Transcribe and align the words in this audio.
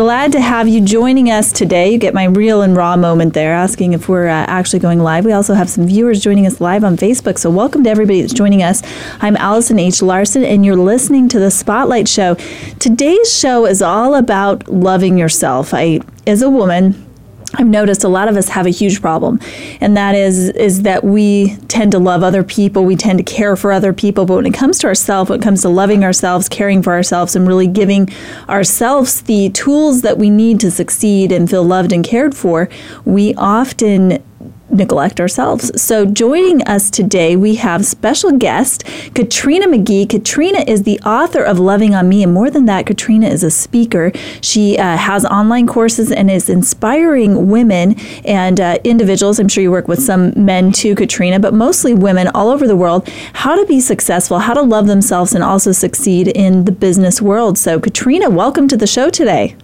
Glad 0.00 0.32
to 0.32 0.40
have 0.40 0.66
you 0.66 0.80
joining 0.80 1.30
us 1.30 1.52
today. 1.52 1.92
You 1.92 1.98
get 1.98 2.14
my 2.14 2.24
real 2.24 2.62
and 2.62 2.74
raw 2.74 2.96
moment 2.96 3.34
there, 3.34 3.52
asking 3.52 3.92
if 3.92 4.08
we're 4.08 4.28
uh, 4.28 4.46
actually 4.48 4.78
going 4.78 5.00
live. 5.00 5.26
We 5.26 5.32
also 5.32 5.52
have 5.52 5.68
some 5.68 5.86
viewers 5.86 6.22
joining 6.22 6.46
us 6.46 6.58
live 6.58 6.84
on 6.84 6.96
Facebook. 6.96 7.36
So, 7.36 7.50
welcome 7.50 7.84
to 7.84 7.90
everybody 7.90 8.22
that's 8.22 8.32
joining 8.32 8.62
us. 8.62 8.82
I'm 9.20 9.36
Allison 9.36 9.78
H. 9.78 10.00
Larson, 10.00 10.42
and 10.42 10.64
you're 10.64 10.74
listening 10.74 11.28
to 11.28 11.38
the 11.38 11.50
Spotlight 11.50 12.08
Show. 12.08 12.36
Today's 12.78 13.30
show 13.38 13.66
is 13.66 13.82
all 13.82 14.14
about 14.14 14.66
loving 14.68 15.18
yourself. 15.18 15.74
I, 15.74 16.00
as 16.26 16.40
a 16.40 16.48
woman, 16.48 17.09
I've 17.54 17.66
noticed 17.66 18.04
a 18.04 18.08
lot 18.08 18.28
of 18.28 18.36
us 18.36 18.48
have 18.50 18.66
a 18.66 18.70
huge 18.70 19.02
problem, 19.02 19.40
and 19.80 19.96
that 19.96 20.14
is 20.14 20.50
is 20.50 20.82
that 20.82 21.02
we 21.02 21.56
tend 21.66 21.92
to 21.92 21.98
love 21.98 22.22
other 22.22 22.44
people, 22.44 22.84
we 22.84 22.94
tend 22.94 23.18
to 23.18 23.24
care 23.24 23.56
for 23.56 23.72
other 23.72 23.92
people, 23.92 24.24
but 24.24 24.36
when 24.36 24.46
it 24.46 24.54
comes 24.54 24.78
to 24.80 24.86
ourselves, 24.86 25.30
when 25.30 25.40
it 25.40 25.42
comes 25.42 25.62
to 25.62 25.68
loving 25.68 26.04
ourselves, 26.04 26.48
caring 26.48 26.82
for 26.82 26.92
ourselves, 26.92 27.34
and 27.34 27.48
really 27.48 27.66
giving 27.66 28.08
ourselves 28.48 29.22
the 29.22 29.50
tools 29.50 30.02
that 30.02 30.16
we 30.16 30.30
need 30.30 30.60
to 30.60 30.70
succeed 30.70 31.32
and 31.32 31.50
feel 31.50 31.64
loved 31.64 31.92
and 31.92 32.04
cared 32.04 32.36
for, 32.36 32.68
we 33.04 33.34
often 33.34 34.22
neglect 34.70 35.20
ourselves. 35.20 35.70
So, 35.80 36.06
joining 36.06 36.62
us 36.62 36.90
today, 36.90 37.36
we 37.36 37.56
have 37.56 37.84
special 37.84 38.32
guest 38.32 38.84
Katrina 39.14 39.66
McGee. 39.66 40.08
Katrina 40.08 40.64
is 40.66 40.82
the 40.82 41.00
author 41.00 41.42
of 41.42 41.58
Loving 41.58 41.94
on 41.94 42.08
Me, 42.08 42.22
and 42.22 42.32
more 42.32 42.50
than 42.50 42.66
that, 42.66 42.86
Katrina 42.86 43.28
is 43.28 43.42
a 43.42 43.50
speaker. 43.50 44.12
She 44.40 44.78
uh, 44.78 44.96
has 44.96 45.24
online 45.24 45.66
courses 45.66 46.10
and 46.10 46.30
is 46.30 46.48
inspiring 46.48 47.50
women 47.50 47.98
and 48.24 48.60
uh, 48.60 48.78
individuals. 48.84 49.38
I'm 49.38 49.48
sure 49.48 49.62
you 49.62 49.70
work 49.70 49.88
with 49.88 50.02
some 50.02 50.32
men 50.36 50.72
too, 50.72 50.94
Katrina, 50.94 51.40
but 51.40 51.54
mostly 51.54 51.94
women 51.94 52.28
all 52.28 52.48
over 52.48 52.66
the 52.66 52.76
world 52.76 53.08
how 53.32 53.56
to 53.56 53.66
be 53.66 53.80
successful, 53.80 54.38
how 54.38 54.54
to 54.54 54.62
love 54.62 54.86
themselves, 54.86 55.34
and 55.34 55.44
also 55.44 55.72
succeed 55.72 56.28
in 56.28 56.64
the 56.64 56.72
business 56.72 57.20
world. 57.20 57.58
So, 57.58 57.80
Katrina, 57.80 58.30
welcome 58.30 58.68
to 58.68 58.76
the 58.76 58.86
show 58.86 59.10
today. 59.10 59.56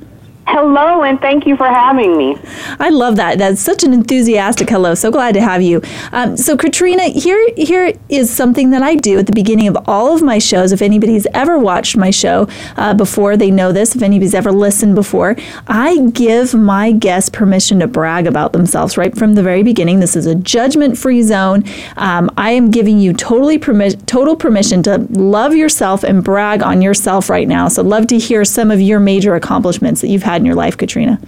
Hello, 0.48 1.02
and 1.02 1.20
thank 1.20 1.44
you 1.44 1.56
for 1.56 1.66
having 1.66 2.16
me. 2.16 2.38
I 2.78 2.88
love 2.90 3.16
that. 3.16 3.36
That's 3.36 3.60
such 3.60 3.82
an 3.82 3.92
enthusiastic 3.92 4.70
hello. 4.70 4.94
So 4.94 5.10
glad 5.10 5.34
to 5.34 5.40
have 5.40 5.60
you. 5.60 5.82
Um, 6.12 6.36
so, 6.36 6.56
Katrina, 6.56 7.02
here 7.08 7.50
here 7.56 7.92
is 8.08 8.32
something 8.32 8.70
that 8.70 8.80
I 8.80 8.94
do 8.94 9.18
at 9.18 9.26
the 9.26 9.32
beginning 9.32 9.66
of 9.66 9.76
all 9.88 10.14
of 10.14 10.22
my 10.22 10.38
shows. 10.38 10.70
If 10.70 10.82
anybody's 10.82 11.26
ever 11.34 11.58
watched 11.58 11.96
my 11.96 12.10
show 12.10 12.48
uh, 12.76 12.94
before, 12.94 13.36
they 13.36 13.50
know 13.50 13.72
this. 13.72 13.96
If 13.96 14.02
anybody's 14.02 14.34
ever 14.34 14.52
listened 14.52 14.94
before, 14.94 15.34
I 15.66 16.10
give 16.12 16.54
my 16.54 16.92
guests 16.92 17.28
permission 17.28 17.80
to 17.80 17.88
brag 17.88 18.28
about 18.28 18.52
themselves 18.52 18.96
right 18.96 19.18
from 19.18 19.34
the 19.34 19.42
very 19.42 19.64
beginning. 19.64 19.98
This 19.98 20.14
is 20.14 20.26
a 20.26 20.36
judgment-free 20.36 21.22
zone. 21.22 21.64
Um, 21.96 22.30
I 22.36 22.52
am 22.52 22.70
giving 22.70 23.00
you 23.00 23.12
totally 23.12 23.58
permi- 23.58 24.06
total 24.06 24.36
permission 24.36 24.84
to 24.84 24.98
love 25.10 25.56
yourself 25.56 26.04
and 26.04 26.22
brag 26.22 26.62
on 26.62 26.82
yourself 26.82 27.28
right 27.28 27.48
now. 27.48 27.66
So, 27.66 27.82
love 27.82 28.06
to 28.06 28.18
hear 28.18 28.44
some 28.44 28.70
of 28.70 28.80
your 28.80 29.00
major 29.00 29.34
accomplishments 29.34 30.00
that 30.02 30.08
you've 30.08 30.22
had 30.22 30.35
in 30.36 30.46
your 30.46 30.54
life, 30.54 30.76
Katrina? 30.76 31.20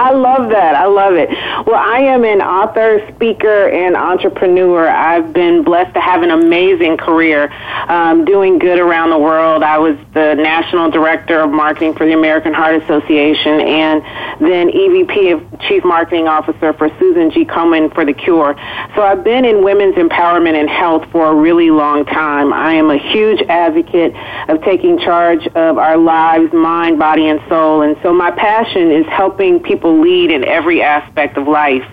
I 0.00 0.12
love 0.12 0.48
that. 0.48 0.74
I 0.74 0.86
love 0.86 1.12
it. 1.12 1.28
Well, 1.66 1.76
I 1.76 1.98
am 2.00 2.24
an 2.24 2.40
author, 2.40 3.06
speaker, 3.14 3.68
and 3.68 3.94
entrepreneur. 3.94 4.88
I've 4.88 5.34
been 5.34 5.62
blessed 5.62 5.92
to 5.92 6.00
have 6.00 6.22
an 6.22 6.30
amazing 6.30 6.96
career 6.96 7.52
um, 7.86 8.24
doing 8.24 8.58
good 8.58 8.78
around 8.78 9.10
the 9.10 9.18
world. 9.18 9.62
I 9.62 9.76
was 9.76 9.98
the 10.14 10.32
national 10.36 10.90
director 10.90 11.40
of 11.40 11.50
marketing 11.50 11.96
for 11.96 12.06
the 12.06 12.14
American 12.14 12.54
Heart 12.54 12.82
Association 12.82 13.60
and 13.60 14.02
then 14.40 14.70
EVP 14.70 15.34
of 15.34 15.60
Chief 15.68 15.84
Marketing 15.84 16.26
Officer 16.26 16.72
for 16.72 16.88
Susan 16.98 17.30
G. 17.30 17.44
Komen 17.44 17.92
for 17.92 18.06
The 18.06 18.14
Cure. 18.14 18.54
So 18.94 19.02
I've 19.02 19.22
been 19.22 19.44
in 19.44 19.62
women's 19.62 19.96
empowerment 19.96 20.58
and 20.58 20.70
health 20.70 21.04
for 21.12 21.30
a 21.30 21.34
really 21.34 21.70
long 21.70 22.06
time. 22.06 22.54
I 22.54 22.72
am 22.72 22.88
a 22.88 22.96
huge 22.96 23.42
advocate 23.50 24.14
of 24.48 24.62
taking 24.62 24.98
charge 24.98 25.46
of 25.48 25.76
our 25.76 25.98
lives, 25.98 26.54
mind, 26.54 26.98
body, 26.98 27.28
and 27.28 27.38
soul. 27.50 27.82
And 27.82 27.98
so 28.02 28.14
my 28.14 28.30
passion 28.30 28.90
is 28.90 29.04
helping 29.06 29.60
people 29.60 29.89
people 29.90 30.00
lead 30.00 30.30
in 30.30 30.44
every 30.44 30.82
aspect 30.82 31.36
of 31.36 31.46
life. 31.48 31.84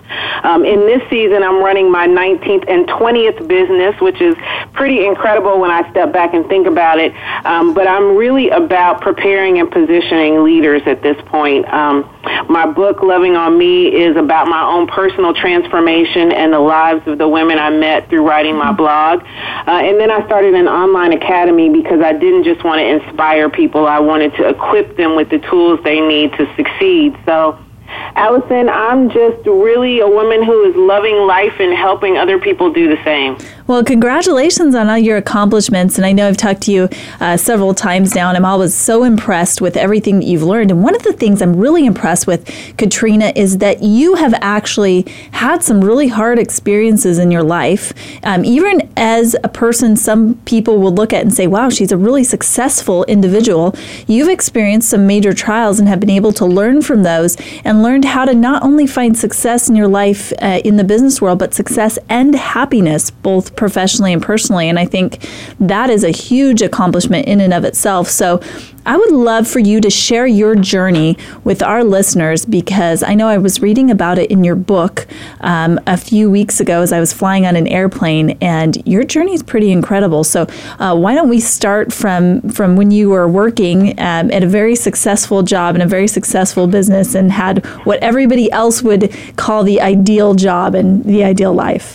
Um, 0.44 0.64
in 0.64 0.80
this 0.86 1.02
season, 1.10 1.42
I'm 1.42 1.62
running 1.62 1.90
my 1.90 2.06
19th 2.06 2.64
and 2.68 2.86
20th 2.86 3.48
business, 3.48 4.00
which 4.00 4.20
is 4.20 4.34
pretty 4.72 5.04
incredible 5.04 5.58
when 5.60 5.70
I 5.70 5.88
step 5.90 6.12
back 6.12 6.34
and 6.34 6.46
think 6.48 6.66
about 6.66 6.98
it. 6.98 7.12
Um, 7.44 7.74
but 7.74 7.86
I'm 7.86 8.16
really 8.16 8.50
about 8.50 9.00
preparing 9.00 9.58
and 9.58 9.70
positioning 9.70 10.44
leaders 10.44 10.82
at 10.86 11.02
this 11.02 11.16
point. 11.26 11.66
Um, 11.72 12.08
my 12.48 12.66
book, 12.66 13.02
Loving 13.02 13.36
on 13.36 13.58
Me, 13.58 13.88
is 13.88 14.16
about 14.16 14.48
my 14.48 14.62
own 14.62 14.86
personal 14.86 15.34
transformation 15.34 16.32
and 16.32 16.52
the 16.52 16.60
lives 16.60 17.06
of 17.06 17.18
the 17.18 17.28
women 17.28 17.58
I 17.58 17.70
met 17.70 18.08
through 18.08 18.26
writing 18.26 18.56
my 18.56 18.72
blog. 18.72 19.22
Uh, 19.22 19.82
and 19.84 19.98
then 19.98 20.10
I 20.10 20.24
started 20.26 20.54
an 20.54 20.68
online 20.68 21.12
academy 21.12 21.68
because 21.68 22.00
I 22.00 22.12
didn't 22.12 22.44
just 22.44 22.64
want 22.64 22.80
to 22.80 22.86
inspire 22.86 23.50
people, 23.50 23.86
I 23.86 23.98
wanted 23.98 24.34
to 24.36 24.48
equip 24.48 24.96
them 24.96 25.16
with 25.16 25.30
the 25.30 25.38
tools 25.38 25.80
they 25.84 26.00
need 26.00 26.32
to 26.32 26.46
succeed. 26.56 27.16
So, 27.24 27.58
Allison, 27.88 28.68
I'm 28.68 29.10
just 29.10 29.46
really 29.46 30.00
a 30.00 30.08
woman 30.08 30.42
who 30.42 30.64
is 30.64 30.76
loving 30.76 31.16
life 31.26 31.54
and 31.58 31.72
helping 31.76 32.18
other 32.18 32.38
people 32.38 32.72
do 32.72 32.88
the 32.88 33.02
same. 33.04 33.38
Well, 33.68 33.84
congratulations 33.84 34.74
on 34.74 34.88
all 34.88 34.96
your 34.96 35.18
accomplishments. 35.18 35.98
And 35.98 36.06
I 36.06 36.12
know 36.12 36.26
I've 36.26 36.38
talked 36.38 36.62
to 36.62 36.72
you 36.72 36.88
uh, 37.20 37.36
several 37.36 37.74
times 37.74 38.14
now, 38.14 38.28
and 38.28 38.36
I'm 38.38 38.46
always 38.46 38.74
so 38.74 39.04
impressed 39.04 39.60
with 39.60 39.76
everything 39.76 40.20
that 40.20 40.24
you've 40.24 40.42
learned. 40.42 40.70
And 40.70 40.82
one 40.82 40.94
of 40.94 41.02
the 41.02 41.12
things 41.12 41.42
I'm 41.42 41.54
really 41.54 41.84
impressed 41.84 42.26
with, 42.26 42.50
Katrina, 42.78 43.30
is 43.36 43.58
that 43.58 43.82
you 43.82 44.14
have 44.14 44.32
actually 44.40 45.02
had 45.32 45.62
some 45.62 45.84
really 45.84 46.08
hard 46.08 46.38
experiences 46.38 47.18
in 47.18 47.30
your 47.30 47.42
life. 47.42 47.92
Um, 48.22 48.42
even 48.42 48.90
as 48.96 49.36
a 49.44 49.50
person, 49.50 49.96
some 49.96 50.36
people 50.46 50.78
will 50.78 50.94
look 50.94 51.12
at 51.12 51.20
and 51.20 51.34
say, 51.34 51.46
wow, 51.46 51.68
she's 51.68 51.92
a 51.92 51.98
really 51.98 52.24
successful 52.24 53.04
individual. 53.04 53.74
You've 54.06 54.30
experienced 54.30 54.88
some 54.88 55.06
major 55.06 55.34
trials 55.34 55.78
and 55.78 55.86
have 55.88 56.00
been 56.00 56.08
able 56.08 56.32
to 56.32 56.46
learn 56.46 56.80
from 56.80 57.02
those 57.02 57.36
and 57.66 57.82
learned 57.82 58.06
how 58.06 58.24
to 58.24 58.34
not 58.34 58.62
only 58.62 58.86
find 58.86 59.14
success 59.14 59.68
in 59.68 59.76
your 59.76 59.88
life 59.88 60.32
uh, 60.40 60.62
in 60.64 60.76
the 60.76 60.84
business 60.84 61.20
world, 61.20 61.38
but 61.38 61.52
success 61.52 61.98
and 62.08 62.34
happiness, 62.34 63.10
both 63.10 63.57
professionally 63.58 64.14
and 64.14 64.22
personally. 64.22 64.68
And 64.68 64.78
I 64.78 64.86
think 64.86 65.28
that 65.60 65.90
is 65.90 66.04
a 66.04 66.10
huge 66.10 66.62
accomplishment 66.62 67.26
in 67.26 67.40
and 67.40 67.52
of 67.52 67.64
itself. 67.64 68.08
So 68.08 68.40
I 68.86 68.96
would 68.96 69.10
love 69.10 69.46
for 69.46 69.58
you 69.58 69.82
to 69.82 69.90
share 69.90 70.26
your 70.26 70.54
journey 70.54 71.18
with 71.44 71.62
our 71.62 71.84
listeners 71.84 72.46
because 72.46 73.02
I 73.02 73.14
know 73.14 73.28
I 73.28 73.36
was 73.36 73.60
reading 73.60 73.90
about 73.90 74.18
it 74.18 74.30
in 74.30 74.44
your 74.44 74.56
book 74.56 75.06
um, 75.40 75.78
a 75.86 75.98
few 75.98 76.30
weeks 76.30 76.58
ago 76.58 76.80
as 76.80 76.90
I 76.90 76.98
was 76.98 77.12
flying 77.12 77.44
on 77.44 77.54
an 77.54 77.66
airplane, 77.66 78.38
and 78.40 78.80
your 78.86 79.04
journey 79.04 79.34
is 79.34 79.42
pretty 79.42 79.72
incredible. 79.72 80.24
So, 80.24 80.46
uh, 80.78 80.96
why 80.96 81.14
don't 81.14 81.28
we 81.28 81.38
start 81.38 81.92
from 81.92 82.40
from 82.48 82.76
when 82.76 82.90
you 82.90 83.10
were 83.10 83.28
working 83.28 83.90
um, 84.00 84.30
at 84.30 84.42
a 84.42 84.48
very 84.48 84.74
successful 84.74 85.42
job 85.42 85.74
in 85.74 85.82
a 85.82 85.86
very 85.86 86.08
successful 86.08 86.66
business 86.66 87.14
and 87.14 87.30
had 87.30 87.66
what 87.84 88.02
everybody 88.02 88.50
else 88.52 88.82
would 88.82 89.14
call 89.36 89.64
the 89.64 89.82
ideal 89.82 90.34
job 90.34 90.74
and 90.74 91.04
the 91.04 91.24
ideal 91.24 91.52
life? 91.52 91.94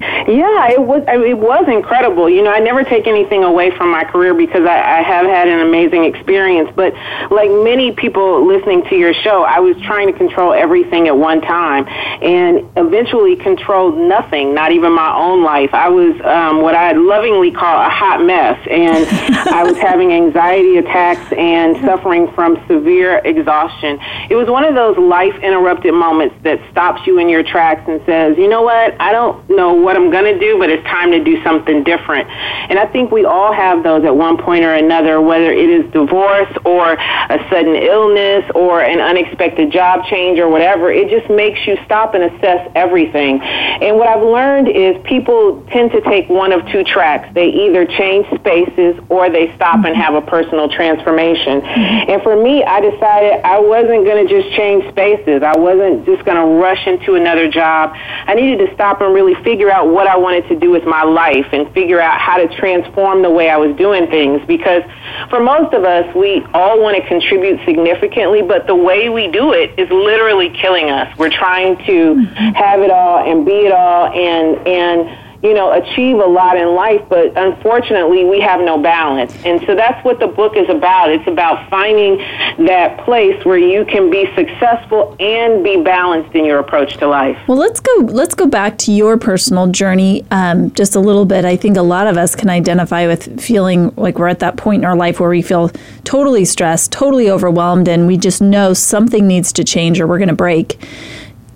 Yeah, 0.00 0.70
it 0.70 0.80
was 0.80 1.04
it 1.08 1.36
was 1.36 1.68
incredible. 1.68 2.30
You 2.30 2.42
know, 2.42 2.50
I 2.50 2.58
never 2.58 2.84
take 2.84 3.06
anything 3.06 3.44
away 3.44 3.70
from 3.76 3.90
my 3.90 4.04
career 4.04 4.32
because 4.32 4.64
I, 4.64 5.00
I 5.00 5.02
have 5.02 5.26
had 5.26 5.46
an 5.46 5.60
amazing 5.60 6.04
experience. 6.04 6.70
But 6.74 6.94
like 7.30 7.50
many 7.50 7.92
people 7.92 8.46
listening 8.46 8.82
to 8.88 8.96
your 8.96 9.12
show, 9.12 9.44
I 9.44 9.60
was 9.60 9.76
trying 9.82 10.10
to 10.10 10.16
control 10.16 10.54
everything 10.54 11.06
at 11.06 11.16
one 11.16 11.42
time, 11.42 11.86
and 12.22 12.66
eventually 12.78 13.36
controlled 13.36 13.98
nothing, 13.98 14.54
not 14.54 14.72
even 14.72 14.92
my 14.92 15.14
own 15.14 15.44
life. 15.44 15.74
I 15.74 15.90
was 15.90 16.18
um, 16.24 16.62
what 16.62 16.74
I 16.74 16.92
lovingly 16.92 17.50
call 17.50 17.76
a 17.84 17.90
hot 17.90 18.24
mess, 18.24 18.58
and 18.70 19.06
I 19.52 19.64
was 19.64 19.76
having 19.76 20.12
anxiety 20.12 20.78
attacks 20.78 21.30
and 21.34 21.76
suffering 21.84 22.32
from 22.32 22.56
severe 22.68 23.18
exhaustion. 23.18 23.98
It 24.30 24.36
was 24.36 24.48
one 24.48 24.64
of 24.64 24.74
those 24.74 24.96
life 24.96 25.34
interrupted 25.42 25.92
moments 25.92 26.36
that 26.44 26.58
stops 26.70 27.06
you 27.06 27.18
in 27.18 27.28
your 27.28 27.42
tracks 27.42 27.82
and 27.86 28.00
says, 28.06 28.38
"You 28.38 28.48
know 28.48 28.62
what? 28.62 28.98
I 28.98 29.12
don't 29.12 29.46
know 29.50 29.74
what." 29.74 29.89
What 29.90 29.96
I'm 29.96 30.10
going 30.12 30.32
to 30.32 30.38
do, 30.38 30.56
but 30.56 30.70
it's 30.70 30.86
time 30.86 31.10
to 31.10 31.18
do 31.18 31.42
something 31.42 31.82
different. 31.82 32.30
And 32.30 32.78
I 32.78 32.86
think 32.86 33.10
we 33.10 33.24
all 33.24 33.52
have 33.52 33.82
those 33.82 34.04
at 34.04 34.14
one 34.14 34.38
point 34.38 34.62
or 34.62 34.72
another, 34.72 35.20
whether 35.20 35.50
it 35.50 35.68
is 35.68 35.90
divorce 35.90 36.52
or 36.64 36.92
a 36.92 37.38
sudden 37.50 37.74
illness 37.74 38.48
or 38.54 38.82
an 38.82 39.00
unexpected 39.00 39.72
job 39.72 40.04
change 40.04 40.38
or 40.38 40.48
whatever. 40.48 40.92
It 40.92 41.10
just 41.10 41.28
makes 41.28 41.66
you 41.66 41.76
stop 41.84 42.14
and 42.14 42.22
assess 42.22 42.70
everything. 42.76 43.40
And 43.42 43.96
what 43.98 44.06
I've 44.06 44.22
learned 44.22 44.68
is 44.68 44.94
people 45.02 45.66
tend 45.72 45.90
to 45.90 46.00
take 46.02 46.28
one 46.28 46.52
of 46.52 46.64
two 46.68 46.84
tracks. 46.84 47.34
They 47.34 47.48
either 47.48 47.84
change 47.84 48.26
spaces 48.38 48.94
or 49.08 49.28
they 49.28 49.52
stop 49.56 49.84
and 49.84 49.96
have 49.96 50.14
a 50.14 50.22
personal 50.22 50.68
transformation. 50.68 51.62
And 51.66 52.22
for 52.22 52.40
me, 52.40 52.62
I 52.62 52.78
decided 52.78 53.42
I 53.42 53.58
wasn't 53.58 54.04
going 54.04 54.24
to 54.24 54.30
just 54.30 54.54
change 54.54 54.88
spaces. 54.90 55.42
I 55.42 55.58
wasn't 55.58 56.06
just 56.06 56.24
going 56.24 56.38
to 56.38 56.46
rush 56.62 56.86
into 56.86 57.16
another 57.16 57.50
job. 57.50 57.90
I 57.96 58.34
needed 58.34 58.64
to 58.64 58.72
stop 58.74 59.00
and 59.00 59.12
really 59.12 59.34
figure 59.42 59.70
out 59.70 59.79
what 59.88 60.06
I 60.06 60.16
wanted 60.16 60.48
to 60.48 60.58
do 60.58 60.70
with 60.70 60.84
my 60.84 61.02
life 61.02 61.46
and 61.52 61.72
figure 61.72 62.00
out 62.00 62.20
how 62.20 62.36
to 62.36 62.48
transform 62.56 63.22
the 63.22 63.30
way 63.30 63.50
I 63.50 63.56
was 63.56 63.76
doing 63.76 64.06
things 64.08 64.42
because 64.46 64.82
for 65.28 65.40
most 65.40 65.74
of 65.74 65.84
us, 65.84 66.14
we 66.14 66.44
all 66.54 66.80
want 66.80 66.96
to 66.96 67.06
contribute 67.06 67.64
significantly, 67.64 68.42
but 68.42 68.66
the 68.66 68.74
way 68.74 69.08
we 69.08 69.28
do 69.28 69.52
it 69.52 69.78
is 69.78 69.90
literally 69.90 70.50
killing 70.50 70.90
us. 70.90 71.16
We're 71.18 71.30
trying 71.30 71.76
to 71.78 72.14
mm-hmm. 72.14 72.54
have 72.54 72.80
it 72.80 72.90
all 72.90 73.18
and 73.18 73.44
be 73.44 73.66
it 73.66 73.72
all 73.72 74.06
and 74.06 74.66
and 74.66 75.29
you 75.42 75.54
know, 75.54 75.72
achieve 75.72 76.16
a 76.16 76.26
lot 76.26 76.56
in 76.58 76.74
life, 76.74 77.02
but 77.08 77.36
unfortunately 77.36 78.24
we 78.24 78.40
have 78.40 78.60
no 78.60 78.76
balance. 78.78 79.32
And 79.44 79.60
so 79.66 79.74
that's 79.74 80.04
what 80.04 80.20
the 80.20 80.26
book 80.26 80.56
is 80.56 80.68
about. 80.68 81.10
It's 81.10 81.26
about 81.26 81.68
finding 81.70 82.18
that 82.66 83.02
place 83.04 83.42
where 83.44 83.58
you 83.58 83.86
can 83.86 84.10
be 84.10 84.26
successful 84.34 85.16
and 85.18 85.64
be 85.64 85.82
balanced 85.82 86.34
in 86.34 86.44
your 86.44 86.58
approach 86.58 86.98
to 86.98 87.08
life. 87.08 87.38
Well, 87.48 87.56
let's 87.56 87.80
go 87.80 87.90
let's 88.08 88.34
go 88.34 88.46
back 88.46 88.76
to 88.78 88.92
your 88.92 89.16
personal 89.16 89.66
journey 89.68 90.26
um, 90.30 90.72
just 90.72 90.94
a 90.94 91.00
little 91.00 91.24
bit. 91.24 91.46
I 91.46 91.56
think 91.56 91.76
a 91.78 91.82
lot 91.82 92.06
of 92.06 92.18
us 92.18 92.34
can 92.34 92.50
identify 92.50 93.06
with 93.06 93.40
feeling 93.40 93.94
like 93.96 94.18
we're 94.18 94.28
at 94.28 94.40
that 94.40 94.58
point 94.58 94.82
in 94.82 94.84
our 94.84 94.96
life 94.96 95.20
where 95.20 95.30
we 95.30 95.42
feel 95.42 95.70
totally 96.04 96.44
stressed, 96.44 96.92
totally 96.92 97.30
overwhelmed, 97.30 97.88
and 97.88 98.06
we 98.06 98.18
just 98.18 98.42
know 98.42 98.74
something 98.74 99.26
needs 99.26 99.52
to 99.54 99.64
change 99.64 100.00
or 100.00 100.06
we're 100.06 100.18
going 100.18 100.28
to 100.28 100.34
break. 100.34 100.78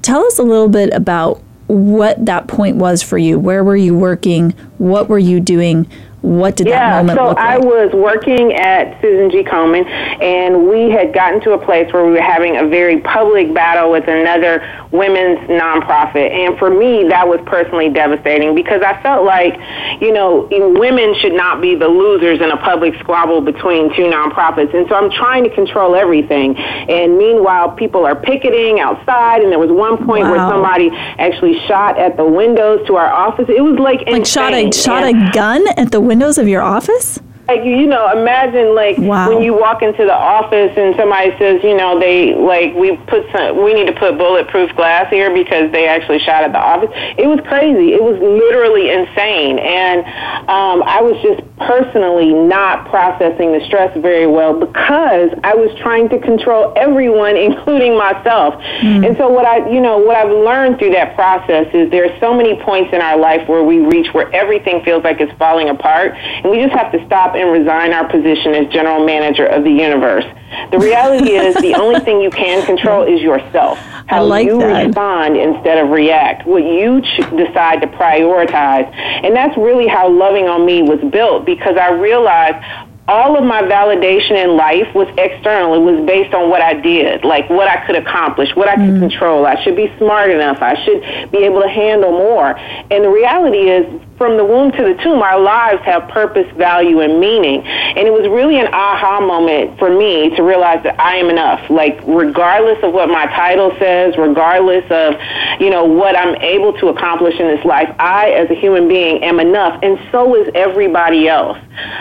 Tell 0.00 0.25
us 0.25 0.38
a 0.38 0.42
little 0.42 0.69
bit 0.69 0.92
about 0.92 1.42
what 1.66 2.25
that 2.26 2.46
point 2.46 2.76
was 2.76 3.02
for 3.02 3.19
you. 3.19 3.38
Where 3.38 3.64
were 3.64 3.76
you 3.76 3.96
working? 3.96 4.50
What 4.78 5.08
were 5.08 5.19
you 5.19 5.40
doing? 5.40 5.88
What 6.25 6.56
did 6.56 6.69
yeah, 6.69 6.79
that 6.79 6.97
moment 7.05 7.19
so 7.19 7.29
look 7.29 7.37
like? 7.37 7.47
I 7.47 7.59
was 7.59 7.93
working 7.93 8.55
at 8.55 8.99
Susan 9.03 9.31
G. 9.31 9.44
Komen, 9.44 9.85
and 9.85 10.67
we 10.67 10.88
had 10.88 11.12
gotten 11.12 11.43
to 11.43 11.53
a 11.53 11.62
place 11.62 11.93
where 11.93 12.06
we 12.06 12.12
were 12.12 12.23
having 12.23 12.56
a 12.56 12.67
very 12.67 13.00
public 13.00 13.53
battle 13.53 13.91
with 13.91 14.09
another 14.09 14.65
women's 14.91 15.41
nonprofit. 15.50 16.31
And 16.32 16.59
for 16.59 16.71
me, 16.71 17.09
that 17.09 17.29
was 17.29 17.41
personally 17.44 17.91
devastating 17.91 18.55
because 18.55 18.81
I 18.81 19.03
felt 19.03 19.26
like, 19.26 19.53
you 20.00 20.12
know, 20.15 20.49
women 20.50 21.15
should 21.21 21.35
not 21.35 21.61
be 21.61 21.75
the 21.75 21.88
losers 21.88 22.41
in 22.41 22.50
a 22.50 22.56
public 22.56 22.94
squabble 23.00 23.43
between 23.43 23.94
two 23.94 24.09
nonprofits. 24.09 24.73
And 24.75 24.88
so 24.88 24.94
I'm 24.94 25.11
trying 25.11 25.44
to 25.44 25.55
control 25.55 25.94
everything. 25.94 26.56
And 26.56 27.19
meanwhile, 27.19 27.73
people 27.73 28.06
are 28.06 28.17
picketing 28.17 28.81
outside, 28.81 29.43
and 29.43 29.53
there 29.53 29.59
was 29.59 29.70
one 29.70 29.99
point 30.06 30.25
wow. 30.25 30.31
where 30.31 30.49
somebody 30.49 30.88
actually 30.91 31.61
shot 31.69 31.99
at 31.99 32.17
the 32.17 32.25
windows 32.25 32.87
to 32.87 32.97
our 32.97 33.12
office. 33.12 33.44
It 33.50 33.61
was 33.61 33.79
like, 33.79 33.99
like 34.06 34.09
insane. 34.09 34.25
shot 34.25 34.55
a 34.55 34.73
shot 34.73 35.05
and, 35.05 35.29
a 35.29 35.32
gun 35.32 35.67
at 35.77 35.93
the 35.93 36.00
window 36.00 36.13
windows 36.14 36.38
of 36.38 36.46
your 36.46 36.62
office? 36.62 37.19
Like 37.49 37.62
you 37.64 37.87
know 37.87 38.11
imagine 38.11 38.75
like 38.75 38.96
wow. 38.99 39.29
when 39.29 39.43
you 39.43 39.52
walk 39.52 39.82
into 39.82 40.05
the 40.05 40.14
office 40.14 40.73
and 40.79 40.96
somebody 40.96 41.31
says 41.38 41.62
you 41.62 41.76
know 41.76 41.99
they 42.00 42.35
like 42.35 42.75
we 42.75 42.96
put 43.08 43.26
some 43.32 43.62
we 43.62 43.75
need 43.75 43.87
to 43.87 43.93
put 43.93 44.17
bulletproof 44.17 44.75
glass 44.76 45.11
here 45.11 45.32
because 45.35 45.70
they 45.70 45.87
actually 45.87 46.19
shot 46.19 46.43
at 46.43 46.52
the 46.52 46.58
office 46.58 46.88
it 47.19 47.26
was 47.26 47.38
crazy 47.46 47.93
it 47.93 48.02
was 48.02 48.17
literally 48.17 48.88
insane 48.88 49.58
and 49.58 50.00
um, 50.49 50.82
i 50.88 51.02
was 51.02 51.20
just 51.20 51.44
personally 51.58 52.32
not 52.32 52.88
processing 52.88 53.52
the 53.52 53.61
stress 53.67 53.93
very 54.00 54.26
well 54.26 54.58
because 54.58 55.29
i 55.44 55.55
was 55.55 55.69
trying 55.79 56.08
to 56.08 56.19
control 56.20 56.73
everyone 56.76 57.37
including 57.44 57.96
myself 57.96 58.55
mm. 58.81 59.06
and 59.06 59.17
so 59.19 59.29
what 59.29 59.44
i 59.44 59.69
you 59.70 59.82
know 59.82 59.99
what 59.99 60.17
i've 60.17 60.32
learned 60.32 60.79
through 60.79 60.91
that 60.91 61.14
process 61.14 61.69
is 61.75 61.91
there 61.91 62.11
are 62.11 62.20
so 62.20 62.32
many 62.32 62.56
points 62.62 62.91
in 62.94 63.02
our 63.02 63.19
life 63.19 63.46
where 63.49 63.62
we 63.62 63.81
reach 63.81 64.12
where 64.14 64.32
everything 64.35 64.82
feels 64.82 65.05
like 65.05 65.20
it's 65.20 65.32
falling 65.38 65.69
apart 65.69 66.12
and 66.14 66.50
we 66.50 66.58
just 66.58 66.73
have 66.73 66.91
to 66.91 67.05
stop 67.05 67.33
and 67.34 67.50
resign 67.50 67.92
our 67.92 68.08
position 68.08 68.54
as 68.54 68.72
general 68.72 69.04
manager 69.04 69.46
of 69.46 69.64
the 69.64 69.70
universe. 69.70 70.25
The 70.70 70.78
reality 70.78 71.32
is 71.32 71.54
the 71.56 71.75
only 71.75 72.00
thing 72.00 72.20
you 72.20 72.31
can 72.31 72.64
control 72.64 73.02
is 73.02 73.20
yourself. 73.20 73.78
How 74.06 74.25
like 74.25 74.46
you 74.46 74.58
that. 74.58 74.86
respond 74.86 75.36
instead 75.36 75.78
of 75.78 75.90
react. 75.90 76.46
What 76.46 76.62
you 76.62 77.00
ch- 77.00 77.31
decide 77.36 77.81
to 77.82 77.88
prioritize. 77.88 78.92
And 78.94 79.34
that's 79.34 79.56
really 79.56 79.86
how 79.86 80.08
Loving 80.08 80.48
on 80.48 80.64
Me 80.64 80.82
was 80.82 81.00
built 81.10 81.44
because 81.44 81.76
I 81.76 81.92
realized 81.92 82.64
all 83.06 83.36
of 83.36 83.44
my 83.44 83.62
validation 83.62 84.42
in 84.42 84.56
life 84.56 84.94
was 84.94 85.08
external. 85.19 85.75
It 85.75 85.92
was 85.92 86.06
based 86.06 86.32
on 86.32 86.48
what 86.48 86.62
I 86.62 86.75
did, 86.75 87.22
like 87.22 87.50
what 87.50 87.69
I 87.69 87.84
could 87.84 87.96
accomplish, 87.96 88.54
what 88.56 88.69
I 88.69 88.76
could 88.76 88.94
mm. 88.94 89.00
control. 89.00 89.44
I 89.44 89.62
should 89.62 89.76
be 89.76 89.92
smart 89.98 90.31
enough. 90.31 90.62
I 90.62 90.82
should 90.84 91.31
be 91.31 91.38
able 91.38 91.60
to 91.60 91.69
handle 91.69 92.12
more. 92.12 92.56
And 92.56 93.04
the 93.04 93.10
reality 93.10 93.69
is, 93.69 93.84
from 94.16 94.37
the 94.37 94.44
womb 94.44 94.70
to 94.72 94.82
the 94.82 94.94
tomb, 95.02 95.22
our 95.22 95.40
lives 95.40 95.82
have 95.82 96.08
purpose, 96.08 96.46
value, 96.56 97.00
and 97.00 97.19
meaning. 97.19 97.62
And 97.62 98.06
it 98.06 98.12
was 98.12 98.28
really 98.28 98.58
an 98.61 98.69
aha 98.72 99.20
moment 99.20 99.78
for 99.78 99.90
me 99.90 100.31
to 100.37 100.43
realize 100.43 100.82
that 100.84 101.00
I 101.00 101.16
am 101.16 101.31
enough. 101.31 101.69
Like, 101.69 102.00
regardless 102.06 102.78
of 102.82 102.93
what 102.93 103.08
my 103.08 103.26
title 103.26 103.75
says, 103.78 104.16
regardless 104.16 104.84
of, 104.90 105.14
you 105.61 105.70
know, 105.70 105.84
what 105.84 106.16
I'm 106.16 106.37
able 106.37 106.72
to 106.75 106.88
accomplish 106.88 107.38
in 107.40 107.46
this 107.49 107.64
life, 107.64 107.93
I, 107.99 108.31
as 108.31 108.50
a 108.50 108.55
human 108.55 108.87
being, 108.88 109.22
am 109.25 109.40
enough, 109.40 109.81
and 109.82 109.99
so 110.12 110.37
is 110.37 110.49
everybody 110.55 111.28
else. 111.28 111.58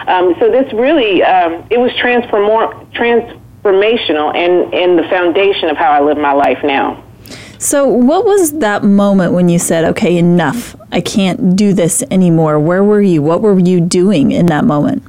Um, 0.07 0.35
so 0.39 0.51
this 0.51 0.71
really, 0.73 1.23
um, 1.23 1.65
it 1.71 1.79
was 1.79 1.91
transform- 1.95 2.87
transformational 2.93 4.35
and, 4.35 4.73
and 4.73 4.99
the 4.99 5.03
foundation 5.09 5.69
of 5.69 5.77
how 5.77 5.91
I 5.91 6.01
live 6.01 6.17
my 6.17 6.33
life 6.33 6.59
now. 6.63 7.02
So, 7.63 7.87
what 7.87 8.25
was 8.25 8.59
that 8.59 8.83
moment 8.83 9.31
when 9.31 9.47
you 9.47 9.57
said, 9.57 9.85
okay, 9.85 10.17
enough? 10.17 10.75
I 10.91 10.99
can't 10.99 11.55
do 11.55 11.71
this 11.71 12.03
anymore? 12.11 12.59
Where 12.59 12.83
were 12.83 13.01
you? 13.01 13.21
What 13.21 13.41
were 13.41 13.57
you 13.57 13.79
doing 13.79 14.33
in 14.33 14.47
that 14.47 14.65
moment? 14.65 15.01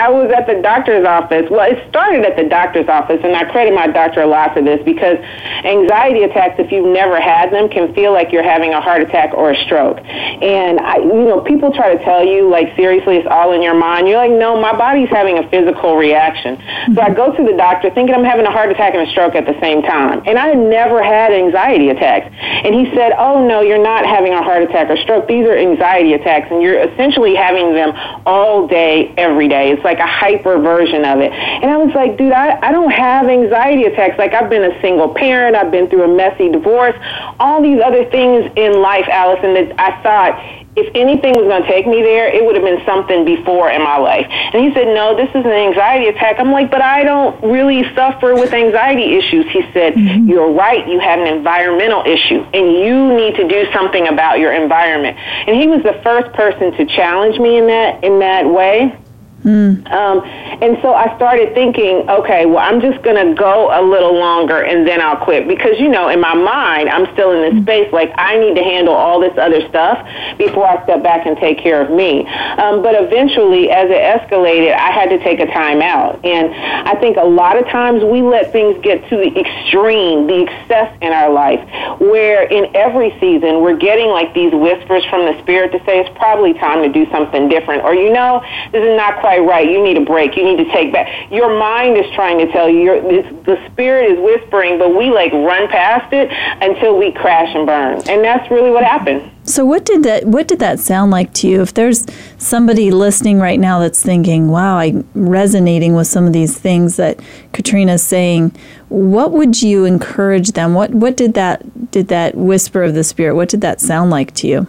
I 0.00 0.08
was 0.08 0.32
at 0.32 0.46
the 0.46 0.62
doctor's 0.62 1.04
office. 1.04 1.44
Well, 1.50 1.70
it 1.70 1.76
started 1.90 2.24
at 2.24 2.34
the 2.34 2.48
doctor's 2.48 2.88
office, 2.88 3.20
and 3.22 3.36
I 3.36 3.44
credit 3.52 3.74
my 3.74 3.86
doctor 3.86 4.22
a 4.22 4.26
lot 4.26 4.54
for 4.54 4.62
this 4.62 4.80
because 4.82 5.18
anxiety 5.60 6.22
attacks, 6.22 6.56
if 6.58 6.72
you've 6.72 6.88
never 6.88 7.20
had 7.20 7.52
them, 7.52 7.68
can 7.68 7.92
feel 7.92 8.10
like 8.10 8.32
you're 8.32 8.42
having 8.42 8.72
a 8.72 8.80
heart 8.80 9.02
attack 9.02 9.34
or 9.34 9.50
a 9.50 9.56
stroke. 9.66 10.00
And 10.00 10.80
I, 10.80 11.04
you 11.04 11.28
know, 11.28 11.42
people 11.42 11.70
try 11.74 11.94
to 11.94 12.02
tell 12.02 12.24
you 12.24 12.48
like 12.48 12.74
seriously, 12.76 13.18
it's 13.18 13.28
all 13.30 13.52
in 13.52 13.60
your 13.60 13.76
mind. 13.76 14.08
You're 14.08 14.16
like, 14.16 14.32
no, 14.32 14.58
my 14.58 14.72
body's 14.72 15.10
having 15.10 15.36
a 15.36 15.44
physical 15.50 15.96
reaction. 15.96 16.56
So 16.94 17.02
I 17.02 17.12
go 17.12 17.36
to 17.36 17.42
the 17.44 17.52
doctor 17.52 17.90
thinking 17.90 18.14
I'm 18.14 18.24
having 18.24 18.46
a 18.46 18.50
heart 18.50 18.70
attack 18.70 18.94
and 18.94 19.06
a 19.06 19.10
stroke 19.12 19.34
at 19.34 19.44
the 19.44 19.58
same 19.60 19.82
time, 19.82 20.22
and 20.24 20.38
I 20.38 20.48
had 20.48 20.58
never 20.58 21.02
had 21.02 21.30
anxiety 21.30 21.90
attacks. 21.90 22.32
And 22.40 22.74
he 22.74 22.88
said, 22.96 23.12
oh 23.18 23.46
no, 23.46 23.60
you're 23.60 23.82
not 23.82 24.06
having 24.06 24.32
a 24.32 24.42
heart 24.42 24.62
attack 24.62 24.88
or 24.88 24.96
stroke. 24.96 25.28
These 25.28 25.44
are 25.44 25.56
anxiety 25.58 26.14
attacks, 26.14 26.48
and 26.50 26.62
you're 26.62 26.80
essentially 26.80 27.34
having 27.34 27.74
them 27.74 27.92
all 28.24 28.66
day, 28.66 29.12
every 29.18 29.48
day. 29.48 29.72
It's 29.72 29.84
like 29.84 29.89
a 29.98 30.06
hyper 30.06 30.58
version 30.58 31.04
of 31.04 31.20
it. 31.20 31.32
And 31.32 31.70
I 31.70 31.76
was 31.76 31.94
like, 31.94 32.16
dude, 32.16 32.32
I, 32.32 32.58
I 32.60 32.72
don't 32.72 32.90
have 32.90 33.26
anxiety 33.26 33.84
attacks. 33.84 34.18
Like, 34.18 34.34
I've 34.34 34.50
been 34.50 34.64
a 34.64 34.80
single 34.80 35.14
parent, 35.14 35.56
I've 35.56 35.70
been 35.70 35.88
through 35.88 36.04
a 36.04 36.14
messy 36.16 36.50
divorce, 36.50 36.96
all 37.38 37.62
these 37.62 37.80
other 37.80 38.04
things 38.10 38.50
in 38.56 38.80
life, 38.80 39.06
Allison, 39.08 39.54
that 39.54 39.80
I 39.80 40.02
thought 40.02 40.60
if 40.76 40.86
anything 40.94 41.34
was 41.34 41.44
going 41.44 41.62
to 41.62 41.68
take 41.68 41.86
me 41.86 42.00
there, 42.02 42.28
it 42.28 42.44
would 42.44 42.54
have 42.54 42.64
been 42.64 42.84
something 42.86 43.24
before 43.24 43.70
in 43.70 43.82
my 43.82 43.98
life. 43.98 44.26
And 44.30 44.62
he 44.62 44.72
said, 44.72 44.86
No, 44.94 45.16
this 45.16 45.28
is 45.30 45.44
an 45.44 45.50
anxiety 45.50 46.06
attack. 46.06 46.38
I'm 46.38 46.52
like, 46.52 46.70
But 46.70 46.80
I 46.80 47.02
don't 47.02 47.34
really 47.42 47.82
suffer 47.94 48.34
with 48.34 48.52
anxiety 48.52 49.18
issues. 49.18 49.46
He 49.50 49.62
said, 49.72 49.94
mm-hmm. 49.94 50.28
You're 50.28 50.52
right. 50.52 50.86
You 50.86 51.00
have 51.00 51.18
an 51.18 51.26
environmental 51.26 52.04
issue, 52.06 52.46
and 52.54 52.72
you 52.72 53.16
need 53.16 53.34
to 53.36 53.48
do 53.48 53.66
something 53.72 54.06
about 54.06 54.38
your 54.38 54.52
environment. 54.52 55.18
And 55.18 55.56
he 55.56 55.66
was 55.66 55.82
the 55.82 55.98
first 56.02 56.32
person 56.34 56.72
to 56.72 56.86
challenge 56.86 57.38
me 57.38 57.58
in 57.58 57.66
that 57.66 58.04
in 58.04 58.20
that 58.20 58.48
way. 58.48 58.96
Mm. 59.44 59.90
Um, 59.90 60.20
and 60.62 60.76
so 60.82 60.92
I 60.92 61.14
started 61.16 61.54
thinking, 61.54 62.08
okay, 62.08 62.44
well, 62.46 62.58
I'm 62.58 62.80
just 62.80 63.02
going 63.02 63.16
to 63.16 63.34
go 63.34 63.70
a 63.72 63.80
little 63.80 64.14
longer 64.14 64.62
and 64.62 64.86
then 64.86 65.00
I'll 65.00 65.16
quit. 65.24 65.48
Because, 65.48 65.78
you 65.78 65.88
know, 65.88 66.08
in 66.08 66.20
my 66.20 66.34
mind, 66.34 66.90
I'm 66.90 67.10
still 67.14 67.32
in 67.32 67.40
this 67.42 67.62
mm. 67.62 67.64
space 67.64 67.92
like 67.92 68.12
I 68.16 68.38
need 68.38 68.54
to 68.56 68.62
handle 68.62 68.94
all 68.94 69.20
this 69.20 69.36
other 69.38 69.66
stuff 69.68 69.96
before 70.36 70.66
I 70.66 70.82
step 70.84 71.02
back 71.02 71.26
and 71.26 71.36
take 71.38 71.58
care 71.58 71.80
of 71.80 71.90
me. 71.90 72.26
Um, 72.26 72.82
but 72.82 72.94
eventually, 72.94 73.70
as 73.70 73.88
it 73.88 74.00
escalated, 74.00 74.74
I 74.74 74.90
had 74.90 75.08
to 75.08 75.18
take 75.24 75.40
a 75.40 75.46
time 75.46 75.80
out. 75.80 76.22
And 76.24 76.52
I 76.88 77.00
think 77.00 77.16
a 77.16 77.24
lot 77.24 77.56
of 77.56 77.64
times 77.68 78.04
we 78.04 78.20
let 78.20 78.52
things 78.52 78.76
get 78.82 79.08
to 79.08 79.16
the 79.16 79.32
extreme, 79.38 80.26
the 80.26 80.44
excess 80.44 80.96
in 81.00 81.12
our 81.12 81.30
life, 81.30 81.60
where 82.00 82.42
in 82.44 82.74
every 82.76 83.16
season 83.20 83.62
we're 83.62 83.76
getting 83.76 84.08
like 84.08 84.34
these 84.34 84.52
whispers 84.52 85.04
from 85.06 85.24
the 85.24 85.40
Spirit 85.42 85.72
to 85.72 85.78
say 85.84 86.00
it's 86.00 86.18
probably 86.18 86.52
time 86.54 86.82
to 86.82 86.92
do 86.92 87.10
something 87.10 87.48
different. 87.48 87.84
Or, 87.84 87.94
you 87.94 88.12
know, 88.12 88.44
this 88.72 88.82
is 88.82 88.96
not 88.96 89.20
quite 89.20 89.29
quite 89.30 89.46
right. 89.46 89.70
You 89.70 89.82
need 89.82 89.96
a 89.96 90.04
break. 90.04 90.36
You 90.36 90.42
need 90.44 90.56
to 90.56 90.70
take 90.72 90.92
back. 90.92 91.30
Your 91.30 91.56
mind 91.56 91.96
is 91.96 92.06
trying 92.14 92.38
to 92.38 92.50
tell 92.50 92.68
you. 92.68 92.80
Your, 92.80 93.00
the 93.00 93.56
spirit 93.70 94.10
is 94.10 94.18
whispering, 94.18 94.78
but 94.78 94.96
we 94.96 95.10
like 95.10 95.32
run 95.32 95.68
past 95.68 96.12
it 96.12 96.28
until 96.60 96.98
we 96.98 97.12
crash 97.12 97.54
and 97.54 97.64
burn, 97.64 98.02
and 98.08 98.24
that's 98.24 98.50
really 98.50 98.70
what 98.70 98.82
happened. 98.82 99.30
So 99.44 99.64
what 99.64 99.84
did 99.84 100.02
that 100.02 100.26
what 100.26 100.48
did 100.48 100.58
that 100.58 100.80
sound 100.80 101.12
like 101.12 101.32
to 101.34 101.48
you? 101.48 101.62
If 101.62 101.74
there's 101.74 102.06
somebody 102.38 102.90
listening 102.90 103.38
right 103.38 103.60
now 103.60 103.78
that's 103.78 104.02
thinking, 104.02 104.50
"Wow, 104.50 104.78
I'm 104.78 105.08
resonating 105.14 105.94
with 105.94 106.08
some 106.08 106.26
of 106.26 106.32
these 106.32 106.58
things 106.58 106.96
that 106.96 107.20
Katrina's 107.52 108.02
saying," 108.02 108.52
what 108.88 109.30
would 109.30 109.62
you 109.62 109.84
encourage 109.84 110.52
them? 110.52 110.74
What 110.74 110.90
what 110.90 111.16
did 111.16 111.34
that 111.34 111.90
did 111.92 112.08
that 112.08 112.34
whisper 112.34 112.82
of 112.82 112.94
the 112.94 113.04
spirit? 113.04 113.36
What 113.36 113.48
did 113.48 113.60
that 113.60 113.80
sound 113.80 114.10
like 114.10 114.34
to 114.34 114.48
you? 114.48 114.66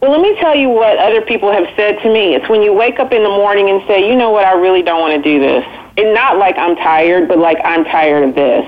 Well, 0.00 0.12
let 0.12 0.20
me 0.20 0.38
tell 0.40 0.54
you 0.54 0.68
what 0.68 0.96
other 0.98 1.22
people 1.22 1.50
have 1.50 1.66
said 1.74 1.98
to 2.02 2.12
me. 2.12 2.36
It's 2.36 2.48
when 2.48 2.62
you 2.62 2.72
wake 2.72 3.00
up 3.00 3.12
in 3.12 3.24
the 3.24 3.28
morning 3.28 3.68
and 3.68 3.82
say, 3.88 4.08
"You 4.08 4.14
know 4.14 4.30
what? 4.30 4.44
I 4.44 4.52
really 4.52 4.82
don't 4.82 5.00
want 5.00 5.14
to 5.14 5.22
do 5.22 5.40
this." 5.40 5.64
And 5.98 6.14
not 6.14 6.38
like 6.38 6.56
I'm 6.56 6.76
tired, 6.76 7.26
but 7.26 7.38
like 7.38 7.58
I'm 7.64 7.84
tired 7.84 8.28
of 8.28 8.34
this. 8.34 8.64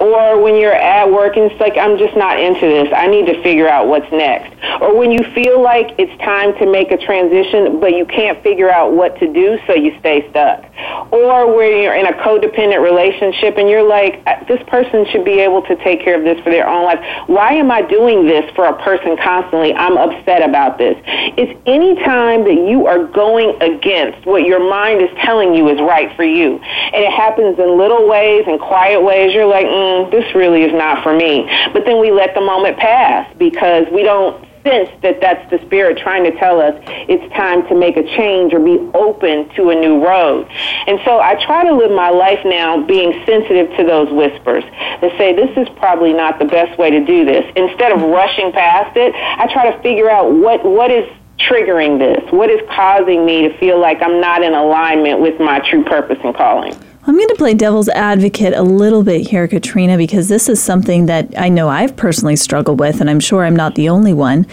Or 0.00 0.40
when 0.40 0.56
you're 0.56 0.72
at 0.72 1.10
work 1.10 1.36
and 1.36 1.50
it's 1.50 1.60
like 1.60 1.76
I'm 1.76 1.98
just 1.98 2.16
not 2.16 2.40
into 2.40 2.66
this. 2.66 2.88
I 2.96 3.06
need 3.06 3.26
to 3.26 3.42
figure 3.42 3.68
out 3.68 3.86
what's 3.86 4.10
next. 4.10 4.56
Or 4.80 4.96
when 4.96 5.10
you 5.10 5.22
feel 5.34 5.62
like 5.62 5.94
it's 5.98 6.16
time 6.22 6.56
to 6.58 6.66
make 6.66 6.90
a 6.90 6.96
transition, 6.96 7.80
but 7.80 7.92
you 7.92 8.06
can't 8.06 8.42
figure 8.42 8.70
out 8.70 8.92
what 8.92 9.18
to 9.20 9.30
do, 9.30 9.58
so 9.66 9.74
you 9.74 9.98
stay 10.00 10.28
stuck. 10.30 10.64
Or 11.12 11.54
when 11.54 11.82
you're 11.82 11.94
in 11.94 12.06
a 12.06 12.14
codependent 12.14 12.82
relationship 12.82 13.58
and 13.58 13.68
you're 13.68 13.86
like, 13.86 14.24
this 14.48 14.62
person 14.68 15.04
should 15.12 15.24
be 15.24 15.40
able 15.40 15.62
to 15.62 15.76
take 15.84 16.02
care 16.02 16.16
of 16.16 16.24
this 16.24 16.42
for 16.42 16.50
their 16.50 16.66
own 16.66 16.84
life. 16.84 17.00
Why 17.26 17.52
am 17.52 17.70
I 17.70 17.82
doing 17.82 18.26
this 18.26 18.50
for 18.54 18.64
a 18.64 18.82
person 18.82 19.18
constantly? 19.18 19.74
I'm 19.74 19.98
upset 19.98 20.48
about 20.48 20.78
this. 20.78 20.96
It's 21.36 21.60
any 21.66 21.94
time 21.96 22.44
that 22.44 22.54
you 22.54 22.86
are 22.86 23.04
going 23.04 23.60
against 23.60 24.26
what 24.26 24.44
your 24.44 24.60
mind 24.70 25.02
is 25.02 25.10
telling 25.18 25.54
you 25.54 25.68
is 25.68 25.78
right 25.80 26.14
for 26.16 26.24
you 26.24 26.58
and 26.92 27.04
it 27.04 27.12
happens 27.12 27.58
in 27.58 27.78
little 27.78 28.08
ways 28.08 28.44
and 28.46 28.60
quiet 28.60 29.02
ways. 29.02 29.34
You're 29.34 29.46
like, 29.46 29.66
mm, 29.66 30.10
this 30.10 30.34
really 30.34 30.62
is 30.62 30.72
not 30.72 31.02
for 31.02 31.14
me. 31.14 31.48
But 31.72 31.84
then 31.84 32.00
we 32.00 32.10
let 32.10 32.34
the 32.34 32.40
moment 32.40 32.78
pass 32.78 33.32
because 33.38 33.86
we 33.92 34.02
don't 34.02 34.44
sense 34.62 34.90
that 35.02 35.20
that's 35.20 35.48
the 35.50 35.58
spirit 35.66 35.98
trying 35.98 36.24
to 36.24 36.32
tell 36.38 36.60
us 36.60 36.74
it's 37.08 37.24
time 37.34 37.66
to 37.68 37.74
make 37.74 37.96
a 37.96 38.04
change 38.16 38.52
or 38.52 38.60
be 38.60 38.78
open 38.94 39.48
to 39.56 39.70
a 39.70 39.74
new 39.74 40.04
road. 40.04 40.46
And 40.86 41.00
so 41.04 41.20
I 41.20 41.42
try 41.46 41.64
to 41.64 41.74
live 41.74 41.90
my 41.90 42.10
life 42.10 42.40
now 42.44 42.84
being 42.84 43.12
sensitive 43.24 43.74
to 43.76 43.84
those 43.84 44.10
whispers 44.12 44.64
that 45.00 45.12
say 45.16 45.34
this 45.34 45.50
is 45.56 45.68
probably 45.76 46.12
not 46.12 46.38
the 46.38 46.44
best 46.44 46.78
way 46.78 46.90
to 46.90 47.04
do 47.04 47.24
this. 47.24 47.44
Instead 47.56 47.92
of 47.92 48.02
rushing 48.02 48.52
past 48.52 48.96
it, 48.96 49.14
I 49.14 49.50
try 49.52 49.70
to 49.70 49.82
figure 49.82 50.10
out 50.10 50.32
what 50.32 50.64
what 50.64 50.90
is 50.90 51.08
triggering 51.48 51.98
this? 51.98 52.30
What 52.32 52.50
is 52.50 52.60
causing 52.74 53.24
me 53.24 53.48
to 53.48 53.58
feel 53.58 53.80
like 53.80 54.02
I'm 54.02 54.20
not 54.20 54.42
in 54.42 54.54
alignment 54.54 55.20
with 55.20 55.38
my 55.40 55.60
true 55.70 55.84
purpose 55.84 56.18
and 56.24 56.34
calling? 56.34 56.74
I'm 57.06 57.16
going 57.16 57.28
to 57.28 57.34
play 57.34 57.54
devil's 57.54 57.88
advocate 57.88 58.52
a 58.52 58.62
little 58.62 59.02
bit 59.02 59.26
here, 59.26 59.48
Katrina, 59.48 59.96
because 59.96 60.28
this 60.28 60.48
is 60.50 60.62
something 60.62 61.06
that 61.06 61.32
I 61.36 61.48
know 61.48 61.68
I've 61.68 61.96
personally 61.96 62.36
struggled 62.36 62.78
with, 62.78 63.00
and 63.00 63.08
I'm 63.08 63.20
sure 63.20 63.44
I'm 63.44 63.56
not 63.56 63.74
the 63.74 63.88
only 63.88 64.12
one. 64.12 64.46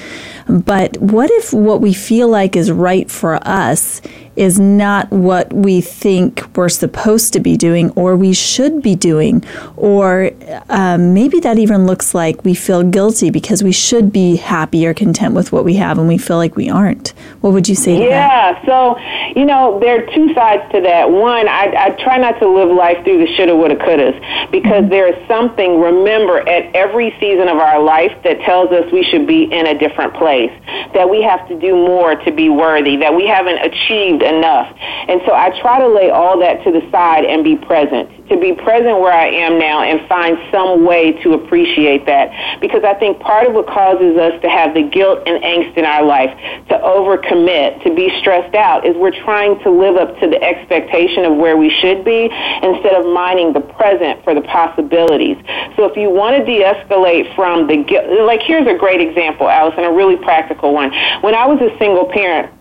But 0.48 0.98
what 0.98 1.29
if 1.29 1.53
what 1.53 1.82
we 1.82 1.94
feel 1.94 2.29
like 2.29 2.56
is 2.56 2.72
right 2.72 3.12
for 3.12 3.36
us 3.46 4.01
is 4.38 4.60
not 4.60 5.10
what 5.12 5.51
we 5.51 5.82
think 5.82 6.46
we're 6.56 6.70
supposed 6.70 7.34
to 7.34 7.39
be 7.39 7.58
doing 7.58 7.89
or 7.91 8.15
we 8.15 8.34
should 8.34 8.82
be 8.82 8.96
doing. 8.96 9.44
Or 9.75 10.32
um, 10.70 11.13
maybe 11.13 11.39
that 11.39 11.58
even 11.58 11.88
looks 11.88 12.13
like 12.13 12.46
we 12.46 12.53
feel 12.53 12.84
guilty 12.84 13.32
because 13.32 13.63
we 13.63 13.72
should 13.72 14.13
be 14.13 14.36
happy 14.36 14.86
or 14.86 14.94
content 14.94 15.34
with 15.34 15.51
what 15.51 15.65
we 15.65 15.75
have 15.75 15.98
and 15.98 16.08
we 16.08 16.20
feel 16.20 16.38
like 16.38 16.56
we 16.56 16.70
aren't. 16.70 17.10
What 17.41 17.53
would 17.53 17.67
you 17.67 17.75
say 17.75 17.98
to 17.98 18.03
yeah, 18.03 18.53
that? 18.53 18.63
Yeah, 18.63 18.65
so, 18.65 19.00
you 19.39 19.46
know, 19.46 19.79
there 19.79 20.03
are 20.03 20.13
two 20.13 20.34
sides 20.36 20.72
to 20.72 20.82
that. 20.82 21.10
One, 21.10 21.48
I, 21.48 21.74
I 21.75 21.89
try 22.03 22.17
not 22.17 22.39
to 22.39 22.48
live 22.48 22.70
life 22.70 23.03
through 23.03 23.25
the 23.25 23.34
shoulda, 23.34 23.56
woulda, 23.56 23.75
couldas 23.75 24.51
because 24.51 24.84
mm-hmm. 24.84 24.89
there 24.89 25.08
is 25.08 25.27
something, 25.27 25.82
remember, 25.82 26.48
at 26.48 26.75
every 26.75 27.15
season 27.20 27.48
of 27.48 27.58
our 27.58 27.82
life 27.82 28.12
that 28.24 28.39
tells 28.41 28.72
us 28.72 28.91
we 28.91 29.03
should 29.03 29.25
be 29.25 29.44
in 29.44 29.65
a 29.65 29.77
different 29.77 30.13
place, 30.13 30.51
that 30.94 31.10
we 31.10 31.24
have 31.24 31.48
to 31.48 31.60
do 31.60 31.75
more 31.75 32.15
to 32.15 32.32
be 32.32 32.50
worthy, 32.50 32.98
that 32.98 33.15
we 33.15 33.25
haven't 33.25 33.58
achieved 33.65 34.22
enough. 34.27 34.75
And 35.07 35.22
so 35.25 35.34
I 35.34 35.50
try 35.62 35.79
to 35.79 35.88
lay 35.88 36.10
all 36.10 36.39
that 36.39 36.63
to 36.63 36.72
the 36.72 36.84
side 36.91 37.24
and 37.24 37.43
be 37.43 37.55
present, 37.55 38.27
to 38.29 38.38
be 38.38 38.53
present 38.53 39.00
where 39.00 39.13
I 39.13 39.27
am 39.27 39.57
now 39.57 39.81
and 39.81 40.05
find 40.07 40.38
some 40.51 40.86
way 40.86 41.13
to 41.24 41.34
appreciate 41.34 42.05
that. 42.05 42.60
Because 42.60 42.84
I 42.84 42.93
think 42.96 43.19
part 43.19 43.48
of 43.48 43.53
what 43.53 43.67
causes 43.67 44.17
us 44.17 44.39
to 44.41 44.50
have 44.50 44.74
the 44.74 44.84
guilt 44.84 45.24
and 45.25 45.41
angst 45.43 45.77
in 45.77 45.86
our 45.86 46.03
life, 46.03 46.29
to 46.67 46.75
overcommit, 46.75 47.84
to 47.84 47.96
be 47.96 48.12
stressed 48.19 48.55
out, 48.55 48.86
is 48.86 48.96
we're 48.98 49.15
trying 49.24 49.57
to 49.63 49.72
live 49.72 49.96
up 49.96 50.19
to 50.19 50.27
the 50.27 50.41
expectation 50.43 51.24
of 51.25 51.38
where 51.38 51.55
we 51.55 51.69
should 51.69 52.03
be 52.03 52.25
instead 52.27 52.93
of 52.93 53.05
mining 53.13 53.53
the 53.53 53.62
present 53.62 54.24
for 54.24 54.34
the 54.34 54.41
possibilities. 54.41 55.38
So 55.75 55.86
if 55.86 55.96
you 55.96 56.10
want 56.10 56.36
to 56.36 56.43
de-escalate 56.43 57.34
from 57.36 57.67
the 57.67 57.84
guilt, 57.84 58.27
like 58.27 58.41
here's 58.41 58.67
a 58.67 58.77
great 58.77 59.00
example, 59.00 59.48
Allison, 59.48 59.84
a 59.84 59.91
really 59.91 60.17
practical 60.17 60.74
one. 60.74 60.91
When 61.22 61.36
I 61.36 61.46
was 61.46 61.62
a 61.62 61.77
single 61.79 62.05
parent, 62.12 62.51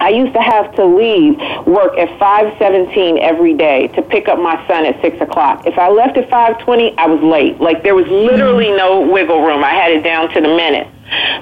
I 0.00 0.10
used 0.10 0.32
to 0.34 0.40
have 0.40 0.74
to 0.76 0.84
leave 0.84 1.38
work 1.66 1.96
at 1.98 2.08
5:17 2.18 3.18
every 3.18 3.54
day 3.54 3.88
to 3.88 4.02
pick 4.02 4.28
up 4.28 4.38
my 4.38 4.56
son 4.66 4.84
at 4.84 5.00
six 5.00 5.20
o'clock. 5.20 5.66
If 5.66 5.78
I 5.78 5.88
left 5.88 6.16
at 6.16 6.28
5:20, 6.30 6.94
I 6.98 7.06
was 7.06 7.22
late. 7.22 7.60
Like 7.60 7.82
there 7.82 7.94
was 7.94 8.06
literally 8.08 8.70
no 8.70 9.00
wiggle 9.00 9.42
room. 9.42 9.64
I 9.64 9.70
had 9.70 9.92
it 9.92 10.02
down 10.02 10.28
to 10.30 10.40
the 10.40 10.48
minute. 10.48 10.88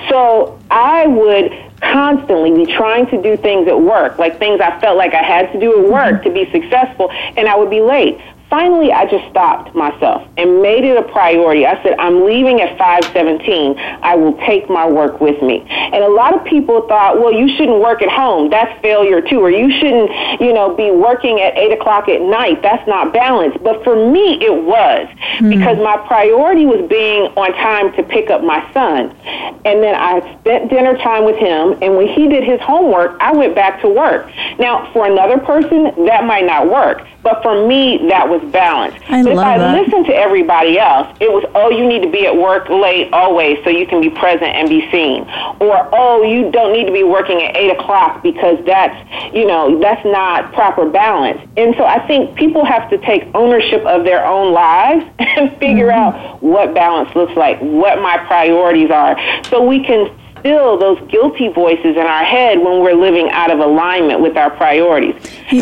So 0.08 0.58
I 0.70 1.06
would 1.06 1.52
constantly 1.80 2.50
be 2.50 2.72
trying 2.72 3.06
to 3.06 3.20
do 3.20 3.36
things 3.36 3.68
at 3.68 3.78
work, 3.78 4.18
like 4.18 4.38
things 4.38 4.60
I 4.60 4.78
felt 4.80 4.96
like 4.96 5.14
I 5.14 5.22
had 5.22 5.52
to 5.52 5.60
do 5.60 5.84
at 5.84 5.90
work 5.90 6.22
to 6.24 6.30
be 6.30 6.50
successful, 6.50 7.10
and 7.36 7.48
I 7.48 7.56
would 7.56 7.70
be 7.70 7.80
late 7.80 8.18
finally 8.54 8.92
I 8.92 9.04
just 9.06 9.28
stopped 9.30 9.74
myself 9.74 10.22
and 10.36 10.62
made 10.62 10.84
it 10.84 10.96
a 10.96 11.02
priority. 11.02 11.66
I 11.66 11.82
said, 11.82 11.98
I'm 11.98 12.24
leaving 12.24 12.60
at 12.60 12.78
517. 12.78 13.74
I 14.00 14.14
will 14.14 14.36
take 14.46 14.70
my 14.70 14.88
work 14.88 15.20
with 15.20 15.42
me. 15.42 15.66
And 15.68 16.04
a 16.04 16.08
lot 16.08 16.38
of 16.38 16.44
people 16.44 16.86
thought, 16.86 17.18
well, 17.18 17.32
you 17.32 17.48
shouldn't 17.56 17.80
work 17.80 18.00
at 18.00 18.10
home. 18.10 18.50
That's 18.50 18.70
failure 18.80 19.20
too. 19.20 19.40
Or 19.40 19.50
you 19.50 19.72
shouldn't, 19.80 20.40
you 20.40 20.52
know, 20.52 20.72
be 20.76 20.92
working 20.92 21.40
at 21.40 21.58
8 21.58 21.72
o'clock 21.72 22.08
at 22.08 22.20
night. 22.20 22.62
That's 22.62 22.86
not 22.86 23.12
balanced. 23.12 23.60
But 23.64 23.82
for 23.82 23.96
me, 23.96 24.38
it 24.40 24.54
was 24.54 25.08
mm-hmm. 25.08 25.50
because 25.50 25.76
my 25.78 25.96
priority 26.06 26.64
was 26.64 26.88
being 26.88 27.34
on 27.34 27.50
time 27.54 27.92
to 27.96 28.04
pick 28.04 28.30
up 28.30 28.44
my 28.44 28.62
son. 28.72 29.10
And 29.64 29.82
then 29.82 29.96
I 29.96 30.38
spent 30.38 30.70
dinner 30.70 30.96
time 30.98 31.24
with 31.24 31.36
him. 31.36 31.74
And 31.82 31.96
when 31.96 32.06
he 32.06 32.28
did 32.28 32.44
his 32.44 32.60
homework, 32.60 33.18
I 33.18 33.32
went 33.32 33.56
back 33.56 33.80
to 33.80 33.88
work. 33.88 34.30
Now, 34.60 34.92
for 34.92 35.06
another 35.06 35.38
person, 35.38 36.06
that 36.06 36.22
might 36.24 36.46
not 36.46 36.70
work. 36.70 37.02
But 37.24 37.42
for 37.42 37.66
me, 37.66 38.06
that 38.10 38.28
was 38.28 38.43
balance. 38.50 38.94
I 39.08 39.22
but 39.22 39.32
if 39.32 39.38
I 39.38 39.58
that. 39.58 39.80
listened 39.80 40.06
to 40.06 40.14
everybody 40.14 40.78
else, 40.78 41.16
it 41.20 41.30
was, 41.30 41.44
oh, 41.54 41.70
you 41.70 41.86
need 41.86 42.02
to 42.02 42.10
be 42.10 42.26
at 42.26 42.36
work 42.36 42.68
late 42.68 43.12
always 43.12 43.62
so 43.64 43.70
you 43.70 43.86
can 43.86 44.00
be 44.00 44.10
present 44.10 44.54
and 44.54 44.68
be 44.68 44.88
seen. 44.90 45.22
Or, 45.60 45.88
oh, 45.92 46.22
you 46.22 46.50
don't 46.50 46.72
need 46.72 46.86
to 46.86 46.92
be 46.92 47.04
working 47.04 47.42
at 47.42 47.56
8 47.56 47.70
o'clock 47.70 48.22
because 48.22 48.64
that's, 48.64 48.94
you 49.34 49.46
know, 49.46 49.80
that's 49.80 50.04
not 50.04 50.52
proper 50.52 50.88
balance. 50.88 51.40
And 51.56 51.74
so 51.76 51.84
I 51.84 52.06
think 52.06 52.36
people 52.36 52.64
have 52.64 52.90
to 52.90 52.98
take 52.98 53.24
ownership 53.34 53.84
of 53.86 54.04
their 54.04 54.24
own 54.26 54.52
lives 54.52 55.04
and 55.18 55.56
figure 55.58 55.88
mm-hmm. 55.88 56.16
out 56.16 56.42
what 56.42 56.74
balance 56.74 57.14
looks 57.14 57.36
like, 57.36 57.58
what 57.60 58.00
my 58.00 58.18
priorities 58.18 58.90
are, 58.90 59.16
so 59.44 59.64
we 59.64 59.84
can 59.84 60.10
still 60.44 60.76
those 60.76 61.00
guilty 61.10 61.48
voices 61.48 61.96
in 61.96 61.98
our 61.98 62.24
head 62.24 62.58
when 62.58 62.80
we're 62.80 62.92
living 62.92 63.30
out 63.30 63.50
of 63.50 63.58
alignment 63.60 64.20
with 64.20 64.36
our 64.36 64.50
priorities. 64.50 65.14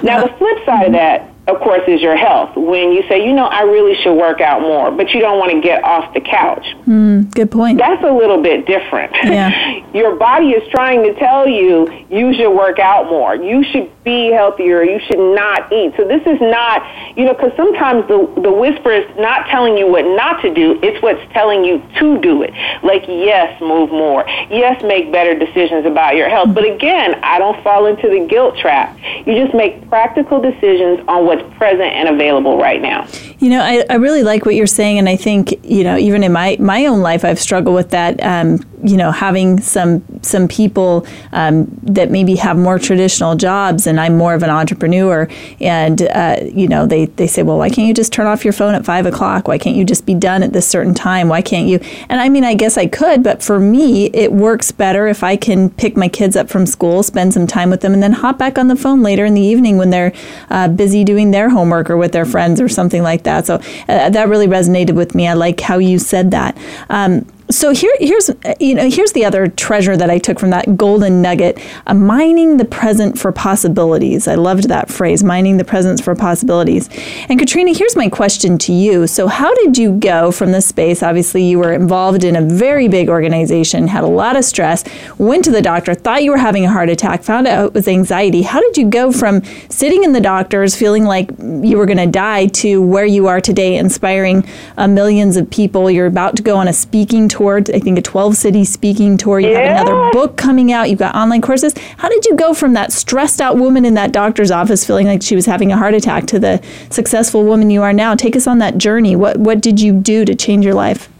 Now, 0.02 0.26
the 0.26 0.32
flip 0.38 0.58
side 0.66 0.86
of 0.86 0.92
that 0.92 1.31
of 1.48 1.58
course, 1.60 1.82
is 1.88 2.00
your 2.00 2.16
health. 2.16 2.56
When 2.56 2.92
you 2.92 3.02
say, 3.08 3.26
you 3.26 3.32
know, 3.32 3.46
I 3.46 3.62
really 3.62 4.00
should 4.00 4.14
work 4.14 4.40
out 4.40 4.60
more, 4.60 4.92
but 4.92 5.10
you 5.10 5.20
don't 5.20 5.38
want 5.38 5.50
to 5.50 5.60
get 5.60 5.82
off 5.82 6.14
the 6.14 6.20
couch. 6.20 6.64
Mm, 6.86 7.34
good 7.34 7.50
point. 7.50 7.78
That's 7.78 8.02
a 8.04 8.12
little 8.12 8.40
bit 8.40 8.64
different. 8.64 9.12
Yeah. 9.24 9.82
your 9.94 10.14
body 10.14 10.50
is 10.50 10.68
trying 10.70 11.02
to 11.02 11.14
tell 11.18 11.48
you 11.48 11.90
you 12.10 12.32
should 12.34 12.52
work 12.52 12.78
out 12.78 13.06
more. 13.10 13.34
You 13.34 13.64
should 13.64 13.90
be 14.04 14.30
healthier. 14.30 14.84
You 14.84 15.00
should 15.00 15.18
not 15.18 15.72
eat. 15.72 15.94
So 15.96 16.06
this 16.06 16.22
is 16.26 16.40
not, 16.40 17.18
you 17.18 17.24
know, 17.24 17.34
because 17.34 17.52
sometimes 17.56 18.06
the 18.06 18.18
the 18.40 18.52
whisper 18.52 18.92
is 18.92 19.06
not 19.18 19.46
telling 19.48 19.76
you 19.76 19.88
what 19.88 20.04
not 20.04 20.42
to 20.42 20.54
do. 20.54 20.78
It's 20.82 21.02
what's 21.02 21.20
telling 21.32 21.64
you 21.64 21.82
to 21.98 22.18
do 22.20 22.42
it. 22.42 22.52
Like, 22.84 23.02
yes, 23.08 23.60
move 23.60 23.90
more. 23.90 24.24
Yes, 24.48 24.82
make 24.84 25.10
better 25.10 25.36
decisions 25.36 25.86
about 25.86 26.14
your 26.14 26.28
health. 26.28 26.54
But 26.54 26.64
again, 26.64 27.18
I 27.22 27.38
don't 27.38 27.62
fall 27.64 27.86
into 27.86 28.08
the 28.08 28.26
guilt 28.26 28.56
trap. 28.58 28.96
You 29.26 29.34
just 29.34 29.54
make 29.54 29.88
practical 29.88 30.40
decisions 30.40 31.00
on 31.08 31.26
what 31.26 31.31
what's 31.34 31.56
present 31.56 31.82
and 31.82 32.08
available 32.08 32.58
right 32.58 32.80
now. 32.80 33.06
You 33.38 33.50
know, 33.50 33.60
I, 33.60 33.84
I 33.88 33.94
really 33.94 34.22
like 34.22 34.44
what 34.44 34.54
you're 34.54 34.66
saying, 34.66 34.98
and 34.98 35.08
I 35.08 35.16
think 35.16 35.64
you 35.64 35.84
know, 35.84 35.96
even 35.96 36.22
in 36.22 36.32
my 36.32 36.56
my 36.60 36.86
own 36.86 37.00
life, 37.00 37.24
I've 37.24 37.40
struggled 37.40 37.74
with 37.74 37.90
that. 37.90 38.22
Um, 38.22 38.60
you 38.82 38.96
know, 38.96 39.10
having 39.10 39.60
some 39.60 40.02
some 40.22 40.48
people 40.48 41.06
um, 41.32 41.66
that 41.82 42.10
maybe 42.10 42.34
have 42.36 42.56
more 42.56 42.78
traditional 42.78 43.34
jobs, 43.36 43.86
and 43.86 44.00
I'm 44.00 44.16
more 44.16 44.34
of 44.34 44.42
an 44.42 44.50
entrepreneur, 44.50 45.28
and 45.60 46.02
uh, 46.02 46.36
you 46.42 46.68
know 46.68 46.86
they 46.86 47.06
they 47.06 47.26
say, 47.26 47.42
well, 47.42 47.58
why 47.58 47.68
can't 47.68 47.86
you 47.86 47.94
just 47.94 48.12
turn 48.12 48.26
off 48.26 48.44
your 48.44 48.52
phone 48.52 48.74
at 48.74 48.84
five 48.84 49.06
o'clock? 49.06 49.48
Why 49.48 49.58
can't 49.58 49.76
you 49.76 49.84
just 49.84 50.04
be 50.06 50.14
done 50.14 50.42
at 50.42 50.52
this 50.52 50.66
certain 50.66 50.94
time? 50.94 51.28
Why 51.28 51.42
can't 51.42 51.68
you? 51.68 51.78
And 52.08 52.20
I 52.20 52.28
mean, 52.28 52.44
I 52.44 52.54
guess 52.54 52.76
I 52.76 52.86
could, 52.86 53.22
but 53.22 53.42
for 53.42 53.60
me, 53.60 54.06
it 54.06 54.32
works 54.32 54.72
better 54.72 55.06
if 55.06 55.22
I 55.22 55.36
can 55.36 55.70
pick 55.70 55.96
my 55.96 56.08
kids 56.08 56.36
up 56.36 56.48
from 56.48 56.66
school, 56.66 57.02
spend 57.02 57.32
some 57.32 57.46
time 57.46 57.70
with 57.70 57.80
them, 57.80 57.92
and 57.92 58.02
then 58.02 58.12
hop 58.12 58.38
back 58.38 58.58
on 58.58 58.68
the 58.68 58.76
phone 58.76 59.02
later 59.02 59.24
in 59.24 59.34
the 59.34 59.40
evening 59.40 59.76
when 59.76 59.90
they're 59.90 60.12
uh, 60.50 60.68
busy 60.68 61.04
doing 61.04 61.30
their 61.30 61.50
homework 61.50 61.88
or 61.90 61.96
with 61.96 62.12
their 62.12 62.24
friends 62.24 62.60
or 62.60 62.68
something 62.68 63.02
like 63.02 63.22
that. 63.22 63.46
So 63.46 63.56
uh, 63.88 64.10
that 64.10 64.28
really 64.28 64.48
resonated 64.48 64.94
with 64.94 65.14
me. 65.14 65.28
I 65.28 65.34
like 65.34 65.60
how 65.60 65.78
you 65.78 65.98
said 65.98 66.30
that. 66.32 66.56
Um, 66.88 67.26
so 67.52 67.70
here, 67.72 67.92
here's 68.00 68.30
you 68.58 68.74
know 68.74 68.88
here's 68.88 69.12
the 69.12 69.24
other 69.24 69.46
treasure 69.46 69.96
that 69.96 70.10
I 70.10 70.18
took 70.18 70.40
from 70.40 70.50
that 70.50 70.76
golden 70.76 71.22
nugget: 71.22 71.58
uh, 71.86 71.94
mining 71.94 72.56
the 72.56 72.64
present 72.64 73.18
for 73.18 73.30
possibilities. 73.32 74.26
I 74.26 74.34
loved 74.34 74.68
that 74.68 74.90
phrase, 74.90 75.22
mining 75.22 75.58
the 75.58 75.64
present 75.64 76.02
for 76.02 76.14
possibilities. 76.14 76.88
And 77.28 77.38
Katrina, 77.38 77.72
here's 77.74 77.96
my 77.96 78.08
question 78.08 78.58
to 78.58 78.72
you: 78.72 79.06
So 79.06 79.28
how 79.28 79.54
did 79.54 79.78
you 79.78 79.98
go 79.98 80.32
from 80.32 80.52
this 80.52 80.66
space? 80.66 81.02
Obviously, 81.02 81.44
you 81.44 81.58
were 81.58 81.72
involved 81.72 82.24
in 82.24 82.36
a 82.36 82.42
very 82.42 82.88
big 82.88 83.08
organization, 83.08 83.86
had 83.86 84.04
a 84.04 84.08
lot 84.08 84.36
of 84.36 84.44
stress, 84.44 84.84
went 85.18 85.44
to 85.44 85.50
the 85.50 85.62
doctor, 85.62 85.94
thought 85.94 86.22
you 86.22 86.30
were 86.30 86.38
having 86.38 86.64
a 86.64 86.70
heart 86.70 86.88
attack, 86.88 87.22
found 87.22 87.46
out 87.46 87.66
it 87.66 87.74
was 87.74 87.88
anxiety. 87.88 88.42
How 88.42 88.60
did 88.60 88.76
you 88.76 88.88
go 88.88 89.12
from 89.12 89.42
sitting 89.68 90.04
in 90.04 90.12
the 90.12 90.20
doctors, 90.20 90.74
feeling 90.74 91.04
like 91.04 91.30
you 91.38 91.76
were 91.76 91.86
going 91.86 91.98
to 91.98 92.06
die, 92.06 92.46
to 92.46 92.80
where 92.80 93.06
you 93.06 93.26
are 93.26 93.40
today, 93.40 93.76
inspiring 93.76 94.46
uh, 94.76 94.88
millions 94.88 95.36
of 95.36 95.50
people? 95.50 95.90
You're 95.90 96.06
about 96.06 96.36
to 96.36 96.42
go 96.42 96.56
on 96.56 96.68
a 96.68 96.72
speaking 96.72 97.28
tour 97.28 97.41
tour, 97.42 97.62
I 97.74 97.80
think 97.80 97.98
a 97.98 98.02
12 98.02 98.36
city 98.36 98.64
speaking 98.64 99.16
tour. 99.16 99.40
You 99.40 99.50
yeah. 99.50 99.78
have 99.78 99.88
another 99.88 100.10
book 100.12 100.36
coming 100.36 100.72
out. 100.72 100.88
You've 100.88 100.98
got 100.98 101.14
online 101.14 101.42
courses. 101.42 101.74
How 101.96 102.08
did 102.08 102.24
you 102.24 102.36
go 102.36 102.54
from 102.54 102.74
that 102.74 102.92
stressed 102.92 103.40
out 103.40 103.56
woman 103.56 103.84
in 103.84 103.94
that 103.94 104.12
doctor's 104.12 104.50
office 104.50 104.86
feeling 104.86 105.06
like 105.06 105.22
she 105.22 105.34
was 105.34 105.46
having 105.46 105.72
a 105.72 105.76
heart 105.76 105.94
attack 105.94 106.26
to 106.26 106.38
the 106.38 106.62
successful 106.90 107.44
woman 107.44 107.70
you 107.70 107.82
are 107.82 107.92
now? 107.92 108.14
Take 108.14 108.36
us 108.36 108.46
on 108.46 108.58
that 108.58 108.78
journey. 108.78 109.16
What, 109.16 109.38
what 109.38 109.60
did 109.60 109.80
you 109.80 109.92
do 109.92 110.24
to 110.24 110.34
change 110.34 110.64
your 110.64 110.74
life? 110.74 111.11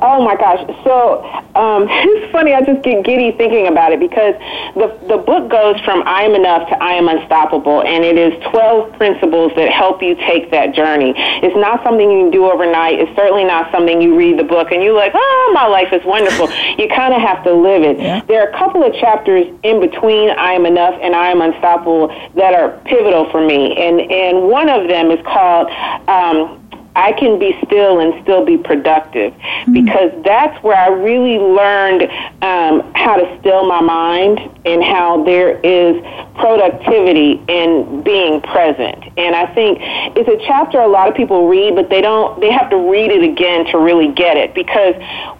Oh 0.00 0.22
my 0.24 0.36
gosh! 0.36 0.60
So 0.84 1.22
um, 1.54 1.86
it's 1.90 2.32
funny. 2.32 2.54
I 2.54 2.62
just 2.62 2.82
get 2.82 3.04
giddy 3.04 3.32
thinking 3.32 3.66
about 3.66 3.92
it 3.92 4.00
because 4.00 4.34
the 4.74 4.88
the 5.08 5.18
book 5.18 5.50
goes 5.50 5.80
from 5.80 6.02
I 6.06 6.22
am 6.22 6.34
enough 6.34 6.68
to 6.68 6.82
I 6.82 6.92
am 6.92 7.08
unstoppable, 7.08 7.82
and 7.82 8.04
it 8.04 8.18
is 8.18 8.32
twelve 8.50 8.92
principles 8.96 9.52
that 9.56 9.70
help 9.70 10.02
you 10.02 10.14
take 10.14 10.50
that 10.50 10.74
journey. 10.74 11.14
It's 11.16 11.56
not 11.56 11.82
something 11.82 12.10
you 12.10 12.24
can 12.24 12.30
do 12.30 12.50
overnight. 12.50 12.98
It's 12.98 13.14
certainly 13.16 13.44
not 13.44 13.70
something 13.72 14.00
you 14.00 14.16
read 14.16 14.38
the 14.38 14.44
book 14.44 14.72
and 14.72 14.82
you're 14.82 14.96
like, 14.96 15.12
oh, 15.14 15.50
my 15.54 15.66
life 15.66 15.92
is 15.92 16.04
wonderful. 16.04 16.48
you 16.78 16.88
kind 16.88 17.14
of 17.14 17.20
have 17.20 17.44
to 17.44 17.52
live 17.52 17.82
it. 17.82 17.98
Yeah. 17.98 18.22
There 18.26 18.42
are 18.42 18.50
a 18.50 18.58
couple 18.58 18.84
of 18.84 18.94
chapters 18.94 19.46
in 19.62 19.80
between 19.80 20.30
I 20.30 20.52
am 20.52 20.66
enough 20.66 20.98
and 21.02 21.14
I 21.14 21.30
am 21.30 21.40
unstoppable 21.40 22.08
that 22.34 22.54
are 22.54 22.78
pivotal 22.84 23.30
for 23.30 23.44
me, 23.44 23.76
and 23.76 24.00
and 24.00 24.48
one 24.48 24.68
of 24.68 24.88
them 24.88 25.10
is 25.10 25.24
called. 25.24 25.68
Um, 26.08 26.64
I 26.98 27.12
can 27.12 27.38
be 27.38 27.56
still 27.64 28.00
and 28.00 28.20
still 28.24 28.44
be 28.44 28.58
productive 28.58 29.32
mm-hmm. 29.32 29.72
because 29.72 30.10
that's 30.24 30.60
where 30.64 30.76
I 30.76 30.88
really 30.88 31.38
learned 31.38 32.02
um, 32.42 32.92
how 32.96 33.16
to 33.16 33.38
still 33.38 33.68
my 33.68 33.80
mind 33.80 34.40
and 34.66 34.82
how 34.82 35.22
there 35.22 35.60
is 35.60 36.02
productivity 36.34 37.40
in 37.46 38.02
being 38.02 38.40
present. 38.40 39.04
And 39.16 39.36
I 39.36 39.46
think 39.54 39.78
it's 39.80 40.28
a 40.28 40.44
chapter 40.44 40.80
a 40.80 40.88
lot 40.88 41.08
of 41.08 41.14
people 41.14 41.46
read, 41.46 41.76
but 41.76 41.88
they 41.88 42.00
don't, 42.00 42.40
they 42.40 42.50
have 42.50 42.68
to 42.70 42.90
read 42.90 43.12
it 43.12 43.22
again 43.22 43.66
to 43.66 43.78
really 43.78 44.12
get 44.12 44.36
it 44.36 44.52
because 44.52 44.94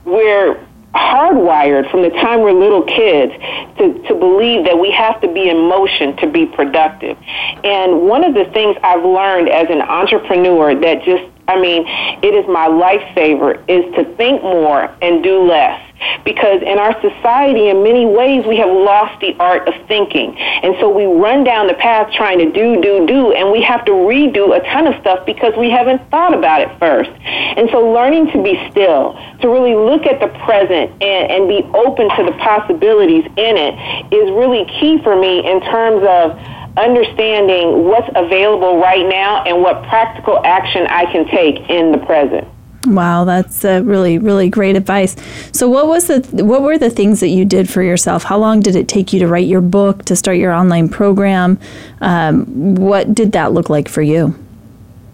we're 0.04 0.64
hardwired 0.94 1.90
from 1.90 2.02
the 2.02 2.10
time 2.10 2.40
we're 2.40 2.52
little 2.52 2.82
kids 2.84 3.32
to, 3.78 4.00
to 4.06 4.14
believe 4.14 4.64
that 4.64 4.78
we 4.78 4.92
have 4.92 5.20
to 5.20 5.32
be 5.32 5.50
in 5.50 5.68
motion 5.68 6.16
to 6.18 6.30
be 6.30 6.46
productive. 6.46 7.18
And 7.64 8.02
one 8.02 8.22
of 8.22 8.34
the 8.34 8.44
things 8.52 8.76
I've 8.82 9.04
learned 9.04 9.48
as 9.48 9.68
an 9.70 9.82
entrepreneur 9.82 10.78
that 10.80 11.02
just 11.02 11.24
I 11.48 11.58
mean, 11.58 11.84
it 12.22 12.34
is 12.34 12.46
my 12.46 12.68
lifesaver 12.68 13.58
is 13.68 13.82
to 13.96 14.04
think 14.16 14.42
more 14.42 14.94
and 15.00 15.22
do 15.24 15.42
less. 15.42 15.82
Because 16.24 16.62
in 16.62 16.78
our 16.78 16.94
society, 17.00 17.70
in 17.70 17.82
many 17.82 18.06
ways, 18.06 18.46
we 18.46 18.56
have 18.58 18.68
lost 18.68 19.18
the 19.20 19.34
art 19.40 19.66
of 19.66 19.74
thinking. 19.88 20.36
And 20.38 20.76
so 20.78 20.88
we 20.88 21.06
run 21.06 21.42
down 21.42 21.66
the 21.66 21.74
path 21.74 22.12
trying 22.12 22.38
to 22.38 22.52
do, 22.52 22.80
do, 22.80 23.06
do, 23.06 23.32
and 23.32 23.50
we 23.50 23.62
have 23.62 23.84
to 23.86 23.92
redo 23.92 24.54
a 24.54 24.60
ton 24.70 24.86
of 24.86 25.00
stuff 25.00 25.26
because 25.26 25.54
we 25.58 25.70
haven't 25.70 26.08
thought 26.10 26.34
about 26.36 26.60
it 26.60 26.70
first. 26.78 27.10
And 27.24 27.68
so 27.72 27.90
learning 27.90 28.30
to 28.30 28.42
be 28.42 28.54
still, 28.70 29.18
to 29.40 29.48
really 29.48 29.74
look 29.74 30.06
at 30.06 30.20
the 30.20 30.28
present 30.44 30.92
and, 31.02 31.30
and 31.32 31.48
be 31.48 31.66
open 31.74 32.08
to 32.14 32.22
the 32.24 32.36
possibilities 32.38 33.24
in 33.36 33.56
it 33.56 33.74
is 34.14 34.30
really 34.30 34.66
key 34.78 35.02
for 35.02 35.18
me 35.18 35.50
in 35.50 35.60
terms 35.62 36.04
of 36.06 36.38
understanding 36.76 37.84
what's 37.84 38.08
available 38.14 38.78
right 38.78 39.08
now 39.08 39.44
and 39.44 39.62
what 39.62 39.82
practical 39.84 40.44
action 40.44 40.87
I 40.88 41.10
can 41.10 41.26
take 41.28 41.68
in 41.70 41.92
the 41.92 41.98
present. 41.98 42.46
Wow, 42.87 43.25
that's 43.25 43.64
uh, 43.64 43.82
really 43.84 44.18
really 44.18 44.48
great 44.48 44.76
advice. 44.76 45.16
So, 45.52 45.68
what 45.68 45.88
was 45.88 46.06
the 46.06 46.44
what 46.44 46.62
were 46.62 46.78
the 46.78 46.90
things 46.90 47.20
that 47.20 47.28
you 47.28 47.44
did 47.44 47.68
for 47.68 47.82
yourself? 47.82 48.22
How 48.22 48.38
long 48.38 48.60
did 48.60 48.76
it 48.76 48.88
take 48.88 49.12
you 49.12 49.18
to 49.20 49.26
write 49.26 49.46
your 49.46 49.60
book, 49.60 50.04
to 50.04 50.16
start 50.16 50.37
your 50.38 50.52
online 50.52 50.88
program? 50.88 51.58
Um, 52.00 52.76
what 52.76 53.14
did 53.14 53.32
that 53.32 53.52
look 53.52 53.68
like 53.68 53.88
for 53.88 54.02
you? 54.02 54.34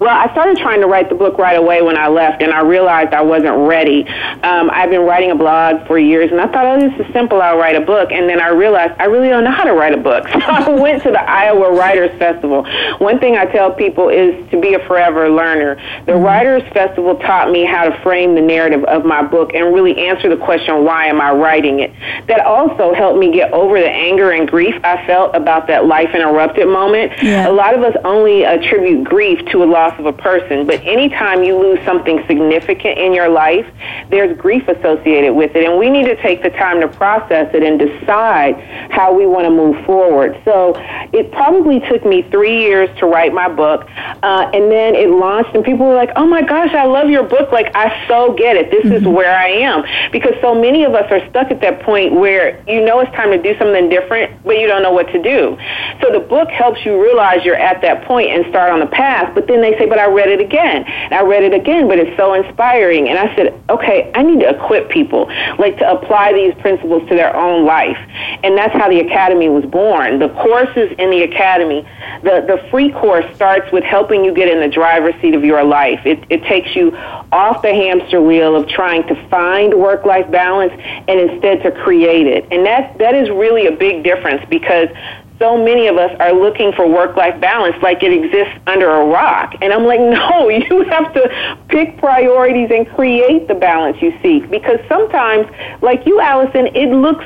Well, 0.05 0.15
I 0.15 0.31
started 0.33 0.59
trying 0.59 0.83
to 0.83 0.87
write 0.87 1.09
the 1.09 1.15
book 1.15 1.39
right 1.39 1.57
away 1.57 1.81
when 1.81 1.97
I 1.97 2.09
left, 2.09 2.43
and 2.43 2.53
I 2.53 2.61
realized 2.61 3.15
I 3.15 3.23
wasn't 3.23 3.57
ready. 3.67 4.07
Um, 4.07 4.69
I've 4.71 4.91
been 4.91 5.01
writing 5.01 5.31
a 5.31 5.35
blog 5.35 5.87
for 5.87 5.99
years, 5.99 6.31
and 6.31 6.43
I 6.43 6.47
thought, 6.47 6.67
oh, 6.67 6.79
this 6.79 7.07
is 7.07 7.11
simple. 7.15 7.41
I'll 7.41 7.57
write 7.57 7.75
a 7.75 7.81
book. 7.81 8.13
And 8.13 8.29
then 8.29 8.39
I 8.39 8.49
realized 8.49 9.01
I 9.01 9.07
really 9.07 9.31
don't 9.31 9.45
know 9.45 9.51
how 9.51 9.65
to 9.65 9.73
write 9.73 9.95
a 9.95 9.97
book. 9.97 10.27
So 10.45 10.51
I 10.51 10.69
went 10.69 11.03
to 11.05 11.11
the 11.11 11.23
Iowa 11.23 11.73
Writers 11.73 12.11
Festival. 12.19 12.67
One 12.99 13.19
thing 13.19 13.37
I 13.37 13.47
tell 13.47 13.73
people 13.73 14.11
is 14.11 14.35
to 14.51 14.61
be 14.61 14.75
a 14.75 14.87
forever 14.87 15.31
learner. 15.31 15.77
The 16.05 16.13
mm-hmm. 16.13 16.23
Writers 16.23 16.63
Festival 16.75 17.17
taught 17.17 17.51
me 17.51 17.65
how 17.65 17.89
to 17.89 18.03
frame 18.03 18.35
the 18.35 18.43
narrative 18.43 18.85
of 18.85 19.07
my 19.07 19.23
book 19.23 19.55
and 19.55 19.73
really 19.73 20.07
answer 20.07 20.29
the 20.29 20.37
question, 20.37 20.85
why 20.85 21.07
am 21.07 21.19
I 21.19 21.33
writing 21.33 21.81
it? 21.81 21.93
That 22.27 22.45
also 22.45 22.93
helped 22.93 23.19
me 23.19 23.33
get 23.33 23.55
over 23.55 23.81
the 23.81 23.89
anger 23.89 24.33
and 24.33 24.47
grief 24.47 24.75
I 24.85 25.07
felt 25.07 25.35
about 25.35 25.67
that 25.69 25.87
life 25.87 26.11
interrupted 26.15 26.69
moment. 26.69 27.13
Yeah. 27.23 27.49
A 27.49 27.53
lot 27.53 27.75
of 27.75 27.83
us 27.83 27.97
only 28.05 28.45
attribute 28.45 29.05
grief 29.05 29.43
to 29.47 29.63
a 29.63 29.65
loss 29.65 29.94
loss 29.95 30.01
of 30.01 30.07
a 30.07 30.17
person, 30.17 30.67
but 30.67 30.81
anytime 30.83 31.43
you 31.43 31.59
lose 31.59 31.85
something 31.85 32.25
significant 32.27 32.99
in 32.99 33.13
your 33.13 33.29
life, 33.29 33.67
there's 34.11 34.37
grief 34.39 34.67
associated 34.69 35.35
with 35.35 35.55
it. 35.55 35.65
And 35.65 35.79
we 35.79 35.91
need 35.91 36.05
to 36.05 36.21
take 36.23 36.43
the 36.43 36.51
time 36.51 36.81
to 36.81 36.89
process 36.89 37.51
it 37.55 37.63
and 37.63 37.79
decide 37.79 38.61
how 38.91 39.13
we 39.13 39.27
want 39.27 39.45
to 39.45 39.51
move 39.51 39.85
forward. 39.85 40.41
So 40.45 40.75
it 41.13 41.31
probably 41.33 41.81
took 41.81 42.05
me 42.05 42.23
three 42.31 42.63
years 42.63 42.89
to 42.99 43.07
write 43.07 43.33
my 43.33 43.49
book. 43.49 43.87
Uh, 44.23 44.51
and 44.53 44.71
then 44.71 44.95
it 44.95 45.11
launched, 45.11 45.55
and 45.55 45.65
people 45.65 45.87
were 45.87 45.95
like, 45.95 46.11
oh 46.17 46.27
my 46.27 46.43
gosh, 46.43 46.73
I 46.75 46.85
love 46.85 47.11
your 47.11 47.25
book. 47.25 47.53
Like, 47.53 47.75
I 47.75 48.07
so 48.09 48.35
get 48.35 48.57
it. 48.57 48.71
This 48.71 48.85
mm-hmm. 48.85 48.95
is 48.95 49.05
where 49.05 49.37
I 49.37 49.49
am. 49.49 49.85
Because 50.13 50.35
so 50.41 50.55
many 50.55 50.85
of 50.85 50.95
us 50.95 51.11
are 51.11 51.27
stuck 51.31 51.51
at 51.51 51.61
that 51.61 51.81
point 51.81 52.15
where 52.15 52.63
you 52.69 52.85
know 52.85 53.01
it's 53.01 53.11
time 53.13 53.31
to 53.31 53.41
do 53.41 53.57
something 53.59 53.89
different, 53.89 54.43
but 54.45 54.59
you 54.59 54.67
don't 54.67 54.83
know 54.83 54.93
what 54.93 55.09
to 55.13 55.23
do. 55.23 55.57
So 56.01 56.13
the 56.13 56.21
book 56.21 56.51
helps 56.51 56.85
you 56.85 57.01
realize 57.01 57.45
you're 57.45 57.57
at 57.57 57.83
that 57.83 58.05
point 58.05 58.31
and 58.31 58.47
start 58.47 58.71
on 58.71 58.81
the 58.81 58.87
path. 58.87 59.35
But 59.35 59.47
then 59.47 59.61
they 59.61 59.74
say, 59.79 59.87
but 59.87 59.99
I 59.99 60.07
read 60.07 60.29
it 60.29 60.41
again. 60.41 60.85
And 60.85 61.15
I 61.15 61.23
read 61.23 61.43
it 61.43 61.55
again, 61.55 61.89
but 61.89 61.99
it's 61.99 62.17
so 62.17 62.35
inspiring. 62.35 63.09
And 63.09 63.19
I 63.19 63.35
said, 63.37 63.61
okay, 63.71 64.11
I 64.15 64.23
need 64.23 64.41
to 64.41 64.51
equip 64.51 64.89
people, 64.89 65.27
like 65.59 65.79
to 65.79 65.91
apply 65.91 66.33
these 66.33 66.55
principles 66.61 67.09
to 67.09 67.15
their 67.15 67.35
own 67.37 67.65
life. 67.65 67.99
And 68.43 68.57
that's 68.57 68.73
how 68.73 68.89
the 68.89 69.01
Academy 69.01 69.49
was 69.49 69.65
born. 69.65 70.19
The 70.19 70.29
courses 70.29 70.93
in 70.99 71.11
the 71.11 71.23
Academy, 71.23 71.87
the, 72.23 72.45
the 72.47 72.67
free 72.71 72.93
course 72.93 73.25
starts 73.35 73.71
with 73.73 73.85
helping 73.85 74.25
you 74.25 74.33
get 74.33 74.49
in 74.49 74.61
the 74.61 74.69
driver's 74.69 75.15
seat 75.21 75.35
of 75.35 75.45
your 75.45 75.65
life. 75.65 76.01
It, 76.05 76.25
it 76.31 76.43
takes 76.45 76.75
you 76.77 76.95
off 77.33 77.63
the 77.63 77.75
hamster 77.75 78.21
wheel 78.21 78.57
of 78.57 78.69
trying 78.69 79.07
to 79.09 79.29
find 79.29 79.75
work-life 79.75 80.31
balance 80.31 80.73
and 81.09 81.21
instead 81.21 81.63
to 81.63 81.73
create 81.83 82.27
it. 82.27 82.47
And 82.51 82.65
that, 82.67 82.99
that 82.99 83.15
is 83.15 83.31
really 83.31 83.67
a 83.67 83.73
big 83.73 84.05
difference 84.05 84.45
because 84.49 84.89
so 85.39 85.63
many 85.63 85.89
of 85.89 85.97
us 85.97 86.15
are 86.21 86.33
looking 86.33 86.73
for 86.73 86.89
work 86.89 87.17
life 87.17 87.41
balance 87.41 87.77
like 87.83 88.03
it 88.03 88.13
exists 88.13 88.59
under 88.67 88.89
a 88.89 89.05
rock. 89.07 89.55
And 89.61 89.73
I'm 89.73 89.85
like, 89.85 90.01
no, 90.01 90.49
you 90.49 90.85
have 90.85 91.13
to 91.15 91.59
pick 91.69 91.99
priorities 91.99 92.71
and 92.71 92.89
create 92.95 93.49
the 93.49 93.55
balance 93.55 94.01
you 94.01 94.17
seek. 94.23 94.51
Because 94.51 94.79
sometimes, 94.89 95.47
like 95.83 96.07
you, 96.07 96.21
Allison, 96.21 96.69
it 96.69 96.91
looks 96.95 97.25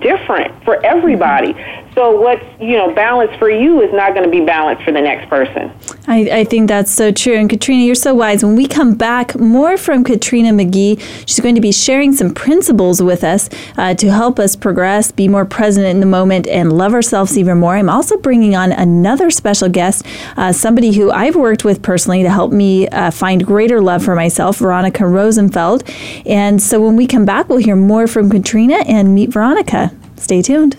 different 0.00 0.62
for 0.64 0.84
everybody. 0.84 1.54
So 1.98 2.12
what's 2.12 2.44
you 2.60 2.76
know 2.76 2.94
balanced 2.94 3.40
for 3.40 3.50
you 3.50 3.82
is 3.82 3.92
not 3.92 4.14
going 4.14 4.22
to 4.22 4.30
be 4.30 4.44
balanced 4.44 4.84
for 4.84 4.92
the 4.92 5.00
next 5.00 5.28
person. 5.28 5.72
I, 6.06 6.30
I 6.30 6.44
think 6.44 6.68
that's 6.68 6.92
so 6.92 7.10
true. 7.10 7.34
And 7.34 7.50
Katrina, 7.50 7.82
you're 7.82 7.96
so 7.96 8.14
wise. 8.14 8.44
When 8.44 8.54
we 8.54 8.68
come 8.68 8.94
back, 8.94 9.34
more 9.34 9.76
from 9.76 10.04
Katrina 10.04 10.50
McGee. 10.50 11.00
She's 11.26 11.40
going 11.40 11.56
to 11.56 11.60
be 11.60 11.72
sharing 11.72 12.12
some 12.12 12.32
principles 12.32 13.02
with 13.02 13.24
us 13.24 13.50
uh, 13.76 13.94
to 13.94 14.12
help 14.12 14.38
us 14.38 14.54
progress, 14.54 15.10
be 15.10 15.26
more 15.26 15.44
present 15.44 15.86
in 15.86 15.98
the 15.98 16.06
moment, 16.06 16.46
and 16.46 16.72
love 16.72 16.94
ourselves 16.94 17.36
even 17.36 17.58
more. 17.58 17.74
I'm 17.74 17.90
also 17.90 18.16
bringing 18.16 18.54
on 18.54 18.70
another 18.70 19.28
special 19.28 19.68
guest, 19.68 20.06
uh, 20.36 20.52
somebody 20.52 20.92
who 20.92 21.10
I've 21.10 21.34
worked 21.34 21.64
with 21.64 21.82
personally 21.82 22.22
to 22.22 22.30
help 22.30 22.52
me 22.52 22.86
uh, 22.90 23.10
find 23.10 23.44
greater 23.44 23.82
love 23.82 24.04
for 24.04 24.14
myself, 24.14 24.58
Veronica 24.58 25.04
Rosenfeld. 25.04 25.82
And 26.26 26.62
so 26.62 26.80
when 26.80 26.94
we 26.94 27.08
come 27.08 27.24
back, 27.24 27.48
we'll 27.48 27.58
hear 27.58 27.74
more 27.74 28.06
from 28.06 28.30
Katrina 28.30 28.84
and 28.86 29.16
meet 29.16 29.30
Veronica. 29.30 29.90
Stay 30.14 30.42
tuned. 30.42 30.78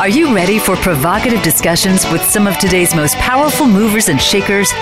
Are 0.00 0.08
you 0.08 0.34
ready 0.34 0.58
for 0.58 0.76
provocative 0.76 1.42
discussions 1.42 2.10
with 2.10 2.24
some 2.24 2.46
of 2.46 2.56
today's 2.56 2.94
most 2.94 3.16
powerful 3.16 3.66
movers 3.66 4.08
and 4.08 4.18
shakers? 4.18 4.72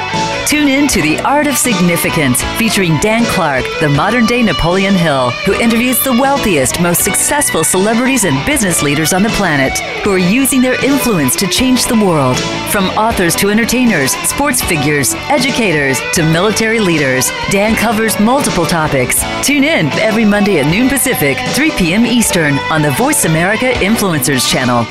Tune 0.47 0.69
in 0.69 0.87
to 0.87 1.03
The 1.03 1.19
Art 1.25 1.49
of 1.49 1.57
Significance, 1.57 2.41
featuring 2.57 2.99
Dan 2.99 3.25
Clark, 3.25 3.65
the 3.81 3.89
modern 3.89 4.27
day 4.27 4.45
Napoleon 4.45 4.95
Hill, 4.95 5.31
who 5.45 5.55
interviews 5.55 5.99
the 6.05 6.13
wealthiest, 6.13 6.81
most 6.81 7.03
successful 7.03 7.65
celebrities 7.65 8.27
and 8.27 8.47
business 8.47 8.81
leaders 8.81 9.13
on 9.13 9.25
the 9.25 9.29
planet 9.31 9.77
who 10.05 10.13
are 10.13 10.19
using 10.19 10.63
their 10.63 10.81
influence 10.85 11.35
to 11.35 11.49
change 11.49 11.87
the 11.87 11.99
world. 12.07 12.39
From 12.71 12.85
authors 12.91 13.35
to 13.37 13.51
entertainers, 13.51 14.13
sports 14.19 14.63
figures, 14.63 15.15
educators 15.31 15.99
to 16.13 16.23
military 16.23 16.79
leaders, 16.79 17.29
Dan 17.51 17.75
covers 17.75 18.21
multiple 18.21 18.67
topics. 18.67 19.21
Tune 19.43 19.65
in 19.65 19.87
every 19.99 20.25
Monday 20.25 20.61
at 20.61 20.71
noon 20.71 20.89
Pacific, 20.89 21.37
3 21.55 21.73
p.m. 21.73 22.07
Eastern 22.07 22.55
on 22.71 22.83
the 22.83 22.93
Voice 22.93 23.25
America 23.25 23.73
Influencers 23.81 24.49
channel. 24.49 24.87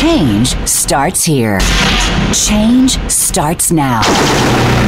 Change 0.00 0.56
starts 0.66 1.24
here. 1.24 1.58
Change 2.32 2.98
starts 3.10 3.70
now. 3.70 4.00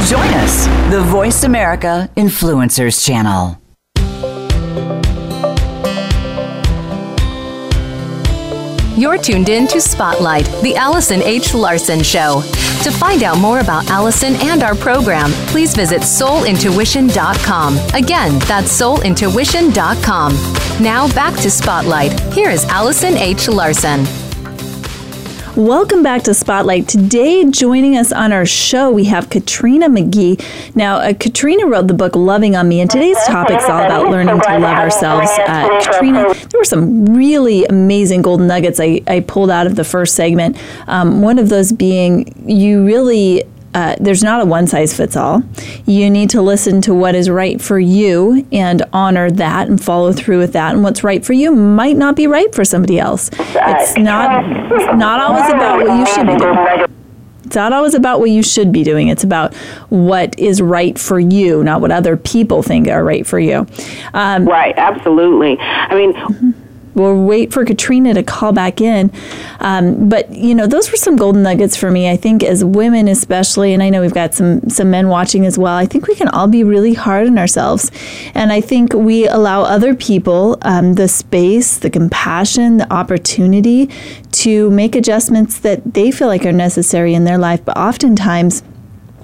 Join 0.07 0.27
us, 0.41 0.65
the 0.91 1.01
Voice 1.05 1.43
America 1.43 2.09
Influencers 2.17 3.05
Channel. 3.05 3.59
You're 8.97 9.19
tuned 9.19 9.49
in 9.49 9.67
to 9.67 9.79
Spotlight, 9.79 10.45
the 10.63 10.75
Allison 10.75 11.21
H. 11.21 11.53
Larson 11.53 12.01
Show. 12.01 12.41
To 12.81 12.89
find 12.89 13.21
out 13.21 13.37
more 13.37 13.59
about 13.59 13.87
Allison 13.91 14.33
and 14.37 14.63
our 14.63 14.73
program, 14.73 15.29
please 15.51 15.75
visit 15.75 16.01
soulintuition.com. 16.01 17.77
Again, 17.93 18.39
that's 18.39 18.81
soulintuition.com. 18.81 20.33
Now 20.83 21.07
back 21.13 21.39
to 21.41 21.51
Spotlight. 21.51 22.19
Here 22.33 22.49
is 22.49 22.65
Allison 22.65 23.15
H. 23.15 23.47
Larson. 23.47 24.05
Welcome 25.55 26.01
back 26.01 26.23
to 26.23 26.33
Spotlight. 26.33 26.89
Today, 26.89 27.45
joining 27.45 27.95
us 27.95 28.11
on 28.11 28.33
our 28.33 28.43
show, 28.43 28.89
we 28.89 29.03
have 29.03 29.29
Katrina 29.29 29.87
McGee. 29.87 30.43
Now, 30.75 30.95
uh, 30.95 31.13
Katrina 31.13 31.67
wrote 31.67 31.87
the 31.87 31.93
book 31.93 32.15
Loving 32.15 32.55
on 32.55 32.67
Me, 32.67 32.81
and 32.81 32.89
today's 32.89 33.23
topic 33.27 33.57
is 33.57 33.65
all 33.65 33.85
about 33.85 34.09
learning 34.09 34.41
to 34.41 34.57
love 34.57 34.79
ourselves. 34.79 35.29
Uh, 35.29 35.79
Katrina, 35.83 36.33
there 36.33 36.59
were 36.59 36.63
some 36.63 37.05
really 37.05 37.65
amazing 37.65 38.23
golden 38.23 38.47
nuggets 38.47 38.79
I, 38.79 39.03
I 39.05 39.19
pulled 39.19 39.51
out 39.51 39.67
of 39.67 39.75
the 39.75 39.83
first 39.83 40.15
segment. 40.15 40.57
Um, 40.87 41.21
one 41.21 41.37
of 41.37 41.49
those 41.49 41.71
being 41.71 42.33
you 42.49 42.83
really 42.83 43.43
uh, 43.73 43.95
there's 43.99 44.23
not 44.23 44.41
a 44.41 44.45
one 44.45 44.67
size 44.67 44.95
fits 44.95 45.15
all. 45.15 45.41
You 45.85 46.09
need 46.09 46.29
to 46.31 46.41
listen 46.41 46.81
to 46.81 46.93
what 46.93 47.15
is 47.15 47.29
right 47.29 47.61
for 47.61 47.79
you 47.79 48.45
and 48.51 48.83
honor 48.93 49.31
that 49.31 49.67
and 49.67 49.83
follow 49.83 50.13
through 50.13 50.39
with 50.39 50.53
that. 50.53 50.73
And 50.73 50.83
what's 50.83 51.03
right 51.03 51.25
for 51.25 51.33
you 51.33 51.53
might 51.53 51.97
not 51.97 52.15
be 52.15 52.27
right 52.27 52.53
for 52.53 52.63
somebody 52.63 52.99
else. 52.99 53.29
It's 53.33 53.97
not 53.97 54.45
it's 54.71 54.97
not 54.97 55.19
always 55.19 55.49
about 55.51 55.81
what 55.81 55.97
you 55.97 56.05
should 56.05 56.27
be 56.27 56.37
doing. 56.37 56.87
It's 57.45 57.55
not 57.55 57.73
always 57.73 57.93
about 57.93 58.19
what 58.19 58.29
you 58.29 58.41
should 58.41 58.71
be 58.71 58.83
doing. 58.83 59.09
It's 59.09 59.23
about 59.23 59.53
what 59.89 60.37
is 60.39 60.61
right 60.61 60.97
for 60.97 61.19
you, 61.19 61.63
not 61.63 61.81
what 61.81 61.91
other 61.91 62.17
people 62.17 62.63
think 62.63 62.87
are 62.87 63.03
right 63.03 63.27
for 63.27 63.39
you. 63.39 63.67
Um, 64.13 64.45
right, 64.45 64.73
absolutely. 64.77 65.57
I 65.59 65.95
mean, 65.95 66.13
mm-hmm 66.13 66.62
we'll 66.95 67.23
wait 67.23 67.53
for 67.53 67.65
Katrina 67.65 68.13
to 68.13 68.23
call 68.23 68.51
back 68.51 68.81
in. 68.81 69.11
Um, 69.59 70.09
but 70.09 70.31
you 70.31 70.55
know, 70.55 70.67
those 70.67 70.91
were 70.91 70.97
some 70.97 71.15
golden 71.15 71.43
nuggets 71.43 71.75
for 71.75 71.91
me. 71.91 72.09
I 72.09 72.17
think 72.17 72.43
as 72.43 72.63
women, 72.63 73.07
especially, 73.07 73.73
and 73.73 73.81
I 73.81 73.89
know 73.89 74.01
we've 74.01 74.13
got 74.13 74.33
some 74.33 74.69
some 74.69 74.91
men 74.91 75.07
watching 75.07 75.45
as 75.45 75.57
well. 75.57 75.75
I 75.75 75.85
think 75.85 76.07
we 76.07 76.15
can 76.15 76.27
all 76.29 76.47
be 76.47 76.63
really 76.63 76.93
hard 76.93 77.27
on 77.27 77.37
ourselves, 77.37 77.91
and 78.33 78.51
I 78.51 78.61
think 78.61 78.93
we 78.93 79.27
allow 79.27 79.63
other 79.63 79.95
people 79.95 80.57
um, 80.61 80.93
the 80.95 81.07
space, 81.07 81.77
the 81.77 81.89
compassion, 81.89 82.77
the 82.77 82.91
opportunity 82.93 83.89
to 84.31 84.69
make 84.71 84.95
adjustments 84.95 85.59
that 85.59 85.93
they 85.93 86.11
feel 86.11 86.27
like 86.27 86.45
are 86.45 86.51
necessary 86.51 87.13
in 87.13 87.23
their 87.23 87.37
life. 87.37 87.63
But 87.63 87.77
oftentimes 87.77 88.63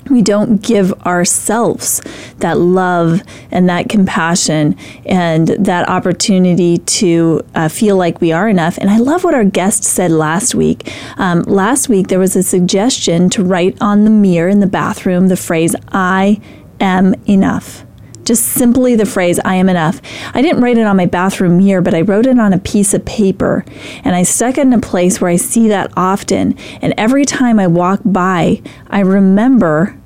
we 0.09 0.21
don't 0.21 0.61
give 0.61 0.93
ourselves 1.05 2.01
that 2.37 2.57
love 2.57 3.21
and 3.51 3.69
that 3.69 3.89
compassion 3.89 4.75
and 5.05 5.47
that 5.49 5.87
opportunity 5.89 6.77
to 6.79 7.41
uh, 7.55 7.69
feel 7.69 7.95
like 7.95 8.21
we 8.21 8.31
are 8.31 8.47
enough. 8.47 8.77
And 8.77 8.89
I 8.89 8.97
love 8.97 9.23
what 9.23 9.33
our 9.33 9.45
guest 9.45 9.83
said 9.83 10.11
last 10.11 10.55
week. 10.55 10.91
Um, 11.17 11.41
last 11.43 11.89
week, 11.89 12.07
there 12.07 12.19
was 12.19 12.35
a 12.35 12.43
suggestion 12.43 13.29
to 13.31 13.43
write 13.43 13.77
on 13.81 14.03
the 14.03 14.09
mirror 14.09 14.49
in 14.49 14.59
the 14.59 14.67
bathroom 14.67 15.27
the 15.27 15.37
phrase, 15.37 15.75
I 15.91 16.41
am 16.79 17.13
enough 17.25 17.85
just 18.29 18.45
simply 18.45 18.95
the 18.95 19.07
phrase, 19.07 19.39
I 19.43 19.55
am 19.55 19.69
enough. 19.69 19.99
I 20.35 20.43
didn't 20.43 20.61
write 20.61 20.77
it 20.77 20.85
on 20.85 20.95
my 20.95 21.07
bathroom 21.07 21.57
mirror, 21.57 21.81
but 21.81 21.95
I 21.95 22.01
wrote 22.01 22.27
it 22.27 22.37
on 22.37 22.53
a 22.53 22.59
piece 22.59 22.93
of 22.93 23.03
paper 23.03 23.65
and 24.03 24.15
I 24.15 24.21
stuck 24.21 24.59
it 24.59 24.61
in 24.61 24.73
a 24.73 24.79
place 24.79 25.19
where 25.19 25.31
I 25.31 25.35
see 25.35 25.67
that 25.69 25.91
often. 25.97 26.55
And 26.79 26.93
every 26.95 27.25
time 27.25 27.59
I 27.59 27.65
walk 27.65 28.01
by, 28.05 28.61
I 28.87 28.99
remember 28.99 29.98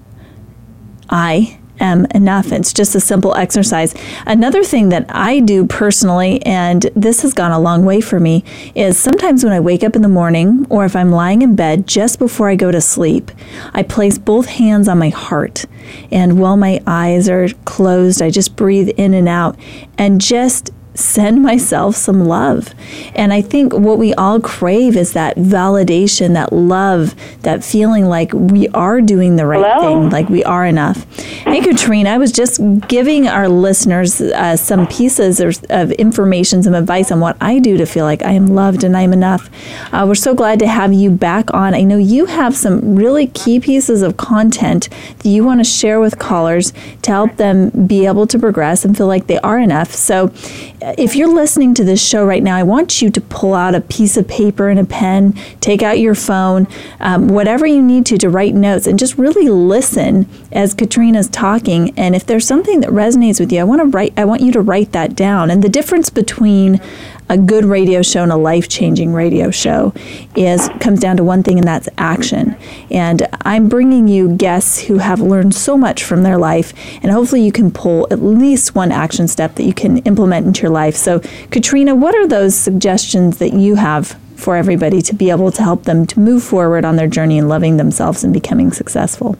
I 1.13 1.59
am 1.79 2.05
enough. 2.15 2.51
It's 2.51 2.73
just 2.73 2.95
a 2.95 2.99
simple 2.99 3.35
exercise. 3.35 3.93
Another 4.25 4.63
thing 4.63 4.89
that 4.89 5.05
I 5.09 5.39
do 5.41 5.67
personally, 5.67 6.43
and 6.43 6.81
this 6.95 7.21
has 7.21 7.33
gone 7.33 7.51
a 7.51 7.59
long 7.59 7.85
way 7.85 8.01
for 8.01 8.19
me, 8.19 8.43
is 8.73 8.97
sometimes 8.97 9.43
when 9.43 9.53
I 9.53 9.59
wake 9.59 9.83
up 9.83 9.95
in 9.95 10.01
the 10.01 10.07
morning 10.07 10.65
or 10.69 10.85
if 10.85 10.95
I'm 10.95 11.11
lying 11.11 11.43
in 11.43 11.55
bed 11.55 11.87
just 11.87 12.17
before 12.17 12.49
I 12.49 12.55
go 12.55 12.71
to 12.71 12.81
sleep, 12.81 13.31
I 13.73 13.83
place 13.83 14.17
both 14.17 14.47
hands 14.47 14.87
on 14.87 14.97
my 14.97 15.09
heart. 15.09 15.65
And 16.11 16.39
while 16.39 16.57
my 16.57 16.81
eyes 16.87 17.29
are 17.29 17.49
closed, 17.65 18.21
I 18.21 18.31
just 18.31 18.55
breathe 18.55 18.89
in 18.89 19.13
and 19.13 19.29
out 19.29 19.57
and 19.97 20.19
just 20.19 20.71
send 20.95 21.41
myself 21.41 21.95
some 21.95 22.25
love. 22.25 22.73
And 23.15 23.33
I 23.33 23.41
think 23.41 23.73
what 23.73 23.97
we 23.97 24.13
all 24.13 24.39
crave 24.39 24.95
is 24.95 25.13
that 25.13 25.37
validation, 25.37 26.33
that 26.33 26.53
love, 26.53 27.15
that 27.41 27.63
feeling 27.63 28.05
like 28.05 28.31
we 28.33 28.67
are 28.69 29.01
doing 29.01 29.35
the 29.35 29.45
right 29.45 29.63
Hello? 29.63 30.01
thing, 30.01 30.09
like 30.09 30.29
we 30.29 30.43
are 30.43 30.65
enough. 30.65 31.03
Hey, 31.19 31.61
Katrina, 31.61 32.11
I 32.11 32.17
was 32.17 32.31
just 32.31 32.61
giving 32.87 33.27
our 33.27 33.49
listeners 33.49 34.21
uh, 34.21 34.55
some 34.55 34.87
pieces 34.87 35.39
of 35.69 35.91
information, 35.93 36.63
some 36.63 36.73
advice 36.73 37.11
on 37.11 37.19
what 37.19 37.37
I 37.41 37.59
do 37.59 37.77
to 37.77 37.85
feel 37.85 38.05
like 38.05 38.23
I 38.23 38.31
am 38.31 38.47
loved 38.47 38.83
and 38.83 38.95
I'm 38.95 39.13
enough. 39.13 39.49
Uh, 39.91 40.05
we're 40.07 40.15
so 40.15 40.33
glad 40.33 40.59
to 40.59 40.67
have 40.67 40.93
you 40.93 41.09
back 41.09 41.53
on. 41.53 41.73
I 41.73 41.81
know 41.81 41.97
you 41.97 42.25
have 42.25 42.55
some 42.55 42.95
really 42.95 43.27
key 43.27 43.59
pieces 43.59 44.01
of 44.01 44.17
content 44.17 44.89
that 45.19 45.29
you 45.29 45.43
want 45.43 45.59
to 45.59 45.63
share 45.63 45.99
with 45.99 46.19
callers 46.19 46.73
to 47.01 47.11
help 47.11 47.35
them 47.37 47.69
be 47.87 48.05
able 48.05 48.27
to 48.27 48.39
progress 48.39 48.85
and 48.85 48.95
feel 48.95 49.07
like 49.07 49.27
they 49.27 49.39
are 49.39 49.59
enough. 49.59 49.91
So, 49.91 50.31
if 50.97 51.15
you're 51.15 51.33
listening 51.33 51.73
to 51.75 51.83
this 51.83 52.05
show 52.05 52.25
right 52.25 52.43
now, 52.43 52.57
I 52.57 52.63
want 52.63 53.01
you 53.01 53.09
to 53.09 53.21
pull 53.21 53.53
out 53.53 53.73
a 53.73 53.81
piece 53.81 54.17
of 54.17 54.27
paper 54.27 54.67
and 54.67 54.79
a 54.79 54.83
pen, 54.83 55.33
take 55.61 55.81
out 55.81 55.99
your 55.99 56.15
phone, 56.15 56.67
um, 56.99 57.29
whatever 57.29 57.65
you 57.65 57.81
need 57.81 58.05
to 58.07 58.17
to 58.17 58.29
write 58.29 58.53
notes, 58.53 58.85
and 58.85 58.99
just 58.99 59.17
really 59.17 59.49
listen 59.49 60.27
as 60.51 60.73
Katrina's 60.73 61.29
talking. 61.29 61.97
And 61.97 62.15
if 62.15 62.25
there's 62.25 62.45
something 62.45 62.81
that 62.81 62.89
resonates 62.89 63.39
with 63.39 63.51
you, 63.51 63.61
I 63.61 63.63
want 63.63 63.81
to 63.81 63.85
write. 63.85 64.13
I 64.17 64.25
want 64.25 64.41
you 64.41 64.51
to 64.51 64.61
write 64.61 64.91
that 64.91 65.15
down. 65.15 65.49
And 65.49 65.63
the 65.63 65.69
difference 65.69 66.09
between 66.09 66.81
a 67.29 67.37
good 67.37 67.65
radio 67.65 68.01
show 68.01 68.23
and 68.23 68.31
a 68.31 68.35
life-changing 68.35 69.13
radio 69.13 69.51
show 69.51 69.93
is 70.35 70.69
comes 70.79 70.99
down 70.99 71.17
to 71.17 71.23
one 71.23 71.43
thing 71.43 71.57
and 71.57 71.67
that's 71.67 71.89
action 71.97 72.55
and 72.91 73.27
i'm 73.41 73.67
bringing 73.69 74.07
you 74.07 74.35
guests 74.35 74.79
who 74.81 74.97
have 74.97 75.19
learned 75.19 75.53
so 75.53 75.77
much 75.77 76.03
from 76.03 76.23
their 76.23 76.37
life 76.37 76.73
and 77.01 77.11
hopefully 77.11 77.41
you 77.41 77.51
can 77.51 77.71
pull 77.71 78.07
at 78.11 78.21
least 78.21 78.75
one 78.75 78.91
action 78.91 79.27
step 79.27 79.55
that 79.55 79.63
you 79.63 79.73
can 79.73 79.97
implement 79.99 80.45
into 80.45 80.61
your 80.61 80.71
life 80.71 80.95
so 80.95 81.19
katrina 81.51 81.95
what 81.95 82.15
are 82.15 82.27
those 82.27 82.55
suggestions 82.55 83.37
that 83.37 83.53
you 83.53 83.75
have 83.75 84.17
for 84.35 84.57
everybody 84.57 85.01
to 85.01 85.15
be 85.15 85.29
able 85.29 85.51
to 85.51 85.63
help 85.63 85.83
them 85.83 86.05
to 86.05 86.19
move 86.19 86.43
forward 86.43 86.83
on 86.83 86.97
their 86.97 87.07
journey 87.07 87.37
in 87.37 87.47
loving 87.47 87.77
themselves 87.77 88.23
and 88.23 88.33
becoming 88.33 88.71
successful? 88.71 89.37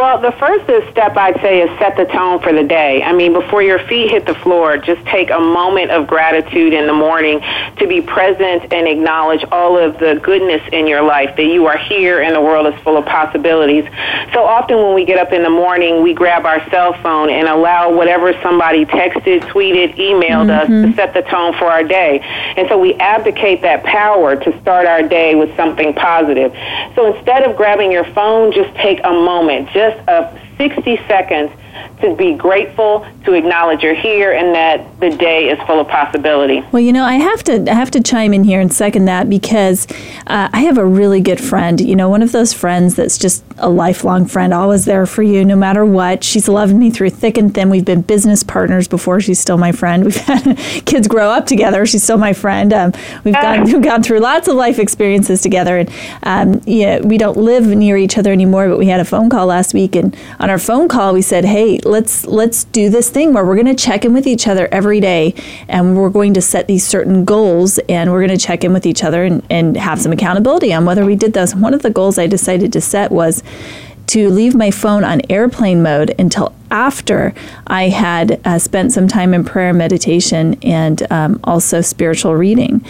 Well, 0.00 0.18
the 0.18 0.32
first 0.32 0.64
step 0.92 1.14
I'd 1.14 1.38
say 1.42 1.60
is 1.60 1.78
set 1.78 1.94
the 1.94 2.06
tone 2.06 2.40
for 2.40 2.54
the 2.54 2.62
day. 2.62 3.02
I 3.02 3.12
mean, 3.12 3.34
before 3.34 3.62
your 3.62 3.78
feet 3.80 4.10
hit 4.10 4.24
the 4.24 4.34
floor, 4.34 4.78
just 4.78 5.04
take 5.04 5.28
a 5.28 5.38
moment 5.38 5.90
of 5.90 6.06
gratitude 6.06 6.72
in 6.72 6.86
the 6.86 6.94
morning 6.94 7.40
to 7.76 7.86
be 7.86 8.00
present 8.00 8.72
and 8.72 8.88
acknowledge 8.88 9.44
all 9.52 9.76
of 9.76 9.98
the 9.98 10.18
goodness 10.22 10.62
in 10.72 10.86
your 10.86 11.02
life, 11.02 11.36
that 11.36 11.44
you 11.44 11.66
are 11.66 11.76
here 11.76 12.22
and 12.22 12.34
the 12.34 12.40
world 12.40 12.72
is 12.72 12.80
full 12.80 12.96
of 12.96 13.04
possibilities. 13.04 13.84
So 14.32 14.42
often 14.42 14.78
when 14.78 14.94
we 14.94 15.04
get 15.04 15.18
up 15.18 15.34
in 15.34 15.42
the 15.42 15.50
morning, 15.50 16.02
we 16.02 16.14
grab 16.14 16.46
our 16.46 16.66
cell 16.70 16.94
phone 17.02 17.28
and 17.28 17.46
allow 17.46 17.92
whatever 17.92 18.32
somebody 18.40 18.86
texted, 18.86 19.40
tweeted, 19.52 19.96
emailed 19.96 20.48
mm-hmm. 20.48 20.72
us 20.72 20.90
to 20.90 20.96
set 20.96 21.12
the 21.12 21.28
tone 21.28 21.52
for 21.58 21.66
our 21.66 21.84
day. 21.84 22.20
And 22.56 22.66
so 22.70 22.78
we 22.78 22.94
abdicate 22.94 23.60
that 23.62 23.84
power 23.84 24.34
to 24.34 24.60
start 24.62 24.86
our 24.86 25.02
day 25.02 25.34
with 25.34 25.54
something 25.56 25.92
positive. 25.92 26.54
So 26.94 27.14
instead 27.14 27.42
of 27.42 27.54
grabbing 27.54 27.92
your 27.92 28.04
phone, 28.14 28.50
just 28.50 28.74
take 28.76 29.00
a 29.04 29.12
moment. 29.12 29.68
Just 29.74 29.89
just 29.90 30.08
a 30.08 30.40
60 30.58 30.96
seconds 31.08 31.50
to 32.00 32.16
be 32.16 32.34
grateful, 32.34 33.06
to 33.24 33.34
acknowledge 33.34 33.82
you're 33.82 33.94
here, 33.94 34.32
and 34.32 34.54
that 34.54 35.00
the 35.00 35.10
day 35.10 35.50
is 35.50 35.58
full 35.66 35.80
of 35.80 35.88
possibility. 35.88 36.60
Well, 36.72 36.80
you 36.80 36.92
know, 36.92 37.04
I 37.04 37.14
have 37.14 37.42
to 37.44 37.70
I 37.70 37.74
have 37.74 37.90
to 37.92 38.02
chime 38.02 38.32
in 38.32 38.44
here 38.44 38.60
and 38.60 38.72
second 38.72 39.04
that 39.04 39.28
because 39.28 39.86
uh, 40.26 40.48
I 40.52 40.60
have 40.60 40.78
a 40.78 40.84
really 40.84 41.20
good 41.20 41.40
friend. 41.40 41.80
You 41.80 41.96
know, 41.96 42.08
one 42.08 42.22
of 42.22 42.32
those 42.32 42.52
friends 42.52 42.96
that's 42.96 43.18
just 43.18 43.44
a 43.58 43.68
lifelong 43.68 44.26
friend, 44.26 44.54
always 44.54 44.84
there 44.84 45.04
for 45.06 45.22
you, 45.22 45.44
no 45.44 45.56
matter 45.56 45.84
what. 45.84 46.24
She's 46.24 46.48
loved 46.48 46.74
me 46.74 46.90
through 46.90 47.10
thick 47.10 47.36
and 47.36 47.54
thin. 47.54 47.68
We've 47.68 47.84
been 47.84 48.02
business 48.02 48.42
partners 48.42 48.88
before. 48.88 49.20
She's 49.20 49.38
still 49.38 49.58
my 49.58 49.72
friend. 49.72 50.04
We've 50.04 50.16
had 50.16 50.56
kids 50.86 51.06
grow 51.06 51.30
up 51.30 51.46
together. 51.46 51.84
She's 51.86 52.02
still 52.02 52.18
my 52.18 52.32
friend. 52.32 52.72
Um, 52.72 52.92
we've 53.24 53.34
gone 53.34 53.64
we've 53.72 53.82
gone 53.82 54.02
through 54.02 54.20
lots 54.20 54.48
of 54.48 54.56
life 54.56 54.78
experiences 54.78 55.42
together, 55.42 55.78
and 55.78 55.90
um, 56.22 56.62
yeah, 56.64 57.00
we 57.00 57.18
don't 57.18 57.36
live 57.36 57.66
near 57.66 57.96
each 57.96 58.16
other 58.16 58.32
anymore. 58.32 58.68
But 58.68 58.78
we 58.78 58.86
had 58.86 59.00
a 59.00 59.04
phone 59.04 59.28
call 59.28 59.46
last 59.46 59.74
week, 59.74 59.94
and 59.94 60.16
on 60.38 60.48
our 60.48 60.58
phone 60.58 60.88
call, 60.88 61.12
we 61.12 61.22
said, 61.22 61.44
"Hey, 61.44 61.59
let's 61.84 62.26
let's 62.26 62.64
do 62.64 62.88
this 62.88 63.10
thing 63.10 63.32
where 63.32 63.44
we're 63.44 63.54
going 63.54 63.66
to 63.66 63.74
check 63.74 64.04
in 64.04 64.12
with 64.12 64.26
each 64.26 64.46
other 64.46 64.68
every 64.72 65.00
day 65.00 65.34
and 65.68 65.96
we're 65.96 66.10
going 66.10 66.34
to 66.34 66.42
set 66.42 66.66
these 66.66 66.86
certain 66.86 67.24
goals 67.24 67.78
and 67.88 68.10
we're 68.10 68.24
going 68.24 68.38
to 68.38 68.44
check 68.44 68.64
in 68.64 68.72
with 68.72 68.86
each 68.86 69.04
other 69.04 69.24
and, 69.24 69.42
and 69.50 69.76
have 69.76 70.00
some 70.00 70.12
accountability 70.12 70.72
on 70.72 70.84
whether 70.84 71.04
we 71.04 71.16
did 71.16 71.32
those. 71.32 71.54
One 71.54 71.74
of 71.74 71.82
the 71.82 71.90
goals 71.90 72.18
I 72.18 72.26
decided 72.26 72.72
to 72.72 72.80
set 72.80 73.10
was 73.10 73.42
to 74.08 74.28
leave 74.28 74.54
my 74.54 74.70
phone 74.70 75.04
on 75.04 75.20
airplane 75.30 75.82
mode 75.82 76.14
until 76.18 76.54
after 76.70 77.34
I 77.66 77.88
had 77.88 78.40
uh, 78.44 78.58
spent 78.58 78.92
some 78.92 79.08
time 79.08 79.34
in 79.34 79.44
prayer 79.44 79.72
meditation 79.72 80.58
and 80.62 81.10
um, 81.10 81.40
also 81.44 81.80
spiritual 81.80 82.34
reading. 82.34 82.84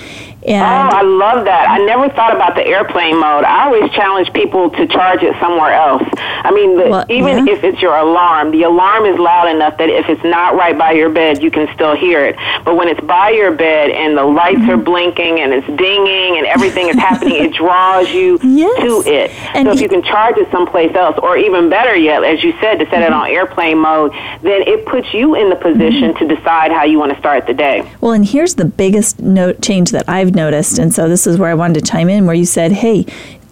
And 0.46 0.62
oh, 0.62 0.96
I 0.96 1.02
love 1.02 1.44
that. 1.44 1.68
I 1.68 1.84
never 1.84 2.08
thought 2.08 2.34
about 2.34 2.54
the 2.54 2.64
airplane 2.64 3.20
mode. 3.20 3.44
I 3.44 3.66
always 3.66 3.90
challenge 3.92 4.32
people 4.32 4.70
to 4.70 4.86
charge 4.86 5.22
it 5.22 5.38
somewhere 5.38 5.74
else. 5.74 6.02
I 6.16 6.50
mean, 6.50 6.78
the, 6.78 6.88
well, 6.88 7.04
even 7.10 7.46
yeah. 7.46 7.52
if 7.52 7.62
it's 7.62 7.82
your 7.82 7.94
alarm, 7.94 8.50
the 8.50 8.62
alarm 8.62 9.04
is 9.04 9.18
loud 9.18 9.54
enough 9.54 9.76
that 9.76 9.90
if 9.90 10.08
it's 10.08 10.24
not 10.24 10.54
right 10.56 10.76
by 10.76 10.92
your 10.92 11.10
bed, 11.10 11.42
you 11.42 11.50
can 11.50 11.68
still 11.74 11.94
hear 11.94 12.24
it. 12.24 12.36
But 12.64 12.76
when 12.76 12.88
it's 12.88 13.00
by 13.02 13.30
your 13.30 13.52
bed 13.52 13.90
and 13.90 14.16
the 14.16 14.24
lights 14.24 14.60
mm-hmm. 14.60 14.70
are 14.70 14.76
blinking 14.78 15.40
and 15.40 15.52
it's 15.52 15.66
dinging 15.66 16.38
and 16.38 16.46
everything 16.46 16.88
is 16.88 16.96
happening, 16.96 17.44
it 17.44 17.52
draws 17.52 18.08
you 18.08 18.38
yes. 18.42 18.80
to 18.80 19.02
it. 19.06 19.30
And 19.54 19.68
so 19.68 19.74
if 19.74 19.80
you 19.82 19.90
can 19.90 20.02
charge 20.02 20.38
it 20.38 20.50
someplace 20.50 20.94
else, 20.94 21.18
or 21.22 21.36
even 21.36 21.68
better 21.68 21.94
yet, 21.94 22.24
as 22.24 22.42
you 22.42 22.52
said, 22.60 22.78
to 22.78 22.86
set 22.86 22.94
mm-hmm. 22.94 23.02
it 23.02 23.12
on 23.12 23.28
airplane 23.28 23.69
mode, 23.74 24.12
then 24.42 24.62
it 24.66 24.86
puts 24.86 25.12
you 25.12 25.34
in 25.34 25.50
the 25.50 25.56
position 25.56 26.12
mm-hmm. 26.12 26.26
to 26.26 26.34
decide 26.34 26.72
how 26.72 26.84
you 26.84 26.98
want 26.98 27.12
to 27.12 27.18
start 27.18 27.46
the 27.46 27.54
day. 27.54 27.90
Well, 28.00 28.12
and 28.12 28.24
here's 28.24 28.54
the 28.54 28.64
biggest 28.64 29.20
note 29.20 29.62
change 29.62 29.90
that 29.90 30.08
I've 30.08 30.34
noticed. 30.34 30.78
And 30.78 30.94
so 30.94 31.08
this 31.08 31.26
is 31.26 31.38
where 31.38 31.50
I 31.50 31.54
wanted 31.54 31.84
to 31.84 31.90
chime 31.90 32.08
in, 32.08 32.26
where 32.26 32.34
you 32.34 32.44
said, 32.44 32.72
hey, 32.72 33.06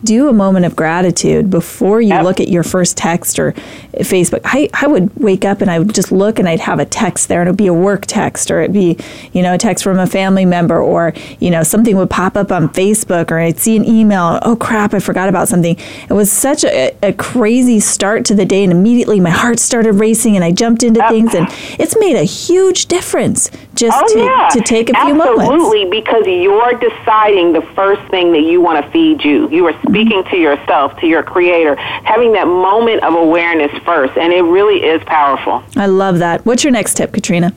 do 0.05 0.29
a 0.29 0.33
moment 0.33 0.65
of 0.65 0.77
gratitude 0.77 1.51
before 1.51 2.01
you 2.01 2.21
look 2.23 2.41
at 2.41 2.49
your 2.49 2.63
first 2.63 2.97
text 2.97 3.39
or 3.39 3.53
Facebook. 3.95 4.41
I, 4.45 4.69
I 4.73 4.87
would 4.87 5.15
wake 5.17 5.45
up 5.45 5.61
and 5.61 5.71
I 5.71 5.79
would 5.79 5.95
just 5.95 6.13
look 6.13 6.39
and 6.39 6.49
I'd 6.49 6.61
have 6.61 6.79
a 6.79 6.85
text 6.85 7.29
there 7.29 7.41
and 7.41 7.49
it'd 7.49 7.57
be 7.57 7.67
a 7.67 7.75
work 7.75 8.07
text 8.07 8.51
or 8.51 8.61
it'd 8.61 8.73
be, 8.73 8.97
you 9.33 9.43
know, 9.43 9.55
a 9.55 9.59
text 9.59 9.85
from 9.85 9.99
a 9.99 10.07
family 10.07 10.45
member 10.45 10.81
or, 10.81 11.13
you 11.41 11.51
know, 11.51 11.63
something 11.63 11.97
would 11.97 12.11
pop 12.11 12.37
up 12.37 12.53
on 12.53 12.69
Facebook 12.69 13.31
or 13.31 13.39
I'd 13.39 13.59
see 13.59 13.77
an 13.77 13.85
email. 13.85 14.39
Oh 14.43 14.57
crap, 14.57 14.95
I 14.95 15.01
forgot 15.01 15.29
about 15.29 15.49
something. 15.49 15.77
It 16.09 16.13
was 16.13 16.31
such 16.31 16.65
a, 16.65 16.97
a 17.03 17.13
crazy 17.13 17.81
start 17.81 18.25
to 18.27 18.35
the 18.35 18.45
day 18.45 18.63
and 18.63 18.73
immediately 18.73 19.21
my 19.21 19.31
heart 19.31 19.59
started 19.59 19.95
racing 19.95 20.37
and 20.37 20.45
I 20.45 20.53
jumped 20.53 20.83
into 20.83 21.07
things 21.09 21.35
and 21.35 21.49
it's 21.79 21.97
made 21.99 22.17
a 22.17 22.25
huge 22.25 22.87
difference 22.87 23.51
just 23.75 23.99
oh, 24.01 24.15
to, 24.15 24.21
yeah. 24.21 24.49
to 24.53 24.61
take 24.61 24.91
a 24.91 24.93
few 24.93 25.01
Absolutely, 25.01 25.45
moments. 25.45 25.53
Absolutely, 25.53 26.01
because 26.01 26.27
you're 26.27 26.73
deciding 26.75 27.53
the 27.53 27.63
first 27.75 28.03
thing 28.11 28.33
that 28.33 28.43
you 28.43 28.61
want 28.61 28.85
to 28.85 28.91
feed 28.91 29.25
you. 29.25 29.49
You 29.51 29.67
are 29.67 29.83
speaking 29.89 30.25
to 30.25 30.37
yourself, 30.37 30.99
to 31.01 31.07
your 31.07 31.23
creator, 31.23 31.75
having 31.77 32.33
that 32.33 32.47
moment 32.47 33.03
of 33.03 33.15
awareness 33.15 33.73
first, 33.85 34.17
and 34.17 34.33
it 34.33 34.43
really 34.43 34.85
is 34.85 35.03
powerful. 35.05 35.63
I 35.77 35.87
love 35.87 36.19
that. 36.19 36.45
What's 36.47 36.65
your 36.65 36.73
next 36.73 36.97
tip, 36.97 37.13
Katrina? 37.13 37.53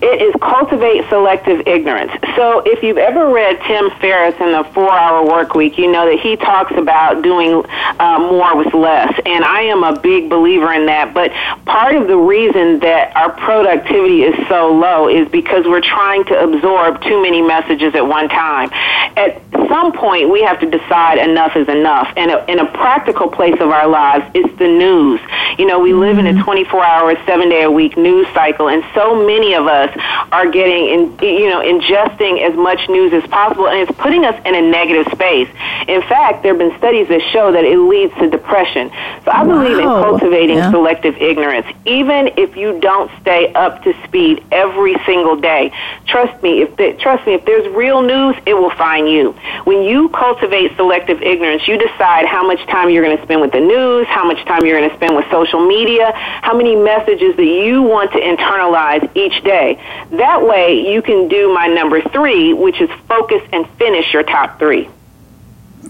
It 0.00 0.22
is 0.22 0.32
cultivate 0.40 1.08
selective 1.08 1.66
ignorance. 1.66 2.12
So, 2.36 2.62
if 2.64 2.84
you've 2.84 2.98
ever 2.98 3.32
read 3.32 3.60
Tim 3.66 3.90
Ferriss 3.98 4.36
in 4.40 4.52
the 4.52 4.62
Four 4.72 4.92
Hour 4.92 5.26
Work 5.26 5.54
Week, 5.54 5.76
you 5.76 5.90
know 5.90 6.06
that 6.06 6.20
he 6.20 6.36
talks 6.36 6.70
about 6.76 7.22
doing 7.22 7.64
uh, 7.98 8.18
more 8.20 8.56
with 8.56 8.72
less, 8.72 9.12
and 9.26 9.44
I 9.44 9.62
am 9.62 9.82
a 9.82 9.98
big 9.98 10.30
believer 10.30 10.72
in 10.72 10.86
that. 10.86 11.12
But 11.14 11.32
part 11.66 11.96
of 11.96 12.06
the 12.06 12.16
reason 12.16 12.78
that 12.78 13.16
our 13.16 13.32
productivity 13.32 14.22
is 14.22 14.34
so 14.46 14.72
low 14.72 15.08
is 15.08 15.28
because 15.30 15.64
we're 15.66 15.80
trying 15.80 16.24
to 16.26 16.44
absorb 16.44 17.02
too 17.02 17.20
many 17.20 17.42
messages 17.42 17.96
at 17.96 18.06
one 18.06 18.28
time. 18.28 18.70
At 19.16 19.42
some 19.68 19.92
point, 19.92 20.30
we 20.30 20.42
have 20.42 20.60
to 20.60 20.70
decide 20.70 21.18
enough 21.18 21.56
is 21.56 21.67
enough. 21.68 22.12
And 22.16 22.30
in 22.48 22.58
a 22.58 22.66
practical 22.72 23.28
place 23.28 23.54
of 23.60 23.70
our 23.70 23.88
lives, 23.88 24.24
it's 24.34 24.56
the 24.58 24.68
news. 24.68 25.20
You 25.58 25.66
know, 25.66 25.80
we 25.80 25.92
live 25.92 26.18
in 26.18 26.26
a 26.26 26.32
mm-hmm. 26.32 26.42
24 26.42 26.84
hour, 26.84 27.16
seven 27.26 27.48
day 27.48 27.62
a 27.62 27.70
week 27.70 27.96
news 27.96 28.26
cycle, 28.34 28.68
and 28.68 28.84
so 28.94 29.26
many 29.26 29.54
of 29.54 29.66
us 29.66 29.90
are 30.32 30.48
getting, 30.48 30.88
in, 30.88 31.18
you 31.20 31.48
know, 31.48 31.60
ingesting 31.60 32.42
as 32.42 32.56
much 32.56 32.88
news 32.88 33.12
as 33.12 33.28
possible, 33.30 33.68
and 33.68 33.78
it's 33.78 33.98
putting 33.98 34.24
us 34.24 34.40
in 34.44 34.54
a 34.54 34.62
negative 34.62 35.10
space. 35.12 35.48
In 35.88 36.02
fact, 36.02 36.42
there 36.42 36.52
have 36.52 36.58
been 36.58 36.76
studies 36.78 37.08
that 37.08 37.22
show 37.32 37.52
that 37.52 37.64
it 37.64 37.78
leads 37.78 38.14
to 38.14 38.28
depression. 38.28 38.90
So 39.24 39.30
I 39.30 39.42
wow. 39.42 39.62
believe 39.62 39.78
in 39.78 39.84
cultivating 39.84 40.58
yeah. 40.58 40.70
selective 40.70 41.16
ignorance, 41.16 41.66
even 41.84 42.30
if 42.36 42.56
you 42.56 42.78
don't 42.80 43.10
stay 43.20 43.52
up 43.54 43.82
to 43.84 43.94
speed 44.04 44.44
every 44.52 44.96
single 45.06 45.36
day. 45.36 45.72
Trust 46.06 46.42
me, 46.42 46.62
if 46.62 46.76
the, 46.76 46.92
trust 46.94 47.26
me, 47.26 47.34
if 47.34 47.44
there's 47.44 47.66
real 47.74 48.02
news, 48.02 48.36
it 48.46 48.54
will 48.54 48.70
find 48.70 49.08
you. 49.08 49.32
When 49.64 49.82
you 49.82 50.08
cultivate 50.10 50.76
selective 50.76 51.22
ignorance, 51.22 51.57
you 51.66 51.78
decide 51.78 52.26
how 52.26 52.46
much 52.46 52.64
time 52.66 52.90
you're 52.90 53.02
going 53.02 53.16
to 53.16 53.22
spend 53.24 53.40
with 53.40 53.52
the 53.52 53.60
news, 53.60 54.06
how 54.08 54.24
much 54.24 54.44
time 54.44 54.64
you're 54.64 54.78
going 54.78 54.90
to 54.90 54.96
spend 54.96 55.16
with 55.16 55.24
social 55.30 55.66
media, 55.66 56.12
how 56.14 56.56
many 56.56 56.76
messages 56.76 57.34
that 57.36 57.44
you 57.44 57.82
want 57.82 58.12
to 58.12 58.18
internalize 58.18 59.10
each 59.16 59.42
day. 59.42 59.80
That 60.12 60.42
way, 60.42 60.92
you 60.92 61.02
can 61.02 61.28
do 61.28 61.52
my 61.52 61.66
number 61.66 62.02
three, 62.02 62.52
which 62.52 62.80
is 62.80 62.90
focus 63.08 63.42
and 63.52 63.68
finish 63.78 64.12
your 64.12 64.22
top 64.22 64.58
three. 64.58 64.88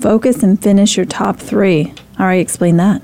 Focus 0.01 0.43
and 0.43 0.61
finish 0.63 0.97
your 0.97 1.07
top 1.07 1.39
three. 1.39 1.93
All 2.19 2.27
right, 2.27 2.41
explain 2.41 2.77
that. 2.77 3.03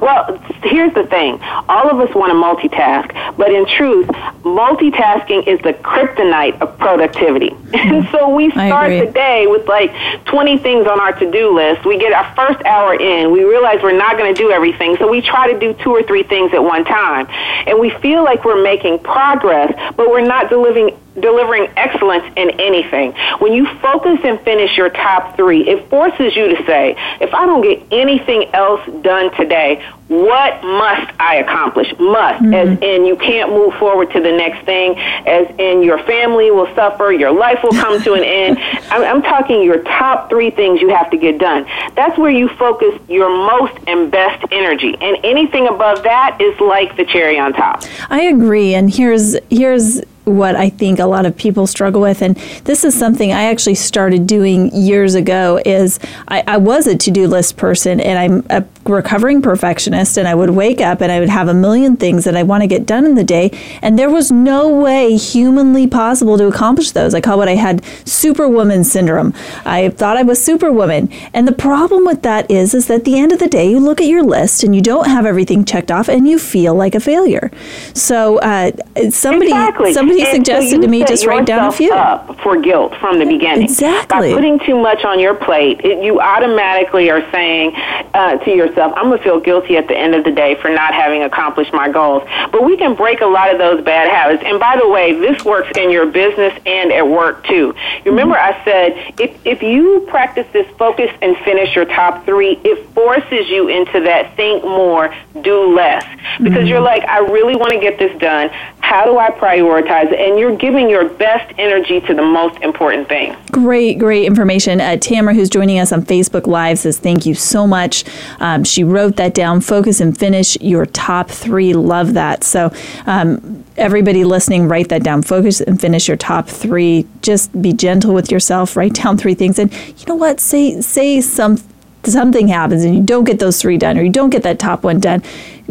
Well, 0.00 0.38
here's 0.62 0.92
the 0.94 1.04
thing. 1.06 1.40
All 1.68 1.90
of 1.90 1.98
us 2.00 2.14
want 2.14 2.30
to 2.30 2.68
multitask, 2.68 3.36
but 3.36 3.52
in 3.52 3.66
truth, 3.66 4.06
multitasking 4.42 5.46
is 5.46 5.60
the 5.62 5.72
kryptonite 5.72 6.60
of 6.60 6.78
productivity. 6.78 7.54
And 7.86 8.08
so 8.10 8.34
we 8.34 8.50
start 8.50 8.90
the 8.90 9.12
day 9.12 9.46
with 9.46 9.68
like 9.68 9.92
20 10.24 10.58
things 10.58 10.86
on 10.88 10.98
our 10.98 11.12
to-do 11.12 11.54
list. 11.54 11.86
We 11.86 11.98
get 11.98 12.12
our 12.12 12.34
first 12.34 12.64
hour 12.64 12.94
in. 12.94 13.30
We 13.30 13.44
realize 13.44 13.78
we're 13.80 13.96
not 13.96 14.18
going 14.18 14.34
to 14.34 14.38
do 14.38 14.50
everything, 14.50 14.96
so 14.96 15.08
we 15.08 15.20
try 15.20 15.52
to 15.52 15.58
do 15.58 15.72
two 15.74 15.90
or 15.90 16.02
three 16.02 16.24
things 16.24 16.52
at 16.52 16.62
one 16.62 16.84
time. 16.84 17.26
And 17.66 17.78
we 17.78 17.90
feel 17.90 18.24
like 18.24 18.44
we're 18.44 18.62
making 18.62 18.98
progress, 19.00 19.72
but 19.96 20.08
we're 20.08 20.26
not 20.26 20.50
delivering 20.50 20.98
delivering 21.20 21.68
excellence 21.76 22.24
in 22.36 22.50
anything. 22.60 23.12
When 23.38 23.52
you 23.52 23.66
focus 23.80 24.18
and 24.24 24.40
finish 24.40 24.76
your 24.76 24.90
top 24.90 25.36
three, 25.36 25.68
it 25.68 25.88
forces 25.88 26.36
you 26.36 26.56
to 26.56 26.66
say, 26.66 26.94
if 27.20 27.32
I 27.34 27.46
don't 27.46 27.62
get 27.62 27.82
anything 27.90 28.50
else 28.54 28.84
done 29.02 29.34
today, 29.36 29.84
what 30.08 30.62
must 30.62 31.12
I 31.18 31.36
accomplish? 31.36 31.92
Must, 31.98 32.42
mm-hmm. 32.42 32.54
as 32.54 32.78
in 32.80 33.06
you 33.06 33.16
can't 33.16 33.50
move 33.50 33.74
forward 33.74 34.12
to 34.12 34.20
the 34.20 34.30
next 34.30 34.64
thing, 34.64 34.96
as 34.96 35.48
in 35.58 35.82
your 35.82 35.98
family 36.04 36.50
will 36.52 36.72
suffer, 36.74 37.12
your 37.12 37.32
life 37.32 37.58
will 37.64 37.72
come 37.72 38.00
to 38.02 38.12
an 38.12 38.22
end. 38.24 38.58
I'm, 38.90 39.02
I'm 39.02 39.22
talking 39.22 39.62
your 39.62 39.82
top 39.82 40.28
three 40.28 40.50
things 40.50 40.80
you 40.80 40.90
have 40.90 41.10
to 41.10 41.16
get 41.16 41.38
done. 41.38 41.64
That's 41.94 42.16
where 42.18 42.30
you 42.30 42.48
focus 42.50 43.00
your 43.08 43.28
most 43.28 43.76
and 43.88 44.10
best 44.10 44.44
energy, 44.52 44.96
and 45.00 45.16
anything 45.24 45.66
above 45.66 46.04
that 46.04 46.40
is 46.40 46.58
like 46.60 46.96
the 46.96 47.04
cherry 47.04 47.38
on 47.38 47.52
top. 47.52 47.82
I 48.08 48.22
agree, 48.22 48.74
and 48.74 48.94
here's 48.94 49.36
here's 49.50 50.02
what 50.26 50.56
I 50.56 50.70
think 50.70 50.98
a 50.98 51.06
lot 51.06 51.24
of 51.24 51.36
people 51.36 51.66
struggle 51.66 52.00
with. 52.00 52.20
And 52.20 52.36
this 52.64 52.84
is 52.84 52.98
something 52.98 53.32
I 53.32 53.44
actually 53.44 53.76
started 53.76 54.26
doing 54.26 54.74
years 54.74 55.14
ago 55.14 55.60
is 55.64 56.00
I, 56.28 56.42
I 56.46 56.56
was 56.56 56.86
a 56.88 56.96
to-do 56.96 57.28
list 57.28 57.56
person 57.56 58.00
and 58.00 58.18
I'm 58.18 58.46
a 58.50 58.64
recovering 58.88 59.42
perfectionist 59.42 60.16
and 60.16 60.28
I 60.28 60.34
would 60.34 60.50
wake 60.50 60.80
up 60.80 61.00
and 61.00 61.10
I 61.10 61.20
would 61.20 61.28
have 61.28 61.48
a 61.48 61.54
million 61.54 61.96
things 61.96 62.24
that 62.24 62.36
I 62.36 62.42
want 62.42 62.62
to 62.62 62.66
get 62.66 62.86
done 62.86 63.04
in 63.04 63.14
the 63.14 63.24
day. 63.24 63.50
And 63.82 63.98
there 63.98 64.10
was 64.10 64.30
no 64.30 64.68
way 64.68 65.16
humanly 65.16 65.86
possible 65.86 66.38
to 66.38 66.46
accomplish 66.46 66.92
those. 66.92 67.14
I 67.14 67.20
call 67.20 67.38
what 67.38 67.48
I 67.48 67.56
had 67.56 67.84
superwoman 68.04 68.84
syndrome. 68.84 69.34
I 69.64 69.90
thought 69.90 70.16
I 70.16 70.22
was 70.22 70.42
superwoman. 70.42 71.10
And 71.34 71.46
the 71.46 71.52
problem 71.52 72.04
with 72.04 72.22
that 72.22 72.50
is, 72.50 72.74
is 72.74 72.86
that 72.86 72.96
at 72.96 73.04
the 73.04 73.18
end 73.18 73.32
of 73.32 73.38
the 73.38 73.48
day, 73.48 73.70
you 73.70 73.78
look 73.80 74.00
at 74.00 74.06
your 74.06 74.22
list 74.22 74.64
and 74.64 74.74
you 74.74 74.80
don't 74.80 75.08
have 75.08 75.26
everything 75.26 75.64
checked 75.64 75.90
off 75.90 76.08
and 76.08 76.26
you 76.28 76.38
feel 76.38 76.74
like 76.74 76.94
a 76.94 77.00
failure. 77.00 77.50
So 77.94 78.38
uh, 78.38 78.72
somebody, 79.10 79.50
exactly. 79.50 79.92
somebody 79.92 80.22
and 80.22 80.36
suggested 80.36 80.76
so 80.76 80.80
to 80.80 80.88
me 80.88 81.04
just 81.04 81.26
write 81.26 81.46
down 81.46 81.68
a 81.68 81.72
few. 81.72 81.92
Up 81.92 82.40
for 82.40 82.60
guilt 82.60 82.94
from 83.00 83.18
the 83.18 83.26
beginning. 83.26 83.64
Exactly. 83.64 84.30
By 84.30 84.34
putting 84.34 84.58
too 84.60 84.78
much 84.80 85.04
on 85.04 85.20
your 85.20 85.34
plate, 85.34 85.80
it, 85.84 86.02
you 86.02 86.20
automatically 86.20 87.10
are 87.10 87.28
saying 87.30 87.72
uh, 88.14 88.38
to 88.38 88.50
yourself, 88.50 88.75
I'm 88.82 89.08
going 89.08 89.18
to 89.18 89.24
feel 89.24 89.40
guilty 89.40 89.76
at 89.76 89.88
the 89.88 89.96
end 89.96 90.14
of 90.14 90.24
the 90.24 90.32
day 90.32 90.54
for 90.60 90.68
not 90.70 90.94
having 90.94 91.22
accomplished 91.22 91.72
my 91.72 91.90
goals. 91.90 92.22
But 92.52 92.64
we 92.64 92.76
can 92.76 92.94
break 92.94 93.20
a 93.20 93.26
lot 93.26 93.52
of 93.52 93.58
those 93.58 93.84
bad 93.84 94.08
habits. 94.08 94.42
And 94.44 94.58
by 94.60 94.76
the 94.76 94.88
way, 94.88 95.12
this 95.12 95.44
works 95.44 95.70
in 95.76 95.90
your 95.90 96.06
business 96.06 96.52
and 96.66 96.92
at 96.92 97.06
work 97.06 97.44
too. 97.44 97.74
You 98.04 98.10
remember 98.10 98.36
I 98.36 98.62
said 98.64 99.14
if, 99.18 99.38
if 99.44 99.62
you 99.62 100.04
practice 100.08 100.46
this 100.52 100.66
focus 100.76 101.10
and 101.22 101.36
finish 101.38 101.74
your 101.74 101.84
top 101.84 102.24
three, 102.24 102.60
it 102.64 102.86
forces 102.90 103.48
you 103.48 103.68
into 103.68 104.00
that 104.00 104.36
think 104.36 104.64
more, 104.64 105.14
do 105.42 105.74
less. 105.74 106.04
Because 106.38 106.58
mm-hmm. 106.58 106.66
you're 106.66 106.80
like, 106.80 107.04
I 107.04 107.18
really 107.18 107.56
want 107.56 107.72
to 107.72 107.80
get 107.80 107.98
this 107.98 108.16
done. 108.18 108.50
How 108.80 109.04
do 109.04 109.18
I 109.18 109.30
prioritize? 109.30 110.16
And 110.16 110.38
you're 110.38 110.56
giving 110.56 110.88
your 110.88 111.08
best 111.08 111.52
energy 111.58 112.00
to 112.02 112.14
the 112.14 112.22
most 112.22 112.60
important 112.62 113.08
thing. 113.08 113.36
Great, 113.50 113.98
great 113.98 114.24
information. 114.24 114.80
Uh, 114.80 114.96
Tamara, 114.96 115.34
who's 115.34 115.48
joining 115.48 115.78
us 115.78 115.92
on 115.92 116.02
Facebook 116.02 116.46
Live, 116.46 116.78
says 116.78 116.98
thank 116.98 117.26
you 117.26 117.34
so 117.34 117.66
much. 117.66 118.04
Um, 118.38 118.64
she 118.66 118.84
wrote 118.84 119.16
that 119.16 119.34
down. 119.34 119.60
Focus 119.60 120.00
and 120.00 120.16
finish 120.16 120.60
your 120.60 120.86
top 120.86 121.30
three. 121.30 121.72
Love 121.74 122.14
that. 122.14 122.44
So, 122.44 122.72
um, 123.06 123.64
everybody 123.76 124.24
listening, 124.24 124.68
write 124.68 124.88
that 124.88 125.02
down. 125.02 125.22
Focus 125.22 125.60
and 125.60 125.80
finish 125.80 126.08
your 126.08 126.16
top 126.16 126.48
three. 126.48 127.06
Just 127.22 127.60
be 127.60 127.72
gentle 127.72 128.14
with 128.14 128.30
yourself. 128.30 128.76
Write 128.76 128.94
down 128.94 129.18
three 129.18 129.34
things, 129.34 129.58
and 129.58 129.72
you 129.72 130.06
know 130.06 130.14
what? 130.14 130.40
Say 130.40 130.80
say 130.80 131.20
some 131.20 131.58
something 132.04 132.46
happens 132.46 132.84
and 132.84 132.94
you 132.94 133.02
don't 133.02 133.24
get 133.24 133.40
those 133.40 133.60
three 133.60 133.76
done 133.76 133.98
or 133.98 134.02
you 134.02 134.10
don't 134.12 134.30
get 134.30 134.44
that 134.44 134.60
top 134.60 134.84
one 134.84 135.00
done 135.00 135.20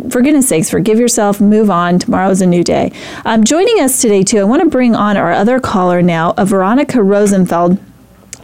for 0.09 0.21
goodness 0.21 0.49
sakes, 0.49 0.69
forgive 0.69 0.99
yourself, 0.99 1.39
move 1.39 1.69
on. 1.69 1.99
Tomorrow's 1.99 2.41
a 2.41 2.45
new 2.45 2.63
day. 2.63 2.91
Um, 3.23 3.43
joining 3.43 3.79
us 3.79 4.01
today, 4.01 4.23
too, 4.23 4.39
I 4.39 4.43
want 4.43 4.61
to 4.61 4.69
bring 4.69 4.95
on 4.95 5.17
our 5.17 5.31
other 5.31 5.59
caller 5.59 6.01
now, 6.01 6.33
Veronica 6.33 7.01
Rosenfeld. 7.01 7.79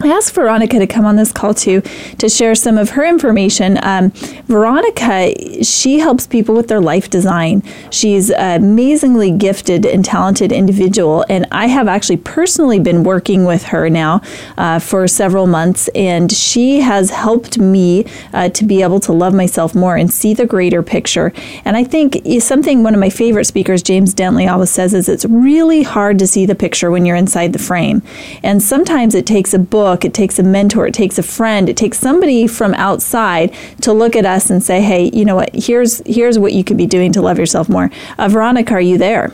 I 0.02 0.08
asked 0.08 0.34
Veronica 0.34 0.80
to 0.80 0.86
come 0.88 1.04
on 1.04 1.14
this 1.14 1.30
call 1.30 1.54
too 1.54 1.80
to 2.18 2.28
share 2.28 2.56
some 2.56 2.76
of 2.76 2.90
her 2.90 3.04
information. 3.04 3.78
Um, 3.82 4.10
Veronica, 4.46 5.32
she 5.62 6.00
helps 6.00 6.26
people 6.26 6.56
with 6.56 6.66
their 6.66 6.80
life 6.80 7.08
design. 7.08 7.62
She's 7.90 8.30
an 8.32 8.64
amazingly 8.64 9.30
gifted 9.30 9.86
and 9.86 10.04
talented 10.04 10.50
individual, 10.50 11.24
and 11.28 11.46
I 11.52 11.66
have 11.66 11.86
actually 11.86 12.16
personally 12.16 12.80
been 12.80 13.04
working 13.04 13.44
with 13.44 13.64
her 13.64 13.88
now 13.88 14.22
uh, 14.58 14.80
for 14.80 15.06
several 15.06 15.46
months, 15.46 15.88
and 15.94 16.32
she 16.32 16.80
has 16.80 17.10
helped 17.10 17.58
me 17.58 18.04
uh, 18.32 18.48
to 18.48 18.64
be 18.64 18.82
able 18.82 18.98
to 19.00 19.12
love 19.12 19.34
myself 19.34 19.72
more 19.72 19.96
and 19.96 20.12
see 20.12 20.34
the 20.34 20.46
greater 20.46 20.82
picture. 20.82 21.32
And 21.64 21.76
I 21.76 21.84
think 21.84 22.18
something 22.40 22.82
one 22.82 22.94
of 22.94 23.00
my 23.00 23.10
favorite 23.10 23.44
speakers, 23.44 23.82
James 23.82 24.14
Dentley, 24.14 24.50
always 24.50 24.70
says 24.70 24.94
is 24.94 25.08
it's 25.08 25.26
really 25.26 25.84
hard 25.84 26.18
to 26.18 26.26
see 26.26 26.44
the 26.44 26.56
picture 26.56 26.90
when 26.90 27.06
you're 27.06 27.14
inside 27.14 27.52
the 27.52 27.60
frame, 27.60 28.02
and 28.42 28.60
sometimes 28.60 29.14
it 29.14 29.26
takes 29.26 29.54
a 29.54 29.58
book 29.60 29.91
book, 29.92 30.06
it 30.06 30.14
takes 30.14 30.38
a 30.38 30.42
mentor, 30.42 30.86
it 30.86 30.94
takes 30.94 31.18
a 31.18 31.22
friend, 31.22 31.68
it 31.68 31.76
takes 31.76 31.98
somebody 31.98 32.46
from 32.46 32.72
outside 32.74 33.54
to 33.82 33.92
look 33.92 34.16
at 34.16 34.24
us 34.24 34.48
and 34.48 34.62
say, 34.62 34.80
hey, 34.80 35.10
you 35.12 35.22
know 35.22 35.36
what, 35.36 35.50
here's, 35.54 36.00
here's 36.06 36.38
what 36.38 36.54
you 36.54 36.64
could 36.64 36.78
be 36.78 36.86
doing 36.86 37.12
to 37.12 37.20
love 37.20 37.38
yourself 37.38 37.68
more. 37.68 37.90
Uh, 38.16 38.26
Veronica, 38.26 38.72
are 38.72 38.80
you 38.80 38.96
there? 38.96 39.30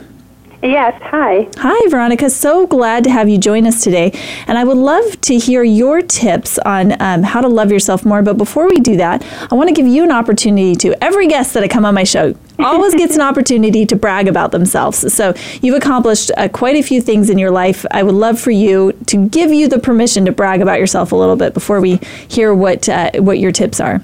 Yes, 0.61 1.01
hi. 1.01 1.47
Hi, 1.59 1.87
Veronica. 1.87 2.29
So 2.29 2.67
glad 2.67 3.05
to 3.05 3.09
have 3.09 3.29
you 3.29 3.37
join 3.37 3.65
us 3.65 3.81
today. 3.81 4.11
And 4.47 4.57
I 4.57 4.65
would 4.65 4.75
love 4.75 5.21
to 5.21 5.37
hear 5.37 5.63
your 5.63 6.01
tips 6.01 6.59
on 6.65 7.01
um, 7.01 7.23
how 7.23 7.39
to 7.39 7.47
love 7.47 7.71
yourself 7.71 8.03
more. 8.03 8.21
But 8.21 8.37
before 8.37 8.67
we 8.67 8.81
do 8.81 8.97
that, 8.97 9.25
I 9.49 9.55
want 9.55 9.69
to 9.69 9.73
give 9.73 9.87
you 9.87 10.03
an 10.03 10.11
opportunity 10.11 10.75
to, 10.75 11.01
every 11.01 11.27
guest 11.27 11.53
that 11.53 11.63
I 11.63 11.69
come 11.69 11.85
on 11.85 11.93
my 11.93 12.03
show 12.03 12.35
always 12.59 12.95
gets 12.95 13.15
an 13.15 13.21
opportunity 13.21 13.85
to 13.85 13.95
brag 13.95 14.27
about 14.27 14.51
themselves. 14.51 15.13
So 15.13 15.33
you've 15.61 15.77
accomplished 15.77 16.31
uh, 16.37 16.49
quite 16.49 16.75
a 16.75 16.81
few 16.81 17.01
things 17.01 17.29
in 17.29 17.37
your 17.37 17.51
life. 17.51 17.85
I 17.91 18.03
would 18.03 18.15
love 18.15 18.39
for 18.39 18.51
you 18.51 18.93
to 19.07 19.27
give 19.27 19.51
you 19.51 19.67
the 19.67 19.79
permission 19.79 20.25
to 20.25 20.31
brag 20.31 20.61
about 20.61 20.79
yourself 20.79 21.11
a 21.11 21.15
little 21.15 21.35
bit 21.35 21.53
before 21.53 21.81
we 21.81 21.97
hear 22.27 22.53
what, 22.53 22.87
uh, 22.89 23.11
what 23.13 23.39
your 23.39 23.51
tips 23.51 23.79
are. 23.79 24.01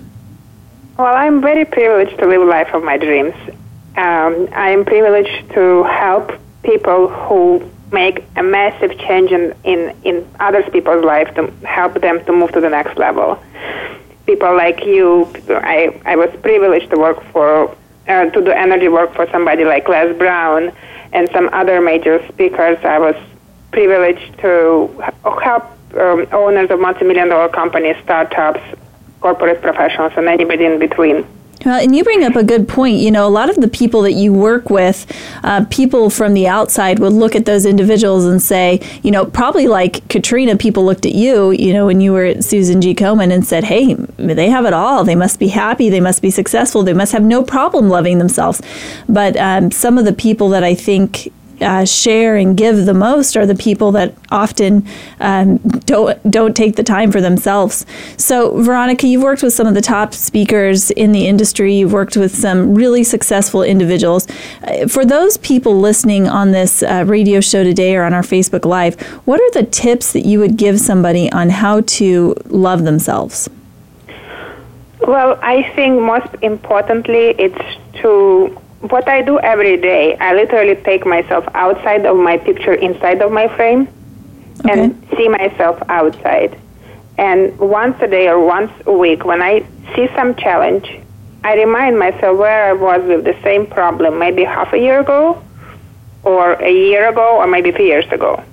Well, 0.98 1.14
I'm 1.14 1.42
very 1.42 1.66
privileged 1.66 2.18
to 2.20 2.28
live 2.28 2.42
a 2.42 2.46
life 2.46 2.74
of 2.74 2.84
my 2.84 2.98
dreams. 2.98 3.36
Um, 3.98 4.48
I 4.54 4.72
am 4.72 4.86
privileged 4.86 5.52
to 5.54 5.84
help 5.84 6.32
people 6.64 7.10
who 7.10 7.70
make 7.92 8.24
a 8.36 8.44
massive 8.44 8.98
change 9.00 9.32
in, 9.32 9.54
in, 9.64 9.96
in 10.04 10.28
other 10.40 10.64
people's 10.70 11.04
lives 11.04 11.34
to 11.36 11.52
help 11.66 11.94
them 12.02 12.24
to 12.26 12.32
move 12.32 12.52
to 12.54 12.62
the 12.62 12.70
next 12.70 12.98
level. 12.98 13.42
People 14.26 14.56
like 14.56 14.84
you, 14.86 15.32
I, 15.50 16.02
I 16.06 16.16
was 16.16 16.30
privileged 16.42 16.90
to 16.90 16.98
work 16.98 17.24
for, 17.32 17.76
uh, 18.08 18.26
to 18.30 18.42
do 18.42 18.52
energy 18.52 18.88
work 18.88 19.14
for 19.14 19.30
somebody 19.32 19.66
like 19.66 19.88
Les 19.88 20.14
Brown 20.18 20.72
and 21.14 21.30
some 21.32 21.50
other 21.54 21.82
major 21.82 22.26
speakers. 22.28 22.78
I 22.84 23.00
was 23.00 23.16
privileged 23.72 24.40
to 24.40 24.88
help 25.44 25.64
um, 25.96 26.28
owners 26.32 26.70
of 26.70 26.80
multi-million 26.80 27.30
dollar 27.30 27.50
companies, 27.50 27.96
startups, 28.04 28.62
corporate 29.22 29.62
professionals, 29.62 30.14
and 30.18 30.28
anybody 30.28 30.66
in 30.66 30.80
between. 30.80 31.26
Well, 31.64 31.80
and 31.82 31.96
you 31.96 32.04
bring 32.04 32.24
up 32.24 32.36
a 32.36 32.44
good 32.44 32.68
point. 32.68 32.98
You 32.98 33.12
know, 33.12 33.28
a 33.28 33.30
lot 33.30 33.50
of 33.50 33.56
the 33.56 33.68
people 33.68 34.02
that 34.04 34.14
you 34.14 34.34
work 34.34 34.70
with, 34.70 35.06
uh, 35.44 35.66
people 35.70 36.10
from 36.10 36.34
the 36.34 36.48
outside 36.48 37.00
would 37.00 37.14
look 37.14 37.36
at 37.36 37.46
those 37.46 37.66
individuals 37.66 38.26
and 38.26 38.42
say, 38.42 38.82
you 39.04 39.12
know, 39.12 39.26
probably 39.26 39.68
like 39.68 40.08
Katrina, 40.08 40.58
people 40.58 40.86
looked 40.86 41.06
at 41.06 41.14
you, 41.14 41.52
you 41.52 41.74
know, 41.74 41.86
when 41.86 42.02
you 42.02 42.14
were 42.14 42.26
at 42.26 42.44
Susan 42.44 42.82
G. 42.82 42.94
Komen 42.94 43.32
and 43.32 43.46
said, 43.46 43.64
hey, 43.64 43.96
they 44.18 44.50
have 44.50 44.66
it 44.66 44.74
all. 44.74 45.04
They 45.04 45.16
must 45.16 45.40
be 45.40 45.48
happy. 45.48 45.90
They 45.90 46.02
must 46.02 46.22
be 46.22 46.30
successful. 46.30 46.84
They 46.84 46.94
must 46.94 47.12
have 47.14 47.24
no 47.24 47.42
problem 47.42 47.90
loving 47.90 48.20
themselves. 48.20 48.62
But 49.08 49.36
um, 49.38 49.72
some 49.72 49.98
of 49.98 50.06
the 50.06 50.14
people 50.14 50.50
that 50.50 50.64
I 50.64 50.76
think 50.76 51.32
uh, 51.62 51.86
share 51.86 52.36
and 52.36 52.58
give 52.58 52.86
the 52.86 52.94
most 52.94 53.36
are 53.36 53.46
the 53.46 53.56
people 53.56 53.92
that 53.94 54.14
often 54.32 54.86
um, 55.20 55.58
don't 55.86 56.32
don't 56.32 56.56
take 56.56 56.76
the 56.76 56.84
time 56.84 57.12
for 57.12 57.22
themselves. 57.22 57.86
So, 58.18 58.62
Veronica, 58.62 59.08
you've 59.08 59.24
worked 59.24 59.44
with 59.44 59.54
some 59.54 59.68
of 59.68 59.74
the 59.74 59.82
top 59.82 60.14
speakers 60.14 60.92
in 60.92 61.12
the 61.12 61.28
industry. 61.28 61.76
You've 61.76 61.94
worked 61.94 62.18
with 62.18 62.36
some 62.36 62.76
really 62.76 63.04
successful 63.04 63.64
individuals. 63.64 64.28
Uh, 64.64 64.88
for 64.88 65.06
those 65.06 65.38
people 65.38 65.80
listening 65.80 66.28
on 66.28 66.52
this 66.52 66.84
uh, 66.84 67.04
radio 67.08 67.40
show 67.42 67.64
today 67.64 67.96
or 67.96 68.04
on 68.04 68.14
our 68.14 68.24
Facebook 68.24 68.66
Live, 68.66 69.00
what 69.26 69.40
are 69.40 69.52
the 69.52 69.64
tips 69.64 70.14
that 70.14 70.26
you 70.26 70.40
would 70.40 70.58
give 70.58 70.80
somebody 70.80 71.32
on 71.32 71.50
how 71.50 71.82
to 71.82 72.36
love 72.48 72.84
themselves? 72.84 73.50
Well, 75.02 75.38
I 75.42 75.72
think 75.76 76.02
most 76.02 76.34
importantly, 76.42 77.36
it's 77.38 77.78
to 78.02 78.60
what 78.82 79.08
I 79.08 79.22
do 79.22 79.40
every 79.40 79.78
day, 79.78 80.18
I 80.18 80.34
literally 80.34 80.76
take 80.76 81.06
myself 81.06 81.46
outside 81.54 82.06
of 82.06 82.18
my 82.18 82.38
picture, 82.38 82.74
inside 82.74 83.22
of 83.22 83.32
my 83.32 83.48
frame, 83.56 83.88
okay. 84.60 84.72
and 84.72 85.08
see 85.18 85.28
myself 85.30 85.82
outside. 85.90 86.60
And 87.18 87.58
once 87.58 87.96
a 88.02 88.08
day 88.08 88.28
or 88.28 88.40
once 88.40 88.72
a 88.86 88.92
week, 88.92 89.26
when 89.26 89.42
I 89.42 89.66
see 89.96 90.08
some 90.16 90.36
challenge, 90.36 91.00
I 91.44 91.56
remind 91.56 91.98
myself 91.98 92.38
where 92.38 92.70
I 92.70 92.74
was 92.74 93.02
with 93.08 93.24
the 93.24 93.38
same 93.44 93.66
problem, 93.68 94.20
maybe 94.20 94.44
half 94.44 94.74
a 94.74 94.78
year 94.78 95.00
ago, 95.00 95.42
or 96.24 96.54
a 96.54 96.72
year 96.72 97.08
ago, 97.08 97.38
or 97.38 97.48
maybe 97.48 97.72
two 97.72 97.84
years 97.84 98.12
ago. 98.12 98.44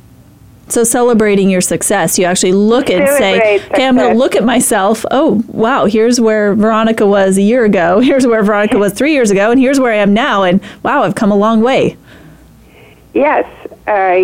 So 0.73 0.85
celebrating 0.85 1.51
your 1.51 1.61
success, 1.61 2.19
you 2.19 2.25
actually 2.25 2.55
look 2.55 2.89
and 2.89 3.07
say, 3.07 3.61
"Okay, 3.67 3.85
I'm 3.85 3.95
going 3.95 4.11
to 4.11 4.19
look 4.19 4.35
at 4.35 4.43
myself. 4.43 5.05
Oh, 5.11 5.43
wow! 5.49 5.85
Here's 5.85 6.19
where 6.19 6.55
Veronica 6.55 7.07
was 7.07 7.37
a 7.37 7.43
year 7.43 7.67
ago. 7.67 8.01
Here's 8.09 8.27
where 8.27 8.43
Veronica 8.43 8.79
was 8.79 8.95
three 8.95 9.13
years 9.13 9.31
ago, 9.31 9.51
and 9.51 9.61
here's 9.61 9.79
where 9.79 9.93
I 9.93 9.97
am 9.97 10.15
now. 10.15 10.45
And 10.45 10.63
wow, 10.83 11.03
I've 11.03 11.15
come 11.15 11.31
a 11.31 11.37
long 11.37 11.61
way." 11.61 11.99
Yes, 13.13 13.45
uh, 13.87 14.17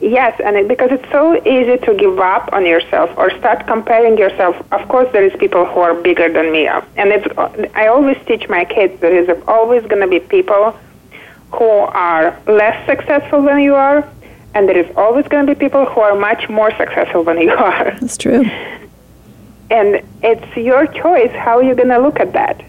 yes, 0.00 0.40
and 0.44 0.56
it, 0.56 0.66
because 0.66 0.90
it's 0.90 1.08
so 1.12 1.36
easy 1.46 1.76
to 1.86 1.94
give 1.94 2.18
up 2.18 2.52
on 2.52 2.66
yourself 2.66 3.16
or 3.16 3.30
start 3.38 3.68
comparing 3.68 4.18
yourself. 4.18 4.56
Of 4.72 4.88
course, 4.88 5.08
there 5.12 5.24
is 5.24 5.32
people 5.38 5.66
who 5.66 5.78
are 5.78 5.94
bigger 5.94 6.32
than 6.32 6.50
me, 6.50 6.66
and 6.66 7.12
it's, 7.12 7.28
I 7.76 7.86
always 7.86 8.16
teach 8.26 8.48
my 8.48 8.64
kids 8.64 9.00
there 9.00 9.16
is 9.16 9.28
always 9.46 9.82
going 9.86 10.02
to 10.02 10.08
be 10.08 10.18
people 10.18 10.76
who 11.52 11.70
are 12.08 12.36
less 12.48 12.84
successful 12.86 13.42
than 13.42 13.60
you 13.60 13.76
are 13.76 14.04
and 14.54 14.68
there 14.68 14.76
is 14.76 14.90
always 14.96 15.26
going 15.28 15.46
to 15.46 15.54
be 15.54 15.58
people 15.58 15.86
who 15.86 16.00
are 16.00 16.16
much 16.16 16.48
more 16.48 16.70
successful 16.76 17.24
than 17.24 17.38
you 17.38 17.50
are. 17.68 17.96
That's 18.00 18.16
true. 18.16 18.44
And 19.70 20.02
it's 20.22 20.56
your 20.56 20.86
choice 20.86 21.30
how 21.32 21.60
you're 21.60 21.76
going 21.76 21.88
to 21.88 21.98
look 21.98 22.18
at 22.18 22.32
that. 22.32 22.64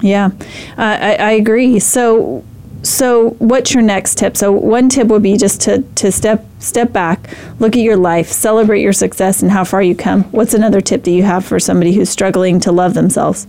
Yeah, 0.00 0.30
uh, 0.78 0.98
I, 1.00 1.14
I 1.14 1.30
agree. 1.32 1.78
So, 1.78 2.44
so 2.82 3.30
what's 3.38 3.74
your 3.74 3.82
next 3.82 4.18
tip? 4.18 4.36
So 4.36 4.52
one 4.52 4.88
tip 4.88 5.08
would 5.08 5.22
be 5.22 5.36
just 5.36 5.60
to, 5.62 5.82
to 5.96 6.12
step 6.12 6.44
step 6.58 6.92
back, 6.92 7.30
look 7.58 7.76
at 7.76 7.82
your 7.82 7.96
life, 7.96 8.28
celebrate 8.28 8.82
your 8.82 8.92
success 8.92 9.42
and 9.42 9.50
how 9.50 9.64
far 9.64 9.82
you 9.82 9.94
come. 9.94 10.24
What's 10.24 10.54
another 10.54 10.80
tip 10.80 11.04
that 11.04 11.10
you 11.10 11.22
have 11.22 11.44
for 11.44 11.58
somebody 11.58 11.92
who's 11.92 12.10
struggling 12.10 12.60
to 12.60 12.72
love 12.72 12.94
themselves? 12.94 13.46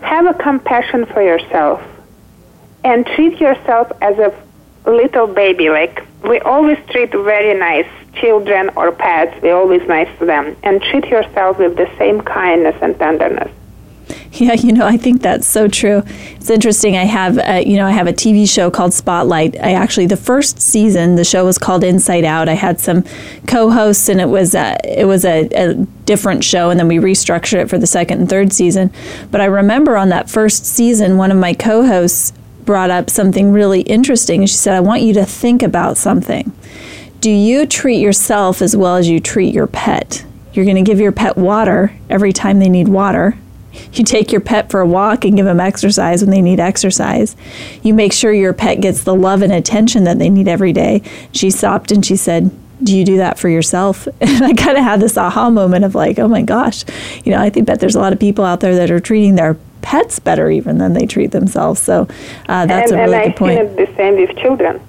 Have 0.00 0.26
a 0.26 0.34
compassion 0.34 1.06
for 1.06 1.22
yourself 1.22 1.82
and 2.84 3.06
treat 3.06 3.40
yourself 3.40 3.90
as 4.00 4.18
a 4.18 4.34
little 4.86 5.26
baby. 5.26 5.70
Like 5.70 6.04
we 6.22 6.40
always 6.40 6.78
treat 6.90 7.10
very 7.12 7.58
nice 7.58 7.88
children 8.14 8.70
or 8.76 8.92
pets, 8.92 9.40
we're 9.42 9.56
always 9.56 9.86
nice 9.88 10.08
to 10.18 10.26
them. 10.26 10.56
And 10.62 10.82
treat 10.82 11.06
yourself 11.06 11.58
with 11.58 11.76
the 11.76 11.90
same 11.98 12.20
kindness 12.20 12.76
and 12.80 12.98
tenderness. 12.98 13.50
Yeah, 14.32 14.54
you 14.54 14.72
know, 14.72 14.84
I 14.84 14.96
think 14.96 15.22
that's 15.22 15.46
so 15.46 15.68
true. 15.68 16.02
It's 16.34 16.50
interesting. 16.50 16.96
I 16.96 17.04
have, 17.04 17.38
a, 17.38 17.64
you 17.64 17.76
know, 17.76 17.86
I 17.86 17.92
have 17.92 18.08
a 18.08 18.12
TV 18.12 18.48
show 18.52 18.68
called 18.68 18.92
Spotlight. 18.92 19.56
I 19.60 19.74
actually 19.74 20.06
the 20.06 20.16
first 20.16 20.60
season, 20.60 21.14
the 21.14 21.24
show 21.24 21.44
was 21.44 21.56
called 21.56 21.84
Inside 21.84 22.24
Out. 22.24 22.48
I 22.48 22.54
had 22.54 22.80
some 22.80 23.04
co-hosts, 23.46 24.08
and 24.08 24.20
it 24.20 24.28
was 24.28 24.56
a, 24.56 24.76
it 24.84 25.04
was 25.04 25.24
a, 25.24 25.48
a 25.54 25.74
different 26.04 26.42
show, 26.42 26.70
and 26.70 26.80
then 26.80 26.88
we 26.88 26.96
restructured 26.96 27.62
it 27.62 27.70
for 27.70 27.78
the 27.78 27.86
second 27.86 28.22
and 28.22 28.28
third 28.28 28.52
season. 28.52 28.92
But 29.30 29.40
I 29.40 29.44
remember 29.44 29.96
on 29.96 30.08
that 30.08 30.28
first 30.28 30.66
season, 30.66 31.16
one 31.16 31.30
of 31.30 31.38
my 31.38 31.54
co-hosts 31.54 32.32
brought 32.64 32.90
up 32.90 33.10
something 33.10 33.52
really 33.52 33.82
interesting. 33.82 34.44
She 34.46 34.56
said, 34.56 34.74
"I 34.74 34.80
want 34.80 35.02
you 35.02 35.12
to 35.14 35.24
think 35.24 35.62
about 35.62 35.96
something. 35.96 36.52
Do 37.20 37.30
you 37.30 37.66
treat 37.66 38.00
yourself 38.00 38.60
as 38.60 38.76
well 38.76 38.96
as 38.96 39.08
you 39.08 39.20
treat 39.20 39.54
your 39.54 39.66
pet?" 39.66 40.24
You're 40.52 40.64
going 40.64 40.76
to 40.76 40.82
give 40.82 41.00
your 41.00 41.12
pet 41.12 41.36
water 41.36 41.92
every 42.08 42.32
time 42.32 42.60
they 42.60 42.68
need 42.68 42.86
water 42.86 43.36
you 43.92 44.04
take 44.04 44.32
your 44.32 44.40
pet 44.40 44.70
for 44.70 44.80
a 44.80 44.86
walk 44.86 45.24
and 45.24 45.36
give 45.36 45.46
them 45.46 45.60
exercise 45.60 46.22
when 46.22 46.30
they 46.30 46.42
need 46.42 46.60
exercise. 46.60 47.36
You 47.82 47.94
make 47.94 48.12
sure 48.12 48.32
your 48.32 48.52
pet 48.52 48.80
gets 48.80 49.04
the 49.04 49.14
love 49.14 49.42
and 49.42 49.52
attention 49.52 50.04
that 50.04 50.18
they 50.18 50.30
need 50.30 50.48
every 50.48 50.72
day. 50.72 51.02
She 51.32 51.50
stopped 51.50 51.92
and 51.92 52.04
she 52.04 52.16
said, 52.16 52.50
do 52.82 52.96
you 52.96 53.04
do 53.04 53.16
that 53.18 53.38
for 53.38 53.48
yourself? 53.48 54.08
And 54.20 54.44
I 54.44 54.52
kind 54.54 54.76
of 54.76 54.82
had 54.82 55.00
this 55.00 55.16
aha 55.16 55.50
moment 55.50 55.84
of 55.84 55.94
like, 55.94 56.18
oh 56.18 56.28
my 56.28 56.42
gosh, 56.42 56.84
you 57.24 57.30
know, 57.30 57.40
I 57.40 57.50
think 57.50 57.66
that 57.66 57.78
there's 57.80 57.94
a 57.94 58.00
lot 58.00 58.12
of 58.12 58.18
people 58.18 58.44
out 58.44 58.60
there 58.60 58.74
that 58.74 58.90
are 58.90 59.00
treating 59.00 59.36
their 59.36 59.56
pets 59.82 60.18
better 60.18 60.50
even 60.50 60.78
than 60.78 60.94
they 60.94 61.06
treat 61.06 61.30
themselves. 61.30 61.80
So 61.80 62.08
uh, 62.48 62.66
that's 62.66 62.90
and, 62.90 63.00
a 63.00 63.04
really 63.04 63.16
and 63.16 63.24
good 63.26 63.36
point. 63.36 63.58
And 63.60 63.80
I 63.80 63.84
the 63.84 63.96
same 63.96 64.16
with 64.16 64.36
children. 64.38 64.80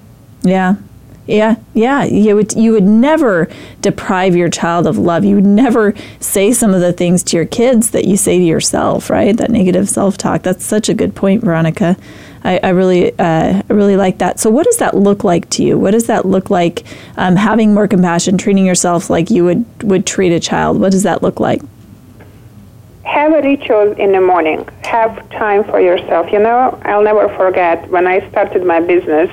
Yeah, 0.42 0.76
yeah, 1.26 1.56
yeah. 1.74 2.04
You 2.04 2.36
would 2.36 2.54
you 2.54 2.72
would 2.72 2.84
never 2.84 3.48
deprive 3.80 4.36
your 4.36 4.48
child 4.48 4.86
of 4.86 4.96
love. 4.96 5.24
You 5.24 5.36
would 5.36 5.46
never 5.46 5.94
say 6.20 6.52
some 6.52 6.72
of 6.72 6.80
the 6.80 6.92
things 6.92 7.22
to 7.24 7.36
your 7.36 7.46
kids 7.46 7.90
that 7.90 8.04
you 8.04 8.16
say 8.16 8.38
to 8.38 8.44
yourself, 8.44 9.10
right? 9.10 9.36
That 9.36 9.50
negative 9.50 9.88
self 9.88 10.16
talk. 10.16 10.42
That's 10.42 10.64
such 10.64 10.88
a 10.88 10.94
good 10.94 11.14
point, 11.14 11.42
Veronica. 11.42 11.96
I, 12.46 12.60
I 12.62 12.68
really, 12.70 13.18
uh, 13.18 13.62
really 13.68 13.96
like 13.96 14.18
that. 14.18 14.40
So, 14.40 14.50
what 14.50 14.64
does 14.64 14.78
that 14.78 14.94
look 14.94 15.24
like 15.24 15.50
to 15.50 15.62
you? 15.62 15.78
What 15.78 15.90
does 15.90 16.06
that 16.06 16.24
look 16.24 16.50
like? 16.50 16.84
Um, 17.16 17.36
having 17.36 17.74
more 17.74 17.88
compassion, 17.88 18.38
treating 18.38 18.64
yourself 18.64 19.10
like 19.10 19.30
you 19.30 19.44
would 19.44 19.64
would 19.82 20.06
treat 20.06 20.32
a 20.32 20.40
child. 20.40 20.80
What 20.80 20.92
does 20.92 21.02
that 21.02 21.22
look 21.22 21.40
like? 21.40 21.62
Have 23.04 23.32
a 23.32 23.42
ritual 23.42 23.92
in 23.92 24.12
the 24.12 24.20
morning. 24.20 24.68
Have 24.84 25.28
time 25.30 25.64
for 25.64 25.80
yourself. 25.80 26.30
You 26.32 26.38
know, 26.40 26.78
I'll 26.84 27.02
never 27.04 27.28
forget 27.36 27.88
when 27.90 28.06
I 28.06 28.28
started 28.30 28.64
my 28.64 28.80
business 28.80 29.30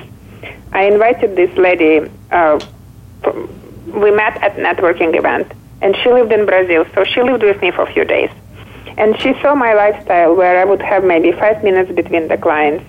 I 0.74 0.86
invited 0.86 1.36
this 1.36 1.56
lady. 1.56 2.10
Uh, 2.32 2.58
we 3.86 4.10
met 4.10 4.42
at 4.42 4.56
networking 4.56 5.16
event, 5.16 5.52
and 5.80 5.96
she 6.02 6.12
lived 6.12 6.32
in 6.32 6.46
Brazil, 6.46 6.84
so 6.94 7.04
she 7.04 7.22
lived 7.22 7.44
with 7.44 7.60
me 7.62 7.70
for 7.70 7.82
a 7.82 7.92
few 7.92 8.04
days. 8.04 8.30
And 8.98 9.18
she 9.20 9.34
saw 9.40 9.54
my 9.54 9.74
lifestyle, 9.74 10.34
where 10.34 10.60
I 10.60 10.64
would 10.64 10.82
have 10.82 11.04
maybe 11.04 11.30
five 11.30 11.62
minutes 11.62 11.92
between 11.92 12.26
the 12.26 12.36
clients. 12.36 12.84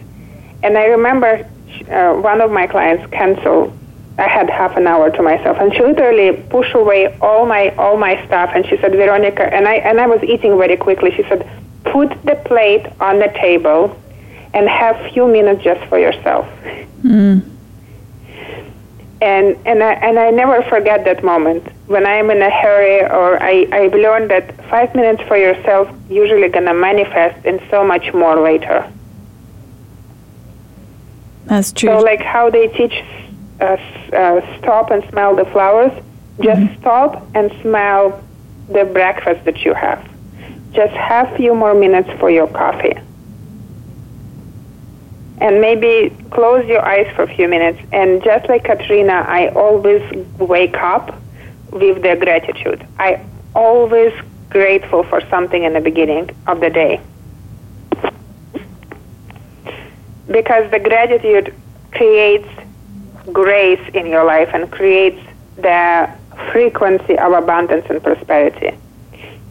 And 0.66 0.78
I 0.78 0.86
remember 0.98 1.48
uh, 1.90 2.14
one 2.16 2.42
of 2.42 2.52
my 2.52 2.66
clients 2.68 3.06
canceled. 3.12 3.72
I 4.18 4.28
had 4.28 4.50
half 4.50 4.76
an 4.78 4.88
hour 4.88 5.12
to 5.12 5.22
myself, 5.22 5.58
and 5.60 5.74
she 5.74 5.82
literally 5.82 6.32
pushed 6.50 6.74
away 6.74 7.16
all 7.20 7.46
my 7.46 7.64
all 7.76 7.98
my 7.98 8.14
stuff. 8.26 8.50
And 8.56 8.66
she 8.66 8.78
said, 8.78 8.92
"Veronica," 8.94 9.46
and 9.56 9.68
I 9.68 9.76
and 9.90 10.00
I 10.00 10.08
was 10.08 10.22
eating 10.24 10.58
very 10.58 10.78
quickly. 10.78 11.12
She 11.18 11.24
said, 11.30 11.42
"Put 11.84 12.10
the 12.30 12.36
plate 12.50 12.86
on 13.00 13.20
the 13.20 13.32
table, 13.46 13.96
and 14.54 14.68
have 14.68 14.96
few 15.12 15.28
minutes 15.28 15.62
just 15.64 15.84
for 15.90 16.00
yourself." 16.00 16.46
Mm 17.04 17.56
and 19.22 19.58
and 19.66 19.82
I, 19.82 19.94
and 19.94 20.20
I 20.20 20.30
never 20.30 20.62
forget 20.64 21.06
that 21.06 21.24
moment 21.24 21.64
when 21.88 22.06
I'm 22.06 22.30
in 22.30 22.42
a 22.42 22.50
hurry 22.50 23.02
or 23.02 23.42
I 23.42 23.68
I've 23.72 23.94
learned 23.94 24.30
that 24.32 24.46
five 24.70 24.94
minutes 24.94 25.22
for 25.28 25.38
yourself 25.38 25.90
usually 26.10 26.50
gonna 26.50 26.74
manifest 26.74 27.46
in 27.46 27.62
so 27.70 27.84
much 27.84 28.14
more 28.14 28.40
later. 28.42 28.78
That's 31.46 31.72
true. 31.72 31.90
So 31.90 32.00
like 32.00 32.22
how 32.22 32.50
they 32.50 32.68
teach 32.70 33.04
us 33.60 33.80
uh, 34.14 34.58
stop 34.58 34.92
and 34.92 35.08
smell 35.10 35.36
the 35.36 35.46
flowers, 35.46 35.92
just 36.42 36.60
mm-hmm. 36.60 36.82
stop 36.82 37.26
and 37.34 37.52
smell 37.62 38.22
the 38.70 38.86
breakfast 38.86 39.46
that 39.46 39.64
you 39.64 39.74
have. 39.74 40.08
Just 40.74 40.94
have 40.94 41.32
a 41.32 41.38
few 41.38 41.56
more 41.56 41.74
minutes 41.74 42.10
for 42.20 42.30
your 42.30 42.48
coffee 42.48 42.96
and 45.40 45.60
maybe 45.60 46.16
close 46.32 46.66
your 46.66 46.84
eyes 46.84 47.14
for 47.16 47.24
a 47.24 47.36
few 47.36 47.48
minutes. 47.48 47.80
And 47.92 48.24
just 48.24 48.48
like 48.48 48.64
Katrina, 48.64 49.26
I 49.28 49.50
always 49.50 50.02
wake 50.40 50.78
up 50.78 51.20
with 51.72 52.02
the 52.02 52.16
gratitude. 52.16 52.86
I 52.98 53.24
always 53.54 54.14
grateful 54.50 55.04
for 55.04 55.22
something 55.30 55.64
in 55.64 55.74
the 55.74 55.82
beginning 55.82 56.30
of 56.48 56.62
the 56.62 56.70
day. 56.70 57.02
Because 60.28 60.70
the 60.72 60.80
gratitude 60.80 61.54
creates 61.92 62.50
grace 63.32 63.82
in 63.94 64.08
your 64.08 64.24
life 64.24 64.50
and 64.54 64.72
creates 64.72 65.22
the 65.58 66.10
frequency 66.52 67.18
of 67.18 67.34
abundance 67.34 67.86
and 67.90 68.02
prosperity. 68.04 68.78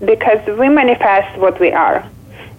Because 0.04 0.46
we 0.58 0.68
manifest 0.68 1.38
what 1.38 1.58
we 1.60 1.72
are. 1.72 2.08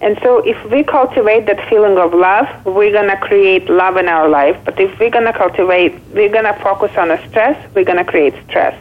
And 0.00 0.18
so 0.22 0.38
if 0.38 0.62
we 0.70 0.84
cultivate 0.84 1.46
that 1.46 1.68
feeling 1.70 1.96
of 1.96 2.12
love, 2.12 2.46
we're 2.66 2.92
going 2.92 3.08
to 3.08 3.16
create 3.16 3.68
love 3.68 3.96
in 3.96 4.08
our 4.08 4.28
life. 4.28 4.58
But 4.64 4.78
if 4.78 4.98
we're 4.98 5.10
going 5.10 5.24
to 5.24 5.32
cultivate, 5.32 5.94
we're 6.12 6.28
going 6.28 6.44
to 6.44 6.54
focus 6.62 6.96
on 6.98 7.08
the 7.08 7.28
stress, 7.28 7.56
we're 7.74 7.84
going 7.84 7.98
to 7.98 8.04
create 8.04 8.34
stress. 8.48 8.78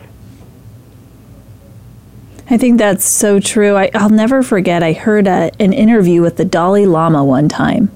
I 2.50 2.58
think 2.58 2.78
that's 2.78 3.06
so 3.06 3.40
true. 3.40 3.76
I, 3.76 3.90
will 3.94 4.10
never 4.10 4.44
forget, 4.44 4.84
I 4.84 4.94
heard 4.94 5.28
a, 5.28 5.52
an 5.60 5.74
interview 5.74 6.22
with 6.22 6.38
the 6.38 6.46
Dalai 6.46 6.86
Lama 6.86 7.24
one 7.24 7.50
time, 7.50 7.90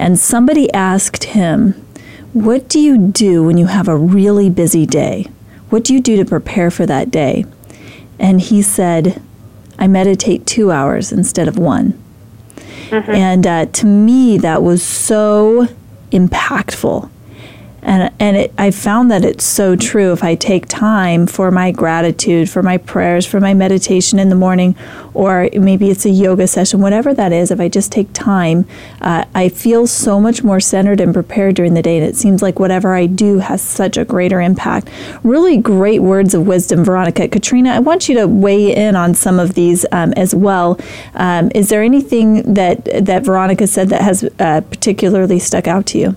and 0.00 0.18
somebody 0.18 0.72
asked 0.72 1.24
him, 1.24 1.72
What 2.32 2.68
do 2.68 2.80
you 2.80 2.96
do 2.96 3.44
when 3.44 3.58
you 3.58 3.66
have 3.66 3.86
a 3.86 3.96
really 3.96 4.48
busy 4.48 4.86
day? 4.86 5.26
What 5.68 5.84
do 5.84 5.92
you 5.92 6.00
do 6.00 6.16
to 6.16 6.24
prepare 6.24 6.70
for 6.70 6.86
that 6.86 7.10
day? 7.10 7.44
And 8.18 8.40
he 8.40 8.62
said, 8.62 9.22
I 9.78 9.86
meditate 9.86 10.46
two 10.46 10.72
hours 10.72 11.12
instead 11.12 11.48
of 11.48 11.58
one. 11.58 12.02
Mm-hmm. 12.88 13.10
And 13.10 13.46
uh, 13.46 13.66
to 13.66 13.86
me, 13.86 14.38
that 14.38 14.62
was 14.62 14.82
so 14.82 15.68
impactful 16.10 17.10
and 17.82 18.12
and 18.18 18.36
it, 18.36 18.52
I 18.58 18.70
found 18.70 19.10
that 19.10 19.24
it's 19.24 19.44
so 19.44 19.76
true. 19.76 20.12
If 20.12 20.22
I 20.22 20.34
take 20.34 20.66
time 20.66 21.26
for 21.26 21.50
my 21.50 21.70
gratitude, 21.70 22.50
for 22.50 22.62
my 22.62 22.76
prayers, 22.76 23.26
for 23.26 23.40
my 23.40 23.54
meditation 23.54 24.18
in 24.18 24.28
the 24.28 24.34
morning, 24.34 24.76
or 25.14 25.48
maybe 25.52 25.90
it's 25.90 26.04
a 26.04 26.10
yoga 26.10 26.46
session, 26.46 26.80
whatever 26.80 27.14
that 27.14 27.32
is, 27.32 27.50
if 27.50 27.60
I 27.60 27.68
just 27.68 27.90
take 27.90 28.12
time, 28.12 28.66
uh, 29.00 29.24
I 29.34 29.48
feel 29.48 29.86
so 29.86 30.20
much 30.20 30.44
more 30.44 30.60
centered 30.60 31.00
and 31.00 31.14
prepared 31.14 31.56
during 31.56 31.74
the 31.74 31.82
day. 31.82 31.98
And 31.98 32.06
it 32.06 32.16
seems 32.16 32.42
like 32.42 32.58
whatever 32.58 32.94
I 32.94 33.06
do 33.06 33.38
has 33.38 33.62
such 33.62 33.96
a 33.96 34.04
greater 34.04 34.40
impact. 34.40 34.88
Really 35.22 35.56
great 35.56 36.00
words 36.00 36.34
of 36.34 36.46
wisdom, 36.46 36.84
Veronica. 36.84 37.28
Katrina, 37.28 37.70
I 37.70 37.80
want 37.80 38.08
you 38.08 38.14
to 38.16 38.26
weigh 38.26 38.74
in 38.74 38.96
on 38.96 39.14
some 39.14 39.38
of 39.38 39.54
these 39.54 39.86
um, 39.92 40.12
as 40.14 40.34
well. 40.34 40.78
Um, 41.14 41.50
is 41.54 41.68
there 41.70 41.82
anything 41.82 42.54
that 42.54 42.84
that 43.06 43.24
Veronica 43.24 43.66
said 43.66 43.88
that 43.88 44.02
has 44.02 44.24
uh, 44.38 44.60
particularly 44.62 45.38
stuck 45.38 45.66
out 45.66 45.86
to 45.86 45.98
you? 45.98 46.16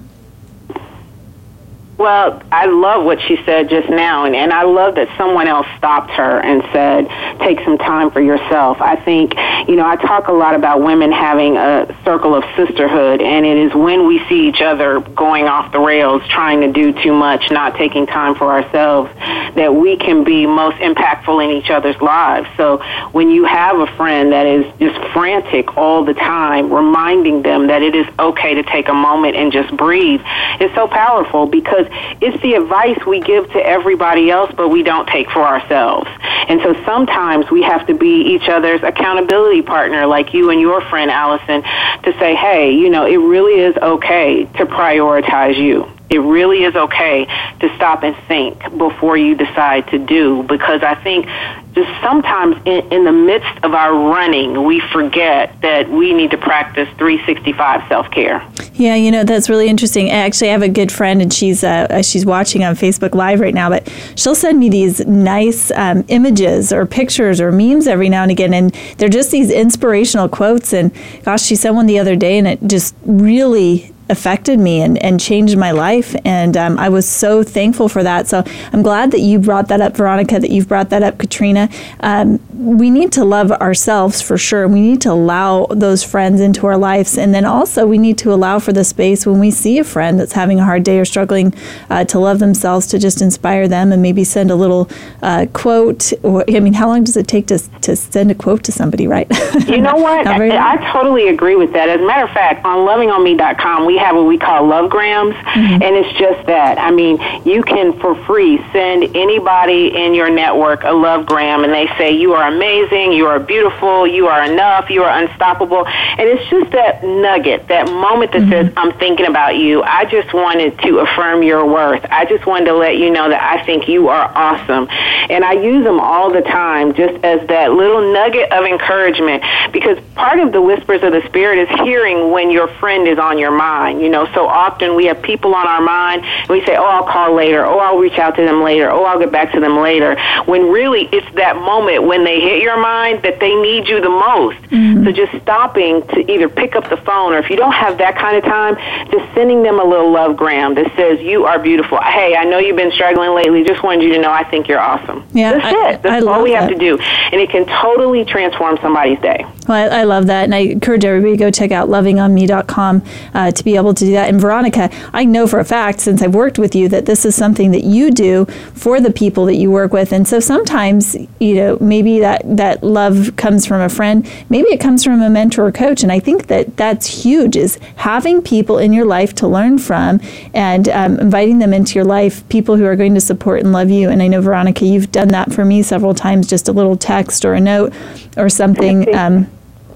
Well, 1.97 2.41
I 2.51 2.65
love 2.65 3.05
what 3.05 3.21
she 3.21 3.37
said 3.45 3.69
just 3.69 3.87
now, 3.87 4.25
and, 4.25 4.35
and 4.35 4.51
I 4.51 4.63
love 4.63 4.95
that 4.95 5.15
someone 5.15 5.47
else 5.47 5.67
stopped 5.77 6.09
her 6.11 6.39
and 6.39 6.63
said, 6.73 7.07
take 7.39 7.59
some 7.63 7.77
time 7.77 8.09
for 8.09 8.19
yourself. 8.19 8.81
I 8.81 8.95
think, 8.95 9.35
you 9.69 9.75
know, 9.75 9.85
I 9.85 9.95
talk 9.97 10.27
a 10.27 10.31
lot 10.31 10.55
about 10.55 10.81
women 10.81 11.11
having 11.11 11.55
a 11.55 11.95
circle 12.03 12.33
of 12.33 12.43
sisterhood, 12.55 13.21
and 13.21 13.45
it 13.45 13.57
is 13.57 13.75
when 13.75 14.07
we 14.07 14.25
see 14.27 14.47
each 14.47 14.61
other 14.61 15.01
going 15.01 15.45
off 15.45 15.71
the 15.71 15.79
rails, 15.79 16.23
trying 16.29 16.61
to 16.61 16.71
do 16.71 16.93
too 17.03 17.13
much, 17.13 17.51
not 17.51 17.75
taking 17.75 18.07
time 18.07 18.33
for 18.33 18.51
ourselves, 18.51 19.11
that 19.55 19.75
we 19.75 19.95
can 19.95 20.23
be 20.23 20.47
most 20.47 20.77
impactful 20.77 21.43
in 21.43 21.51
each 21.51 21.69
other's 21.69 21.99
lives. 22.01 22.47
So 22.57 22.77
when 23.11 23.29
you 23.29 23.45
have 23.45 23.79
a 23.79 23.87
friend 23.95 24.31
that 24.31 24.47
is 24.47 24.65
just 24.79 24.97
frantic 25.13 25.77
all 25.77 26.03
the 26.03 26.15
time, 26.15 26.73
reminding 26.73 27.43
them 27.43 27.67
that 27.67 27.83
it 27.83 27.95
is 27.95 28.07
okay 28.17 28.55
to 28.55 28.63
take 28.63 28.89
a 28.89 28.93
moment 28.93 29.35
and 29.35 29.51
just 29.51 29.75
breathe, 29.77 30.21
is 30.59 30.73
so 30.73 30.87
powerful 30.87 31.45
because 31.45 31.82
because 31.83 32.17
it's 32.21 32.41
the 32.41 32.55
advice 32.55 32.99
we 33.05 33.19
give 33.19 33.51
to 33.51 33.65
everybody 33.65 34.29
else, 34.29 34.51
but 34.55 34.69
we 34.69 34.83
don't 34.83 35.07
take 35.07 35.29
for 35.29 35.41
ourselves. 35.41 36.09
And 36.47 36.61
so 36.61 36.73
sometimes 36.85 37.49
we 37.51 37.63
have 37.63 37.87
to 37.87 37.93
be 37.93 38.33
each 38.33 38.49
other's 38.49 38.83
accountability 38.83 39.61
partner, 39.61 40.05
like 40.05 40.33
you 40.33 40.49
and 40.49 40.59
your 40.59 40.81
friend 40.81 41.09
Allison, 41.09 41.61
to 41.61 42.17
say, 42.19 42.35
hey, 42.35 42.71
you 42.71 42.89
know, 42.89 43.05
it 43.05 43.17
really 43.17 43.61
is 43.61 43.75
okay 43.77 44.45
to 44.45 44.65
prioritize 44.65 45.57
you 45.57 45.89
it 46.09 46.19
really 46.19 46.63
is 46.63 46.75
okay 46.75 47.25
to 47.59 47.75
stop 47.75 48.03
and 48.03 48.15
think 48.27 48.59
before 48.77 49.17
you 49.17 49.33
decide 49.33 49.87
to 49.87 49.97
do 49.97 50.43
because 50.43 50.83
I 50.83 50.93
think 50.93 51.25
just 51.73 51.89
sometimes 52.01 52.55
in, 52.65 52.91
in 52.91 53.03
the 53.03 53.11
midst 53.11 53.63
of 53.63 53.73
our 53.73 53.93
running, 53.93 54.63
we 54.65 54.79
forget 54.91 55.59
that 55.61 55.89
we 55.89 56.13
need 56.13 56.31
to 56.31 56.37
practice 56.37 56.87
365 56.97 57.87
self 57.89 58.09
care. 58.11 58.47
Yeah, 58.73 58.95
you 58.95 59.11
know 59.11 59.23
that's 59.23 59.49
really 59.49 59.67
interesting. 59.67 60.09
Actually, 60.09 60.49
I 60.49 60.53
have 60.53 60.61
a 60.61 60.69
good 60.69 60.91
friend, 60.91 61.21
and 61.21 61.33
she's 61.33 61.63
uh, 61.63 62.01
she's 62.01 62.25
watching 62.25 62.63
on 62.63 62.75
Facebook 62.75 63.15
Live 63.15 63.39
right 63.39 63.53
now. 63.53 63.69
But 63.69 63.91
she'll 64.15 64.35
send 64.35 64.59
me 64.59 64.69
these 64.69 65.05
nice 65.05 65.71
um, 65.71 66.03
images 66.07 66.73
or 66.73 66.85
pictures 66.85 67.39
or 67.39 67.51
memes 67.51 67.87
every 67.87 68.09
now 68.09 68.23
and 68.23 68.31
again, 68.31 68.53
and 68.53 68.73
they're 68.97 69.09
just 69.09 69.31
these 69.31 69.51
inspirational 69.51 70.27
quotes. 70.27 70.73
And 70.73 70.91
gosh, 71.23 71.43
she 71.43 71.55
sent 71.55 71.75
one 71.75 71.85
the 71.85 71.99
other 71.99 72.15
day, 72.15 72.37
and 72.37 72.47
it 72.47 72.59
just 72.65 72.95
really 73.05 73.92
affected 74.09 74.59
me 74.59 74.81
and, 74.81 75.01
and 75.03 75.19
changed 75.19 75.57
my 75.57 75.71
life. 75.71 76.15
And 76.25 76.55
um, 76.57 76.77
I 76.77 76.89
was 76.89 77.07
so 77.07 77.43
thankful 77.43 77.89
for 77.89 78.03
that. 78.03 78.27
So 78.27 78.43
I'm 78.71 78.81
glad 78.81 79.11
that 79.11 79.19
you 79.19 79.39
brought 79.39 79.67
that 79.69 79.81
up, 79.81 79.95
Veronica, 79.95 80.39
that 80.39 80.49
you've 80.49 80.67
brought 80.67 80.89
that 80.89 81.03
up, 81.03 81.17
Katrina. 81.17 81.69
Um, 82.01 82.39
we 82.53 82.89
need 82.89 83.11
to 83.13 83.25
love 83.25 83.51
ourselves 83.51 84.21
for 84.21 84.37
sure. 84.37 84.67
We 84.67 84.81
need 84.81 85.01
to 85.01 85.11
allow 85.11 85.65
those 85.67 86.03
friends 86.03 86.41
into 86.41 86.65
our 86.67 86.77
lives. 86.77 87.17
And 87.17 87.33
then 87.33 87.45
also, 87.45 87.85
we 87.85 87.97
need 87.97 88.17
to 88.19 88.33
allow 88.33 88.59
for 88.59 88.73
the 88.73 88.83
space 88.83 89.25
when 89.25 89.39
we 89.39 89.51
see 89.51 89.79
a 89.79 89.83
friend 89.83 90.19
that's 90.19 90.33
having 90.33 90.59
a 90.59 90.63
hard 90.63 90.83
day 90.83 90.99
or 90.99 91.05
struggling 91.05 91.53
uh, 91.89 92.05
to 92.05 92.19
love 92.19 92.39
themselves, 92.39 92.87
to 92.87 92.99
just 92.99 93.21
inspire 93.21 93.67
them 93.67 93.91
and 93.91 94.01
maybe 94.01 94.23
send 94.23 94.51
a 94.51 94.55
little 94.55 94.89
uh, 95.21 95.45
quote. 95.53 96.13
Or, 96.23 96.43
I 96.47 96.59
mean, 96.59 96.73
how 96.73 96.87
long 96.87 97.03
does 97.03 97.17
it 97.17 97.27
take 97.27 97.47
to, 97.47 97.59
to 97.81 97.95
send 97.95 98.31
a 98.31 98.35
quote 98.35 98.63
to 98.63 98.71
somebody, 98.71 99.07
right? 99.07 99.27
You 99.67 99.81
know 99.81 99.95
what? 99.97 100.27
I, 100.27 100.73
I, 100.73 100.91
totally 100.91 101.27
agree 101.29 101.55
with 101.55 101.73
that. 101.73 101.89
As 101.89 101.99
a 101.99 102.05
matter 102.05 102.25
of 102.25 102.31
fact, 102.31 102.65
on 102.65 102.87
lovingonme.com, 102.87 103.85
we 103.85 103.92
we 103.93 103.99
have 103.99 104.15
what 104.15 104.25
we 104.25 104.39
call 104.39 104.65
love 104.65 104.89
grams, 104.89 105.35
mm-hmm. 105.35 105.83
and 105.83 105.95
it's 105.95 106.17
just 106.17 106.47
that. 106.47 106.79
I 106.79 106.89
mean, 106.89 107.21
you 107.45 107.61
can 107.61 107.93
for 107.99 108.15
free 108.25 108.57
send 108.71 109.15
anybody 109.15 109.95
in 109.95 110.15
your 110.15 110.31
network 110.31 110.83
a 110.83 110.91
love 110.91 111.27
gram, 111.27 111.63
and 111.63 111.71
they 111.71 111.85
say 111.95 112.11
you 112.11 112.33
are 112.33 112.47
amazing, 112.47 113.11
you 113.11 113.27
are 113.27 113.39
beautiful, 113.39 114.07
you 114.07 114.27
are 114.27 114.51
enough, 114.51 114.89
you 114.89 115.03
are 115.03 115.23
unstoppable, 115.23 115.85
and 115.85 116.21
it's 116.21 116.49
just 116.49 116.71
that 116.71 117.03
nugget, 117.03 117.67
that 117.67 117.85
moment 117.85 118.31
that 118.31 118.41
mm-hmm. 118.41 118.51
says, 118.67 118.73
"I'm 118.75 118.97
thinking 118.97 119.27
about 119.27 119.57
you." 119.57 119.83
I 119.83 120.05
just 120.05 120.33
wanted 120.33 120.79
to 120.79 120.99
affirm 120.99 121.43
your 121.43 121.63
worth. 121.63 122.03
I 122.09 122.25
just 122.25 122.47
wanted 122.47 122.65
to 122.65 122.73
let 122.73 122.97
you 122.97 123.11
know 123.11 123.29
that 123.29 123.43
I 123.43 123.63
think 123.63 123.87
you 123.87 124.07
are 124.07 124.25
awesome, 124.33 124.87
and 125.29 125.45
I 125.45 125.53
use 125.53 125.83
them 125.83 125.99
all 125.99 126.33
the 126.33 126.41
time, 126.41 126.95
just 126.95 127.23
as 127.23 127.47
that 127.47 127.73
little 127.73 128.11
nugget 128.11 128.51
of 128.51 128.65
encouragement, 128.65 129.43
because 129.71 129.99
part 130.15 130.39
of 130.39 130.51
the 130.51 130.61
whispers 130.61 131.03
of 131.03 131.11
the 131.11 131.21
spirit 131.27 131.59
is 131.59 131.69
hearing 131.81 132.31
when 132.31 132.49
your 132.49 132.67
friend 132.79 133.07
is 133.07 133.19
on 133.19 133.37
your 133.37 133.51
mind 133.51 133.82
mind. 133.83 134.01
You 134.01 134.09
know, 134.09 134.25
so 134.33 134.47
often 134.47 134.95
we 134.95 135.05
have 135.05 135.21
people 135.21 135.53
on 135.55 135.67
our 135.67 135.81
mind 135.81 136.23
and 136.23 136.49
we 136.49 136.65
say, 136.65 136.75
oh, 136.75 136.85
I'll 136.85 137.07
call 137.07 137.35
later. 137.35 137.65
Oh, 137.65 137.79
I'll 137.79 137.97
reach 137.97 138.17
out 138.17 138.35
to 138.35 138.43
them 138.43 138.63
later. 138.63 138.89
Oh, 138.89 139.03
I'll 139.03 139.19
get 139.19 139.31
back 139.31 139.51
to 139.53 139.59
them 139.59 139.77
later. 139.77 140.15
When 140.45 140.71
really 140.71 141.09
it's 141.11 141.29
that 141.35 141.55
moment 141.57 142.03
when 142.03 142.23
they 142.23 142.39
hit 142.39 142.61
your 142.61 142.79
mind 142.79 143.23
that 143.23 143.39
they 143.39 143.53
need 143.55 143.87
you 143.87 144.01
the 144.01 144.09
most. 144.09 144.61
Mm-hmm. 144.69 145.05
So 145.05 145.11
just 145.11 145.41
stopping 145.41 146.05
to 146.07 146.31
either 146.31 146.49
pick 146.49 146.75
up 146.75 146.89
the 146.89 146.97
phone 146.97 147.33
or 147.33 147.39
if 147.39 147.49
you 147.49 147.55
don't 147.55 147.73
have 147.73 147.97
that 147.97 148.15
kind 148.17 148.37
of 148.37 148.43
time, 148.43 148.75
just 149.11 149.33
sending 149.33 149.63
them 149.63 149.79
a 149.79 149.83
little 149.83 150.11
love 150.11 150.35
gram 150.35 150.75
that 150.75 150.91
says, 150.95 151.19
you 151.21 151.45
are 151.45 151.59
beautiful. 151.59 151.99
Hey, 152.01 152.35
I 152.35 152.43
know 152.43 152.59
you've 152.59 152.77
been 152.77 152.91
struggling 152.91 153.33
lately. 153.35 153.63
Just 153.63 153.83
wanted 153.83 154.03
you 154.03 154.13
to 154.13 154.19
know 154.19 154.31
I 154.31 154.43
think 154.43 154.67
you're 154.67 154.79
awesome. 154.79 155.25
Yeah, 155.33 155.53
That's 155.53 155.65
I, 155.65 155.91
it. 155.91 156.01
That's 156.03 156.25
I 156.25 156.31
all 156.31 156.43
we 156.43 156.51
that. 156.51 156.63
have 156.63 156.69
to 156.71 156.77
do. 156.77 156.97
And 156.97 157.41
it 157.41 157.49
can 157.49 157.65
totally 157.65 158.25
transform 158.25 158.77
somebody's 158.81 159.19
day. 159.19 159.45
Well, 159.67 159.91
I, 159.91 160.01
I, 160.01 160.03
love 160.03 160.27
that. 160.27 160.43
And 160.43 160.53
I 160.53 160.59
encourage 160.59 161.05
everybody 161.05 161.33
to 161.33 161.37
go 161.37 161.51
check 161.51 161.71
out 161.71 161.87
lovingonme.com 161.87 163.03
uh, 163.33 163.51
to 163.51 163.63
be 163.63 163.75
able 163.75 163.93
to 163.93 164.05
do 164.05 164.11
that. 164.11 164.29
And 164.29 164.39
Veronica, 164.39 164.89
I 165.13 165.23
know 165.23 165.47
for 165.47 165.59
a 165.59 165.65
fact, 165.65 166.01
since 166.01 166.21
I've 166.21 166.35
worked 166.35 166.59
with 166.59 166.75
you, 166.75 166.89
that 166.89 167.05
this 167.05 167.25
is 167.25 167.35
something 167.35 167.71
that 167.71 167.83
you 167.83 168.11
do 168.11 168.45
for 168.73 168.99
the 168.99 169.11
people 169.11 169.45
that 169.45 169.55
you 169.55 169.71
work 169.71 169.93
with. 169.93 170.11
And 170.11 170.27
so 170.27 170.39
sometimes, 170.39 171.15
you 171.39 171.55
know, 171.55 171.77
maybe 171.79 172.19
that, 172.19 172.41
that 172.57 172.83
love 172.83 173.35
comes 173.37 173.65
from 173.65 173.81
a 173.81 173.89
friend, 173.89 174.29
maybe 174.49 174.67
it 174.69 174.79
comes 174.79 175.03
from 175.03 175.21
a 175.21 175.29
mentor 175.29 175.67
or 175.67 175.71
coach. 175.71 176.03
And 176.03 176.11
I 176.11 176.19
think 176.19 176.47
that 176.47 176.75
that's 176.75 177.23
huge 177.23 177.55
is 177.55 177.79
having 177.95 178.41
people 178.41 178.77
in 178.77 178.91
your 178.91 179.05
life 179.05 179.33
to 179.35 179.47
learn 179.47 179.77
from 179.77 180.19
and 180.53 180.89
um, 180.89 181.19
inviting 181.19 181.59
them 181.59 181.73
into 181.73 181.95
your 181.95 182.05
life, 182.05 182.47
people 182.49 182.75
who 182.75 182.85
are 182.85 182.97
going 182.97 183.13
to 183.13 183.21
support 183.21 183.61
and 183.61 183.71
love 183.71 183.89
you. 183.89 184.09
And 184.09 184.21
I 184.21 184.27
know, 184.27 184.41
Veronica, 184.41 184.85
you've 184.85 185.11
done 185.11 185.29
that 185.29 185.53
for 185.53 185.63
me 185.63 185.83
several 185.83 186.13
times, 186.13 186.47
just 186.47 186.67
a 186.67 186.73
little 186.73 186.97
text 186.97 187.45
or 187.45 187.53
a 187.53 187.61
note 187.61 187.93
or 188.35 188.49
something. 188.49 189.13
Um, 189.15 189.47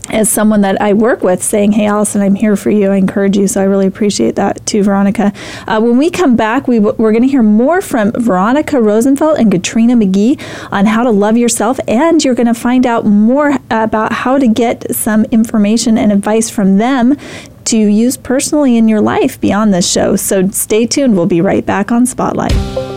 as 0.10 0.30
someone 0.30 0.62
that 0.62 0.82
I 0.82 0.94
work 0.94 1.24
with 1.24 1.44
saying, 1.44 1.74
Hey, 1.74 1.86
Allison, 1.86 2.22
I'm 2.22 2.36
here 2.36 2.56
for 2.56 2.70
you. 2.70 2.92
I 2.92 2.98
encourage 2.98 3.38
you. 3.38 3.48
So 3.48 3.62
I 3.62 3.66
really 3.66 3.88
appreciate 3.88 4.36
that 4.36 4.66
too, 4.66 4.84
Veronica. 4.84 5.34
Uh, 5.68 5.80
when 5.82 5.98
we 5.98 6.10
come 6.10 6.36
back, 6.36 6.68
we, 6.68 6.80
we're 6.80 7.12
going 7.12 7.24
to 7.24 7.28
hear 7.28 7.44
more 7.44 7.82
from 7.82 8.12
Veronica 8.14 8.82
Rosenfeld 8.82 9.38
and 9.38 9.52
Katrina 9.52 9.96
McGhee 9.96 10.42
on 10.72 10.86
how 10.86 11.04
to 11.04 11.12
love 11.12 11.38
yourself. 11.38 11.80
And 11.88 12.24
you're 12.24 12.36
going 12.36 12.48
to 12.48 12.54
find 12.54 12.86
out 12.86 13.06
more 13.06 13.58
about 13.70 14.14
how 14.14 14.38
to 14.38 14.48
get 14.48 14.96
some 14.96 15.26
information 15.26 15.98
and 15.98 16.12
advice 16.12 16.50
from 16.50 16.78
them 16.78 17.18
to 17.66 17.78
use 17.78 18.16
personally 18.16 18.78
in 18.78 18.88
your 18.88 19.02
life 19.02 19.40
beyond 19.42 19.74
this 19.74 19.90
show. 19.92 20.16
So 20.16 20.48
stay 20.50 20.88
tuned. 20.88 21.16
We'll 21.16 21.26
be 21.26 21.42
right 21.42 21.66
back 21.66 21.92
on 21.92 22.06
Spotlight. 22.06 22.97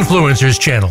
Influencers 0.00 0.58
channel. 0.58 0.90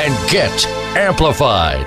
and 0.00 0.30
get 0.30 0.66
amplified. 0.96 1.86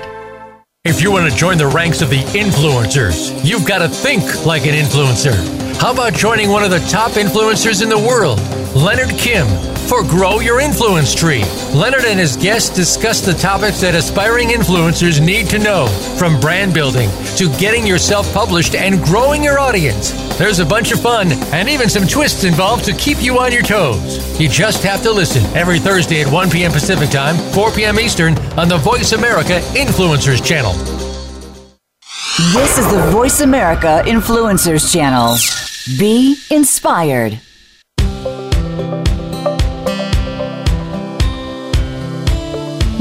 If 0.84 1.00
you 1.00 1.12
want 1.12 1.30
to 1.30 1.36
join 1.36 1.58
the 1.58 1.66
ranks 1.68 2.02
of 2.02 2.10
the 2.10 2.22
influencers, 2.34 3.44
you've 3.44 3.66
got 3.66 3.78
to 3.78 3.88
think 3.88 4.44
like 4.44 4.66
an 4.66 4.74
influencer. 4.74 5.34
How 5.76 5.92
about 5.92 6.12
joining 6.12 6.50
one 6.50 6.64
of 6.64 6.70
the 6.70 6.80
top 6.90 7.12
influencers 7.12 7.82
in 7.82 7.88
the 7.88 7.98
world? 7.98 8.40
Leonard 8.74 9.10
Kim, 9.18 9.46
for 9.86 10.02
Grow 10.02 10.40
Your 10.40 10.58
Influence 10.58 11.14
Tree. 11.14 11.44
Leonard 11.74 12.06
and 12.06 12.18
his 12.18 12.36
guests 12.36 12.74
discuss 12.74 13.20
the 13.20 13.34
topics 13.34 13.82
that 13.82 13.94
aspiring 13.94 14.48
influencers 14.48 15.20
need 15.20 15.46
to 15.50 15.58
know, 15.58 15.88
from 16.16 16.40
brand 16.40 16.72
building 16.72 17.10
to 17.36 17.50
getting 17.58 17.86
yourself 17.86 18.32
published 18.32 18.74
and 18.74 19.02
growing 19.04 19.44
your 19.44 19.58
audience. 19.58 20.12
There's 20.38 20.58
a 20.58 20.64
bunch 20.64 20.90
of 20.90 21.02
fun 21.02 21.32
and 21.52 21.68
even 21.68 21.90
some 21.90 22.06
twists 22.06 22.44
involved 22.44 22.86
to 22.86 22.94
keep 22.94 23.22
you 23.22 23.38
on 23.38 23.52
your 23.52 23.62
toes. 23.62 24.40
You 24.40 24.48
just 24.48 24.82
have 24.84 25.02
to 25.02 25.12
listen 25.12 25.44
every 25.54 25.78
Thursday 25.78 26.22
at 26.22 26.32
1 26.32 26.48
p.m. 26.48 26.72
Pacific 26.72 27.10
Time, 27.10 27.36
4 27.52 27.72
p.m. 27.72 28.00
Eastern 28.00 28.38
on 28.58 28.68
the 28.68 28.78
Voice 28.78 29.12
America 29.12 29.60
Influencers 29.74 30.42
channel. 30.42 30.72
This 32.54 32.78
is 32.78 32.90
the 32.90 33.06
Voice 33.10 33.42
America 33.42 34.02
Influencers 34.06 34.90
channel. 34.90 35.36
Be 35.98 36.38
inspired. 36.50 37.38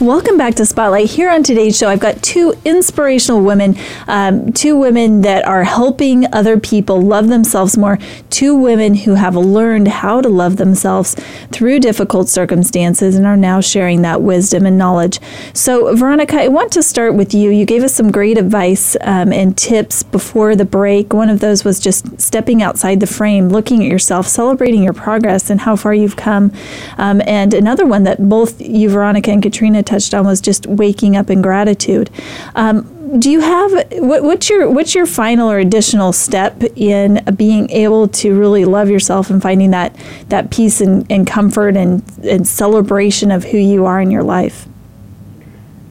Welcome 0.00 0.36
back 0.36 0.56
to 0.56 0.66
Spotlight. 0.66 1.08
Here 1.08 1.30
on 1.30 1.42
today's 1.42 1.78
show, 1.78 1.88
I've 1.88 2.00
got 2.00 2.22
two 2.22 2.52
inspirational 2.66 3.40
women, 3.40 3.76
um, 4.06 4.52
two 4.52 4.76
women 4.76 5.22
that 5.22 5.46
are 5.46 5.64
helping 5.64 6.30
other 6.34 6.60
people 6.60 7.00
love 7.00 7.28
themselves 7.28 7.78
more, 7.78 7.98
two 8.28 8.54
women 8.54 8.94
who 8.94 9.14
have 9.14 9.34
learned 9.36 9.88
how 9.88 10.20
to 10.20 10.28
love 10.28 10.58
themselves 10.58 11.14
through 11.50 11.80
difficult 11.80 12.28
circumstances 12.28 13.16
and 13.16 13.26
are 13.26 13.38
now 13.38 13.62
sharing 13.62 14.02
that 14.02 14.20
wisdom 14.20 14.66
and 14.66 14.76
knowledge. 14.76 15.18
So, 15.54 15.96
Veronica, 15.96 16.42
I 16.42 16.48
want 16.48 16.72
to 16.72 16.82
start 16.82 17.14
with 17.14 17.32
you. 17.32 17.48
You 17.48 17.64
gave 17.64 17.82
us 17.82 17.94
some 17.94 18.10
great 18.10 18.36
advice 18.36 18.98
um, 19.00 19.32
and 19.32 19.56
tips 19.56 20.02
before 20.02 20.54
the 20.54 20.66
break. 20.66 21.14
One 21.14 21.30
of 21.30 21.40
those 21.40 21.64
was 21.64 21.80
just 21.80 22.20
stepping 22.20 22.62
outside 22.62 23.00
the 23.00 23.06
frame, 23.06 23.48
looking 23.48 23.82
at 23.82 23.90
yourself, 23.90 24.26
celebrating 24.26 24.82
your 24.82 24.92
progress 24.92 25.48
and 25.48 25.62
how 25.62 25.74
far 25.74 25.94
you've 25.94 26.16
come. 26.16 26.52
Um, 26.98 27.22
and 27.26 27.54
another 27.54 27.86
one 27.86 28.02
that 28.02 28.28
both 28.28 28.60
you, 28.60 28.90
Veronica, 28.90 29.30
and 29.30 29.42
Katrina 29.42 29.85
touched 29.86 30.14
on 30.14 30.26
was 30.26 30.40
just 30.40 30.66
waking 30.66 31.16
up 31.16 31.30
in 31.30 31.40
gratitude. 31.42 32.10
Um, 32.54 32.92
do 33.18 33.30
you 33.30 33.40
have 33.40 33.72
what, 33.92 34.24
what's 34.24 34.50
your 34.50 34.68
what's 34.68 34.94
your 34.94 35.06
final 35.06 35.50
or 35.50 35.58
additional 35.58 36.12
step 36.12 36.60
in 36.74 37.22
being 37.36 37.70
able 37.70 38.08
to 38.08 38.36
really 38.38 38.64
love 38.64 38.90
yourself 38.90 39.30
and 39.30 39.40
finding 39.40 39.70
that 39.70 39.94
that 40.28 40.50
peace 40.50 40.80
and, 40.80 41.06
and 41.10 41.26
comfort 41.26 41.76
and, 41.76 42.02
and 42.24 42.46
celebration 42.46 43.30
of 43.30 43.44
who 43.44 43.58
you 43.58 43.86
are 43.86 44.00
in 44.00 44.10
your 44.10 44.24
life? 44.24 44.66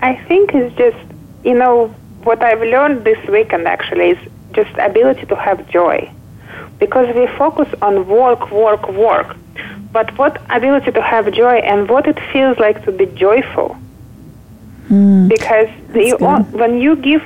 I 0.01 0.15
think 0.27 0.53
it's 0.53 0.75
just 0.75 0.97
you 1.45 1.55
know 1.55 1.87
what 2.23 2.43
I've 2.43 2.59
learned 2.59 3.05
this 3.05 3.25
weekend 3.29 3.67
actually 3.67 4.09
is 4.11 4.31
just 4.51 4.75
ability 4.77 5.25
to 5.27 5.35
have 5.35 5.67
joy, 5.69 6.11
because 6.79 7.13
we 7.15 7.27
focus 7.37 7.73
on 7.81 8.07
work, 8.07 8.51
work, 8.51 8.89
work, 8.89 9.37
but 9.91 10.17
what 10.17 10.41
ability 10.49 10.91
to 10.91 11.01
have 11.01 11.31
joy 11.33 11.55
and 11.55 11.89
what 11.89 12.07
it 12.07 12.19
feels 12.33 12.57
like 12.57 12.83
to 12.85 12.91
be 12.91 13.05
joyful 13.05 13.77
Mm, 14.89 15.29
because 15.29 15.69
you, 15.93 16.17
when 16.51 16.79
you 16.79 16.95
give 16.95 17.23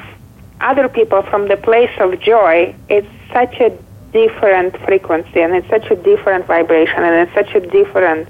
other 0.62 0.88
people 0.88 1.22
from 1.24 1.48
the 1.48 1.58
place 1.58 1.92
of 2.00 2.20
joy, 2.20 2.76
it's 2.90 3.08
such 3.34 3.56
a 3.60 3.78
different 4.12 4.78
frequency 4.82 5.42
and 5.42 5.54
it's 5.56 5.68
such 5.70 5.90
a 5.92 5.96
different 5.96 6.46
vibration 6.46 7.04
and 7.04 7.28
it's 7.28 7.34
such 7.34 7.54
a 7.56 7.60
different 7.60 8.28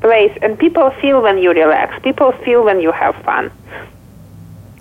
place. 0.00 0.36
And 0.42 0.58
people 0.58 0.90
feel 1.00 1.22
when 1.22 1.38
you 1.38 1.50
relax. 1.50 2.00
People 2.02 2.32
feel 2.32 2.64
when 2.64 2.80
you 2.80 2.92
have 2.92 3.14
fun. 3.24 3.50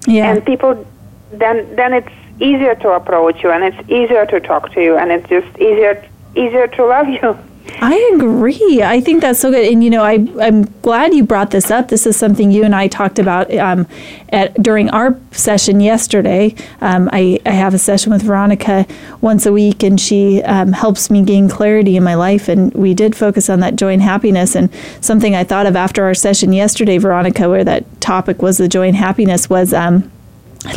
Yeah. 0.05 0.31
And 0.31 0.45
people 0.45 0.85
then 1.31 1.75
then 1.75 1.93
it's 1.93 2.11
easier 2.39 2.75
to 2.75 2.91
approach 2.91 3.43
you 3.43 3.51
and 3.51 3.63
it's 3.63 3.89
easier 3.89 4.25
to 4.25 4.39
talk 4.39 4.71
to 4.73 4.81
you 4.81 4.95
and 4.95 5.11
it's 5.11 5.27
just 5.27 5.47
easier 5.59 6.03
easier 6.35 6.67
to 6.67 6.85
love 6.85 7.09
you. 7.09 7.37
I 7.79 8.11
agree. 8.15 8.81
I 8.81 9.01
think 9.01 9.21
that's 9.21 9.39
so 9.39 9.51
good. 9.51 9.71
And 9.71 9.83
you 9.83 9.89
know, 9.89 10.03
I 10.03 10.25
I'm 10.41 10.63
glad 10.81 11.13
you 11.13 11.23
brought 11.23 11.51
this 11.51 11.69
up. 11.69 11.89
This 11.89 12.07
is 12.07 12.17
something 12.17 12.51
you 12.51 12.63
and 12.63 12.75
I 12.75 12.87
talked 12.87 13.19
about 13.19 13.53
um, 13.55 13.85
at 14.29 14.53
during 14.61 14.89
our 14.89 15.19
session 15.31 15.79
yesterday. 15.79 16.55
Um, 16.81 17.09
I 17.13 17.39
I 17.45 17.51
have 17.51 17.73
a 17.73 17.77
session 17.77 18.11
with 18.11 18.23
Veronica 18.23 18.87
once 19.21 19.45
a 19.45 19.53
week, 19.53 19.83
and 19.83 19.99
she 19.99 20.41
um, 20.43 20.73
helps 20.73 21.09
me 21.09 21.23
gain 21.23 21.49
clarity 21.49 21.97
in 21.97 22.03
my 22.03 22.15
life. 22.15 22.47
And 22.47 22.73
we 22.73 22.93
did 22.93 23.15
focus 23.15 23.49
on 23.49 23.59
that 23.59 23.75
joy 23.75 23.93
and 23.93 24.01
happiness. 24.01 24.55
And 24.55 24.69
something 25.01 25.35
I 25.35 25.43
thought 25.43 25.65
of 25.67 25.75
after 25.75 26.03
our 26.03 26.15
session 26.15 26.53
yesterday, 26.53 26.97
Veronica, 26.97 27.47
where 27.49 27.63
that 27.63 28.01
topic 28.01 28.41
was 28.41 28.57
the 28.57 28.67
joy 28.67 28.87
and 28.87 28.97
happiness, 28.97 29.49
was. 29.49 29.73
Um, 29.73 30.11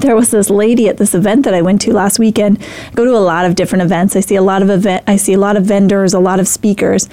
there 0.00 0.14
was 0.14 0.30
this 0.30 0.50
lady 0.50 0.88
at 0.88 0.98
this 0.98 1.14
event 1.14 1.44
that 1.44 1.54
I 1.54 1.62
went 1.62 1.80
to 1.82 1.92
last 1.92 2.18
weekend. 2.18 2.62
I 2.62 2.94
go 2.94 3.04
to 3.04 3.16
a 3.16 3.18
lot 3.18 3.44
of 3.44 3.54
different 3.54 3.82
events. 3.82 4.14
I 4.14 4.20
see 4.20 4.36
a 4.36 4.42
lot 4.42 4.62
of 4.62 4.70
event. 4.70 5.04
I 5.06 5.16
see 5.16 5.32
a 5.32 5.38
lot 5.38 5.56
of 5.56 5.64
vendors, 5.64 6.14
a 6.14 6.20
lot 6.20 6.40
of 6.40 6.48
speakers, 6.48 7.08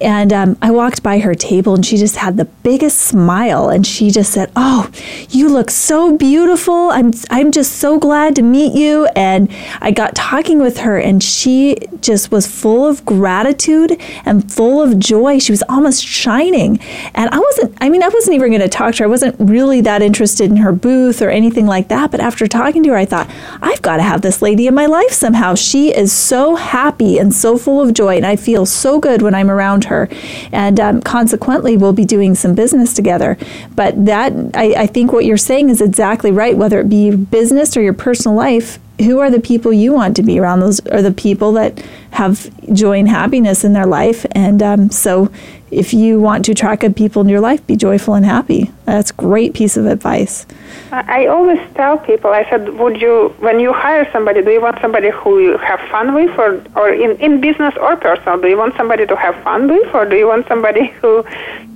and 0.00 0.32
um, 0.32 0.56
I 0.62 0.70
walked 0.70 1.02
by 1.02 1.18
her 1.18 1.34
table, 1.34 1.74
and 1.74 1.84
she 1.84 1.96
just 1.96 2.16
had 2.16 2.36
the 2.36 2.44
biggest 2.44 2.98
smile, 2.98 3.68
and 3.68 3.86
she 3.86 4.10
just 4.10 4.32
said, 4.32 4.50
"Oh, 4.56 4.90
you 5.30 5.48
look 5.48 5.70
so 5.70 6.16
beautiful. 6.16 6.90
I'm 6.90 7.12
I'm 7.30 7.50
just 7.50 7.76
so 7.76 7.98
glad 7.98 8.36
to 8.36 8.42
meet 8.42 8.74
you." 8.74 9.06
And 9.16 9.50
I 9.80 9.90
got 9.90 10.14
talking 10.14 10.58
with 10.58 10.78
her, 10.78 10.98
and 10.98 11.22
she 11.22 11.76
just 12.00 12.30
was 12.30 12.46
full 12.46 12.86
of 12.86 13.04
gratitude 13.04 14.00
and 14.24 14.50
full 14.52 14.82
of 14.82 14.98
joy. 14.98 15.38
She 15.38 15.52
was 15.52 15.62
almost 15.68 16.04
shining, 16.04 16.78
and 17.14 17.30
I 17.30 17.38
wasn't. 17.38 17.76
I 17.80 17.88
mean, 17.88 18.02
I 18.02 18.08
wasn't 18.08 18.34
even 18.34 18.50
going 18.50 18.60
to 18.60 18.68
talk 18.68 18.94
to 18.94 18.98
her. 19.00 19.04
I 19.04 19.08
wasn't 19.08 19.36
really 19.38 19.80
that 19.82 20.02
interested 20.02 20.50
in 20.50 20.58
her 20.58 20.72
booth 20.72 21.20
or 21.20 21.30
anything 21.30 21.66
like 21.66 21.88
that. 21.88 22.03
But 22.10 22.20
after 22.20 22.46
talking 22.46 22.82
to 22.84 22.90
her, 22.90 22.96
I 22.96 23.04
thought, 23.04 23.30
I've 23.62 23.82
got 23.82 23.96
to 23.96 24.02
have 24.02 24.22
this 24.22 24.42
lady 24.42 24.66
in 24.66 24.74
my 24.74 24.86
life 24.86 25.12
somehow. 25.12 25.54
She 25.54 25.94
is 25.94 26.12
so 26.12 26.56
happy 26.56 27.18
and 27.18 27.34
so 27.34 27.56
full 27.56 27.80
of 27.80 27.94
joy, 27.94 28.16
and 28.16 28.26
I 28.26 28.36
feel 28.36 28.66
so 28.66 28.98
good 29.00 29.22
when 29.22 29.34
I'm 29.34 29.50
around 29.50 29.84
her. 29.84 30.08
And 30.52 30.78
um, 30.80 31.00
consequently, 31.00 31.76
we'll 31.76 31.92
be 31.92 32.04
doing 32.04 32.34
some 32.34 32.54
business 32.54 32.94
together. 32.94 33.36
But 33.74 34.04
that, 34.06 34.32
I, 34.54 34.74
I 34.82 34.86
think 34.86 35.12
what 35.12 35.24
you're 35.24 35.36
saying 35.36 35.70
is 35.70 35.80
exactly 35.80 36.30
right, 36.30 36.56
whether 36.56 36.80
it 36.80 36.88
be 36.88 37.14
business 37.14 37.76
or 37.76 37.82
your 37.82 37.94
personal 37.94 38.36
life 38.36 38.78
who 39.00 39.18
are 39.18 39.30
the 39.30 39.40
people 39.40 39.72
you 39.72 39.92
want 39.92 40.14
to 40.16 40.22
be 40.22 40.38
around 40.38 40.60
those 40.60 40.78
are 40.86 41.02
the 41.02 41.10
people 41.10 41.52
that 41.52 41.82
have 42.12 42.48
joy 42.72 42.98
and 42.98 43.08
happiness 43.08 43.64
in 43.64 43.72
their 43.72 43.86
life 43.86 44.24
and 44.32 44.62
um, 44.62 44.88
so 44.90 45.30
if 45.74 45.92
you 45.92 46.20
want 46.20 46.44
to 46.44 46.52
attract 46.52 46.82
good 46.82 46.96
people 46.96 47.22
in 47.22 47.28
your 47.28 47.40
life 47.40 47.66
be 47.66 47.76
joyful 47.76 48.14
and 48.14 48.24
happy 48.24 48.70
that's 48.84 49.10
a 49.10 49.14
great 49.14 49.54
piece 49.54 49.76
of 49.76 49.86
advice 49.86 50.46
I 50.92 51.26
always 51.26 51.58
tell 51.74 51.98
people, 51.98 52.30
I 52.30 52.48
said, 52.48 52.68
would 52.78 53.00
you, 53.00 53.34
when 53.40 53.58
you 53.58 53.72
hire 53.72 54.08
somebody, 54.12 54.42
do 54.42 54.50
you 54.50 54.60
want 54.60 54.80
somebody 54.80 55.10
who 55.10 55.40
you 55.40 55.58
have 55.58 55.80
fun 55.90 56.14
with, 56.14 56.38
or, 56.38 56.62
or 56.76 56.90
in, 56.90 57.16
in 57.18 57.40
business 57.40 57.74
or 57.80 57.96
personal, 57.96 58.40
do 58.40 58.48
you 58.48 58.56
want 58.56 58.76
somebody 58.76 59.06
to 59.06 59.16
have 59.16 59.34
fun 59.42 59.66
with, 59.68 59.92
or 59.92 60.04
do 60.04 60.16
you 60.16 60.28
want 60.28 60.46
somebody 60.46 60.86
who, 61.00 61.24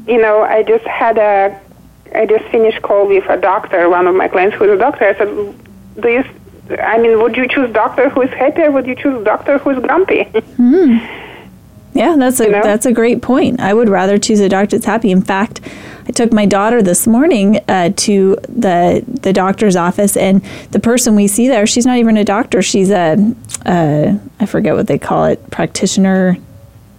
you 0.06 0.20
know, 0.20 0.42
I 0.42 0.62
just 0.62 0.84
had 0.84 1.18
a, 1.18 1.60
I 2.14 2.26
just 2.26 2.44
finished 2.46 2.80
call 2.82 3.08
with 3.08 3.24
a 3.28 3.36
doctor, 3.36 3.88
one 3.90 4.06
of 4.06 4.14
my 4.14 4.28
clients 4.28 4.56
who 4.56 4.64
is 4.64 4.70
a 4.70 4.78
doctor. 4.78 5.04
I 5.04 5.18
said, 5.18 5.28
do 6.00 6.08
you, 6.08 6.24
I 6.78 6.98
mean, 6.98 7.20
would 7.20 7.36
you 7.36 7.48
choose 7.48 7.72
doctor 7.72 8.08
who 8.08 8.22
is 8.22 8.30
happy, 8.30 8.62
or 8.62 8.70
would 8.70 8.86
you 8.86 8.94
choose 8.94 9.24
doctor 9.24 9.58
who 9.58 9.70
is 9.70 9.78
grumpy? 9.80 10.24
mm. 10.24 11.24
Yeah, 11.94 12.16
that's 12.16 12.40
a 12.40 12.44
you 12.44 12.50
know? 12.52 12.62
that's 12.62 12.86
a 12.86 12.92
great 12.92 13.22
point. 13.22 13.60
I 13.60 13.74
would 13.74 13.88
rather 13.88 14.18
choose 14.18 14.40
a 14.40 14.48
doctor 14.48 14.76
that's 14.76 14.86
happy. 14.86 15.10
In 15.10 15.22
fact, 15.22 15.60
I 16.06 16.12
took 16.12 16.32
my 16.32 16.46
daughter 16.46 16.80
this 16.82 17.06
morning 17.06 17.60
uh, 17.68 17.90
to 17.96 18.36
the 18.48 19.04
the 19.06 19.32
doctor's 19.32 19.76
office, 19.76 20.16
and 20.16 20.42
the 20.70 20.80
person 20.80 21.14
we 21.14 21.26
see 21.26 21.48
there, 21.48 21.66
she's 21.66 21.86
not 21.86 21.98
even 21.98 22.16
a 22.16 22.24
doctor. 22.24 22.62
She's 22.62 22.90
a, 22.90 23.34
a 23.66 24.18
I 24.40 24.46
forget 24.46 24.74
what 24.74 24.86
they 24.86 24.98
call 24.98 25.24
it, 25.24 25.50
practitioner 25.50 26.38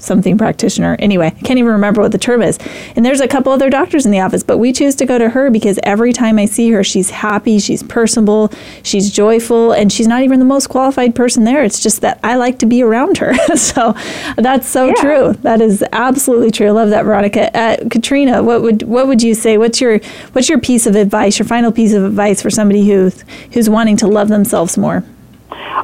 something 0.01 0.37
practitioner. 0.37 0.95
Anyway, 0.99 1.27
I 1.27 1.29
can't 1.31 1.59
even 1.59 1.71
remember 1.71 2.01
what 2.01 2.11
the 2.11 2.17
term 2.17 2.41
is. 2.41 2.57
And 2.95 3.05
there's 3.05 3.19
a 3.19 3.27
couple 3.27 3.51
other 3.51 3.69
doctors 3.69 4.05
in 4.05 4.11
the 4.11 4.19
office, 4.19 4.43
but 4.43 4.57
we 4.57 4.71
choose 4.71 4.95
to 4.95 5.05
go 5.05 5.17
to 5.17 5.29
her 5.29 5.49
because 5.49 5.79
every 5.83 6.13
time 6.13 6.39
I 6.39 6.45
see 6.45 6.69
her, 6.71 6.83
she's 6.83 7.09
happy, 7.09 7.59
she's 7.59 7.83
personable, 7.83 8.51
she's 8.83 9.11
joyful, 9.11 9.71
and 9.71 9.91
she's 9.91 10.07
not 10.07 10.23
even 10.23 10.39
the 10.39 10.45
most 10.45 10.67
qualified 10.67 11.15
person 11.15 11.43
there. 11.43 11.63
It's 11.63 11.81
just 11.81 12.01
that 12.01 12.19
I 12.23 12.35
like 12.35 12.59
to 12.59 12.65
be 12.65 12.81
around 12.83 13.17
her. 13.17 13.33
so 13.55 13.93
that's 14.37 14.67
so 14.67 14.87
yeah. 14.87 14.93
true. 14.93 15.33
That 15.41 15.61
is 15.61 15.83
absolutely 15.91 16.51
true. 16.51 16.67
I 16.67 16.71
love 16.71 16.89
that, 16.89 17.03
Veronica. 17.03 17.55
Uh, 17.57 17.77
Katrina, 17.89 18.43
what 18.43 18.61
would 18.61 18.83
what 18.83 19.07
would 19.07 19.21
you 19.21 19.33
say? 19.33 19.57
What's 19.57 19.81
your 19.81 19.99
what's 20.33 20.49
your 20.49 20.59
piece 20.59 20.85
of 20.85 20.95
advice? 20.95 21.39
Your 21.39 21.47
final 21.47 21.71
piece 21.71 21.93
of 21.93 22.03
advice 22.03 22.41
for 22.41 22.49
somebody 22.49 22.87
who's 22.87 23.23
who's 23.53 23.69
wanting 23.69 23.97
to 23.97 24.07
love 24.07 24.29
themselves 24.29 24.77
more? 24.77 25.03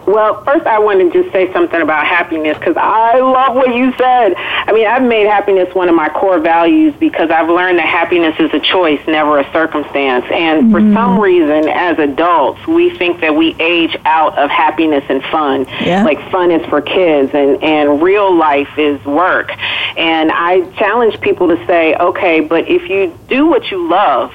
Well, 0.07 0.43
first 0.43 0.65
I 0.67 0.79
want 0.79 0.99
to 0.99 1.21
just 1.21 1.33
say 1.33 1.51
something 1.51 1.81
about 1.81 2.05
happiness 2.05 2.57
because 2.57 2.77
I 2.77 3.19
love 3.19 3.55
what 3.55 3.73
you 3.75 3.91
said. 3.97 4.33
I 4.37 4.71
mean, 4.71 4.85
I've 4.87 5.01
made 5.03 5.25
happiness 5.27 5.73
one 5.73 5.89
of 5.89 5.95
my 5.95 6.09
core 6.09 6.39
values 6.39 6.93
because 6.99 7.29
I've 7.31 7.49
learned 7.49 7.79
that 7.79 7.87
happiness 7.87 8.35
is 8.39 8.53
a 8.53 8.59
choice, 8.59 8.99
never 9.07 9.39
a 9.39 9.51
circumstance. 9.51 10.25
And 10.31 10.71
for 10.71 10.79
Mm-hmm. 10.79 10.93
some 10.93 11.19
reason, 11.19 11.67
as 11.69 11.97
adults, 11.97 12.65
we 12.67 12.95
think 12.97 13.21
that 13.21 13.35
we 13.35 13.55
age 13.59 13.97
out 14.05 14.37
of 14.37 14.49
happiness 14.49 15.03
and 15.09 15.23
fun. 15.25 15.65
Yeah. 15.81 16.03
Like 16.03 16.19
fun 16.31 16.51
is 16.51 16.65
for 16.67 16.81
kids 16.81 17.31
and, 17.33 17.63
and 17.63 18.01
real 18.03 18.33
life 18.35 18.77
is 18.77 19.03
work. 19.05 19.51
And 19.97 20.31
I 20.31 20.61
challenge 20.77 21.19
people 21.21 21.47
to 21.47 21.65
say, 21.65 21.95
okay, 21.95 22.41
but 22.41 22.67
if 22.69 22.89
you 22.89 23.17
do 23.29 23.47
what 23.47 23.71
you 23.71 23.87
love, 23.89 24.31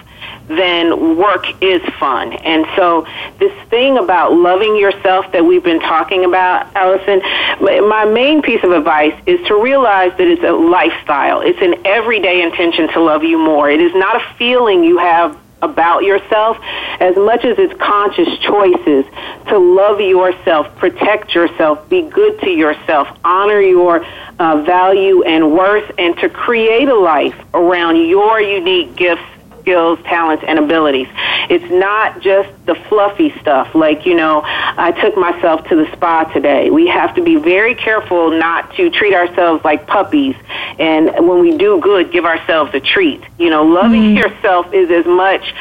then 0.51 1.17
work 1.17 1.47
is 1.63 1.83
fun. 1.99 2.33
And 2.33 2.67
so 2.77 3.07
this 3.39 3.53
thing 3.69 3.99
about 3.99 4.33
loving 4.33 4.77
yourself 4.77 5.31
that 5.33 5.45
we've 5.45 5.63
been 5.63 5.81
talking 5.81 6.25
about, 6.25 6.75
Allison, 6.75 7.21
my 7.61 8.05
main 8.05 8.43
piece 8.43 8.63
of 8.65 8.73
advice 8.73 9.15
is 9.27 9.47
to 9.47 9.55
realize 9.55 10.11
that 10.19 10.27
it's 10.27 10.43
a 10.43 10.53
lifestyle. 10.53 11.41
It's 11.41 11.61
an 11.63 11.87
everyday 11.87 12.43
intention 12.43 12.89
to 12.93 13.01
love 13.01 13.23
you 13.23 13.39
more. 13.39 13.71
It 13.71 13.81
is 13.81 13.95
not 13.95 14.17
a 14.17 14.35
feeling 14.37 14.83
you 14.85 14.99
have 14.99 15.39
about 15.63 16.03
yourself 16.05 16.57
as 17.01 17.17
much 17.17 17.45
as 17.45 17.59
it's 17.59 17.75
conscious 17.81 18.39
choices 18.39 19.05
to 19.49 19.59
love 19.59 20.01
yourself, 20.01 20.75
protect 20.77 21.35
yourself, 21.35 21.87
be 21.89 22.03
good 22.03 22.41
to 22.41 22.51
yourself, 22.51 23.09
honor 23.25 23.61
your 23.61 24.05
uh, 24.39 24.63
value 24.63 25.23
and 25.23 25.53
worth, 25.53 25.91
and 25.99 26.17
to 26.19 26.29
create 26.29 26.89
a 26.89 26.95
life 26.95 27.39
around 27.53 27.97
your 27.97 28.41
unique 28.41 28.97
gifts 28.97 29.23
skills, 29.71 30.01
talents, 30.05 30.45
and 30.47 30.59
abilities. 30.59 31.07
It's 31.49 31.71
not 31.71 32.21
just 32.21 32.49
the 32.67 32.75
fluffy 32.89 33.31
stuff. 33.41 33.73
Like, 33.75 34.05
you 34.05 34.17
know, 34.17 34.43
I 34.45 34.91
took 35.01 35.17
myself 35.17 35.65
to 35.69 35.77
the 35.77 35.91
spa 35.93 36.25
today. 36.25 36.71
We 36.71 36.89
have 36.89 37.15
to 37.15 37.23
be 37.23 37.37
very 37.37 37.77
careful 37.77 38.33
not 38.33 38.75
to 38.75 38.91
treat 38.91 39.15
ourselves 39.15 39.65
like 39.65 39.87
puppies. 39.87 40.35
And 40.81 41.07
when 41.29 41.39
we 41.39 41.57
do 41.57 41.81
good, 41.81 42.11
give 42.11 42.25
ourselves 42.25 42.75
a 42.75 42.81
treat. 42.81 43.23
You 43.39 43.51
know, 43.51 43.63
loving 43.63 44.17
mm-hmm. 44.17 44.17
yourself 44.17 44.75
is 44.75 44.91
as 44.91 45.07
much 45.07 45.55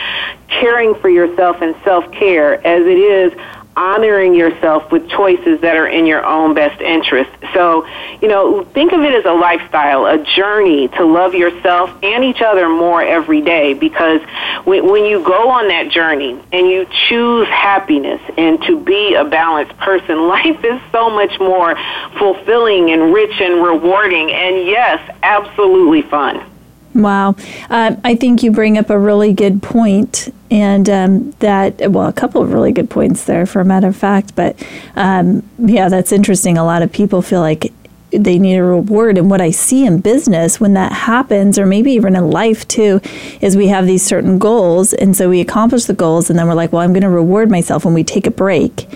caring 0.47 0.95
for 0.95 1.09
yourself 1.09 1.61
and 1.61 1.75
self 1.83 2.11
care 2.11 2.55
as 2.65 2.81
it 2.85 2.97
is 2.97 3.33
honoring 3.79 4.35
yourself 4.35 4.91
with 4.91 5.09
choices 5.09 5.61
that 5.61 5.77
are 5.77 5.87
in 5.87 6.05
your 6.05 6.25
own 6.25 6.53
best 6.53 6.81
interest. 6.81 7.31
So, 7.53 7.87
you 8.21 8.27
know, 8.27 8.65
think 8.65 8.91
of 8.91 8.99
it 9.01 9.13
as 9.13 9.23
a 9.23 9.31
lifestyle, 9.31 10.05
a 10.05 10.17
journey 10.17 10.89
to 10.89 11.05
love 11.05 11.33
yourself 11.33 11.89
and 12.03 12.25
each 12.25 12.41
other 12.41 12.67
more 12.67 13.01
every 13.01 13.39
day 13.41 13.73
because 13.73 14.21
when, 14.65 14.89
you 14.99 15.23
go 15.23 15.49
on 15.49 15.69
that 15.69 15.89
journey 15.89 16.37
and 16.51 16.67
you 16.67 16.85
choose 17.07 17.47
happiness 17.47 18.19
and 18.37 18.61
to 18.63 18.77
be 18.77 19.15
a 19.15 19.23
balanced 19.23 19.77
person, 19.77 20.27
life 20.27 20.61
is 20.65 20.81
so 20.91 21.09
much 21.09 21.39
more 21.39 21.77
fulfilling 22.17 22.91
and 22.91 23.13
rich 23.13 23.39
and 23.39 23.63
rewarding 23.63 24.29
and 24.29 24.67
yes, 24.67 24.99
absolutely 25.23 26.01
fun. 26.01 26.48
Wow. 26.95 27.35
Um, 27.69 28.01
I 28.03 28.15
think 28.15 28.41
you 28.41 28.51
bring 28.51 28.77
up 28.77 28.89
a 28.89 28.97
really 28.97 29.31
good 29.31 29.61
point, 29.61 30.33
and 30.49 30.89
um, 30.89 31.31
that, 31.39 31.91
well, 31.91 32.07
a 32.07 32.13
couple 32.13 32.41
of 32.41 32.51
really 32.51 32.71
good 32.71 32.89
points 32.89 33.25
there, 33.25 33.45
for 33.45 33.61
a 33.61 33.65
matter 33.65 33.87
of 33.87 33.95
fact. 33.95 34.35
But 34.35 34.55
um, 34.95 35.47
yeah, 35.59 35.87
that's 35.87 36.11
interesting. 36.11 36.57
A 36.57 36.65
lot 36.65 36.81
of 36.81 36.91
people 36.91 37.21
feel 37.21 37.41
like 37.41 37.71
they 38.11 38.39
need 38.39 38.55
a 38.55 38.63
reward. 38.63 39.19
And 39.19 39.29
what 39.29 39.39
I 39.39 39.51
see 39.51 39.85
in 39.85 39.99
business 40.01 40.59
when 40.59 40.73
that 40.73 40.91
happens, 40.91 41.59
or 41.59 41.67
maybe 41.67 41.91
even 41.91 42.15
in 42.15 42.31
life 42.31 42.67
too, 42.67 43.01
is 43.39 43.55
we 43.55 43.67
have 43.67 43.85
these 43.85 44.03
certain 44.03 44.39
goals. 44.39 44.93
And 44.93 45.15
so 45.15 45.29
we 45.29 45.41
accomplish 45.41 45.85
the 45.85 45.93
goals, 45.93 46.29
and 46.29 46.39
then 46.39 46.47
we're 46.47 46.55
like, 46.55 46.73
well, 46.73 46.81
I'm 46.81 46.91
going 46.91 47.03
to 47.03 47.09
reward 47.09 47.51
myself 47.51 47.85
when 47.85 47.93
we 47.93 48.03
take 48.03 48.25
a 48.25 48.31
break. 48.31 48.87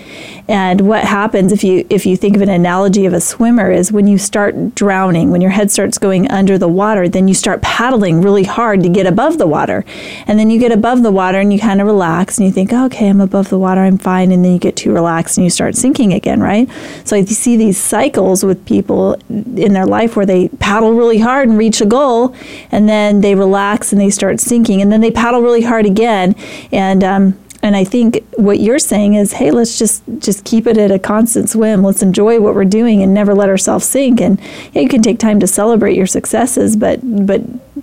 And 0.46 0.82
what 0.82 1.04
happens 1.04 1.52
if 1.52 1.64
you 1.64 1.86
if 1.88 2.04
you 2.04 2.16
think 2.16 2.36
of 2.36 2.42
an 2.42 2.50
analogy 2.50 3.06
of 3.06 3.14
a 3.14 3.20
swimmer 3.20 3.70
is 3.70 3.90
when 3.90 4.06
you 4.06 4.18
start 4.18 4.74
drowning, 4.74 5.30
when 5.30 5.40
your 5.40 5.50
head 5.50 5.70
starts 5.70 5.96
going 5.96 6.30
under 6.30 6.58
the 6.58 6.68
water, 6.68 7.08
then 7.08 7.28
you 7.28 7.34
start 7.34 7.62
paddling 7.62 8.20
really 8.20 8.44
hard 8.44 8.82
to 8.82 8.88
get 8.88 9.06
above 9.06 9.38
the 9.38 9.46
water. 9.46 9.84
And 10.26 10.38
then 10.38 10.50
you 10.50 10.58
get 10.58 10.70
above 10.70 11.02
the 11.02 11.10
water 11.10 11.38
and 11.38 11.52
you 11.52 11.58
kind 11.58 11.80
of 11.80 11.86
relax 11.86 12.36
and 12.36 12.46
you 12.46 12.52
think, 12.52 12.72
okay, 12.72 13.08
I'm 13.08 13.20
above 13.20 13.48
the 13.48 13.58
water, 13.58 13.80
I'm 13.80 13.98
fine. 13.98 14.32
And 14.32 14.44
then 14.44 14.52
you 14.52 14.58
get 14.58 14.76
too 14.76 14.92
relaxed 14.92 15.38
and 15.38 15.44
you 15.44 15.50
start 15.50 15.76
sinking 15.76 16.12
again, 16.12 16.40
right? 16.40 16.68
So 17.04 17.16
I 17.16 17.24
see 17.24 17.56
these 17.56 17.78
cycles 17.78 18.44
with 18.44 18.64
people 18.66 19.14
in 19.30 19.72
their 19.72 19.86
life 19.86 20.16
where 20.16 20.26
they 20.26 20.48
paddle 20.48 20.92
really 20.92 21.18
hard 21.18 21.48
and 21.48 21.56
reach 21.56 21.80
a 21.80 21.86
goal, 21.86 22.34
and 22.70 22.88
then 22.88 23.20
they 23.20 23.34
relax 23.34 23.92
and 23.92 24.00
they 24.00 24.10
start 24.10 24.40
sinking, 24.40 24.82
and 24.82 24.92
then 24.92 25.00
they 25.00 25.10
paddle 25.10 25.40
really 25.40 25.62
hard 25.62 25.86
again. 25.86 26.34
And 26.70 27.02
um, 27.02 27.43
and 27.64 27.74
I 27.74 27.82
think 27.82 28.22
what 28.36 28.60
you're 28.60 28.78
saying 28.78 29.14
is, 29.14 29.32
hey, 29.32 29.50
let's 29.50 29.78
just 29.78 30.02
just 30.18 30.44
keep 30.44 30.66
it 30.66 30.76
at 30.76 30.90
a 30.90 30.98
constant 30.98 31.48
swim. 31.48 31.82
Let's 31.82 32.02
enjoy 32.02 32.38
what 32.38 32.54
we're 32.54 32.66
doing 32.66 33.02
and 33.02 33.14
never 33.14 33.34
let 33.34 33.48
ourselves 33.48 33.86
sink. 33.86 34.20
And 34.20 34.38
yeah, 34.74 34.82
you 34.82 34.88
can 34.90 35.00
take 35.00 35.18
time 35.18 35.40
to 35.40 35.46
celebrate 35.46 35.96
your 35.96 36.06
successes, 36.06 36.76
but 36.76 37.00
but 37.02 37.40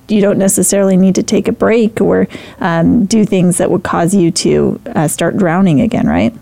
you 0.08 0.22
don't 0.22 0.38
necessarily 0.38 0.98
need 0.98 1.16
to 1.16 1.24
take 1.24 1.48
a 1.48 1.52
break 1.52 2.00
or 2.00 2.28
um, 2.60 3.06
do 3.06 3.26
things 3.26 3.58
that 3.58 3.72
would 3.72 3.82
cause 3.82 4.14
you 4.14 4.30
to 4.30 4.80
uh, 4.96 5.08
start 5.08 5.36
drowning 5.36 5.82
again, 5.82 6.06
right? 6.06 6.36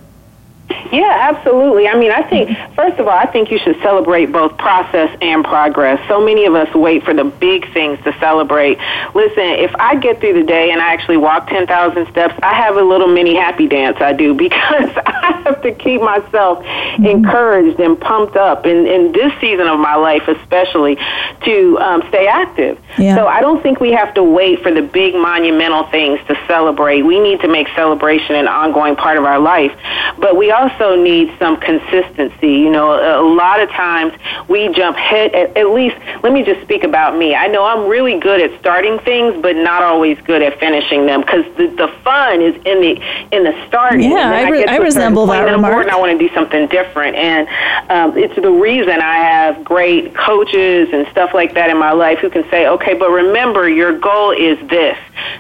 Yeah, 0.91 1.31
absolutely. 1.31 1.87
I 1.87 1.97
mean, 1.97 2.11
I 2.11 2.23
think, 2.23 2.57
first 2.75 2.99
of 2.99 3.07
all, 3.07 3.17
I 3.17 3.25
think 3.25 3.51
you 3.51 3.59
should 3.59 3.79
celebrate 3.81 4.31
both 4.31 4.57
process 4.57 5.15
and 5.21 5.43
progress. 5.43 5.99
So 6.07 6.23
many 6.23 6.45
of 6.45 6.55
us 6.55 6.73
wait 6.73 7.03
for 7.03 7.13
the 7.13 7.23
big 7.23 7.71
things 7.73 7.99
to 8.03 8.17
celebrate. 8.19 8.77
Listen, 9.13 9.43
if 9.43 9.73
I 9.75 9.95
get 9.95 10.19
through 10.19 10.33
the 10.33 10.43
day 10.43 10.71
and 10.71 10.81
I 10.81 10.93
actually 10.93 11.17
walk 11.17 11.47
10,000 11.47 12.07
steps, 12.09 12.33
I 12.41 12.53
have 12.53 12.75
a 12.77 12.81
little 12.81 13.07
mini 13.07 13.35
happy 13.35 13.67
dance 13.67 13.97
I 13.99 14.13
do 14.13 14.33
because 14.49 14.91
I 15.05 15.41
have 15.45 15.61
to 15.63 15.73
keep 15.73 16.01
myself 16.01 16.63
encouraged 16.99 17.79
and 17.79 17.99
pumped 17.99 18.35
up 18.35 18.65
in, 18.65 18.87
in 18.87 19.11
this 19.11 19.33
season 19.39 19.67
of 19.67 19.79
my 19.79 19.95
life, 19.95 20.27
especially 20.27 20.97
to 21.45 21.77
um, 21.79 22.03
stay 22.09 22.27
active. 22.27 22.79
Yeah. 22.97 23.15
So 23.15 23.27
I 23.27 23.41
don't 23.41 23.61
think 23.61 23.79
we 23.79 23.91
have 23.91 24.13
to 24.15 24.23
wait 24.23 24.61
for 24.61 24.71
the 24.71 24.81
big 24.81 25.13
monumental 25.15 25.83
things 25.85 26.19
to 26.27 26.39
celebrate. 26.47 27.03
We 27.03 27.19
need 27.19 27.41
to 27.41 27.47
make 27.47 27.67
celebration 27.75 28.35
an 28.35 28.47
ongoing 28.47 28.95
part 28.95 29.17
of 29.17 29.25
our 29.25 29.39
life. 29.39 29.75
But 30.17 30.35
we 30.35 30.51
also 30.51 30.58
need 30.95 31.33
some 31.39 31.57
consistency. 31.59 32.53
You 32.53 32.71
know, 32.71 32.91
a, 32.91 33.21
a 33.21 33.27
lot 33.35 33.59
of 33.61 33.69
times 33.69 34.13
we 34.47 34.69
jump 34.73 34.97
head, 34.97 35.33
at, 35.33 35.55
at 35.57 35.69
least, 35.69 35.95
let 36.23 36.33
me 36.33 36.43
just 36.43 36.61
speak 36.61 36.83
about 36.83 37.17
me. 37.17 37.35
I 37.35 37.47
know 37.47 37.65
I'm 37.65 37.87
really 37.87 38.19
good 38.19 38.41
at 38.41 38.59
starting 38.59 38.99
things, 38.99 39.41
but 39.41 39.55
not 39.55 39.83
always 39.83 40.19
good 40.21 40.41
at 40.41 40.59
finishing 40.59 41.05
them 41.05 41.21
because 41.21 41.45
the, 41.55 41.67
the 41.67 41.87
fun 42.03 42.41
is 42.41 42.55
in 42.65 42.81
the 42.81 43.01
in 43.31 43.43
the 43.43 43.65
starting. 43.67 44.11
Yeah, 44.11 44.31
I 44.31 44.49
re- 44.49 44.63
I 44.63 44.65
certain 44.65 44.83
resemble 44.83 45.25
that 45.27 45.43
remark. 45.43 45.83
and 45.83 45.91
I 45.91 45.99
want 45.99 46.17
to 46.17 46.27
do 46.27 46.33
something 46.33 46.67
different. 46.67 47.15
And 47.15 47.47
um, 47.89 48.17
it's 48.17 48.35
the 48.35 48.51
reason 48.51 49.01
I 49.01 49.17
have 49.17 49.63
great 49.63 50.15
coaches 50.15 50.89
and 50.91 51.07
stuff 51.11 51.33
like 51.33 51.53
that 51.53 51.69
in 51.69 51.77
my 51.77 51.91
life 51.91 52.19
who 52.19 52.29
can 52.29 52.47
say, 52.49 52.67
okay, 52.67 52.93
but 52.93 53.09
remember, 53.09 53.69
your 53.69 53.97
goal 53.97 54.31
is 54.31 54.57
this. 54.69 54.97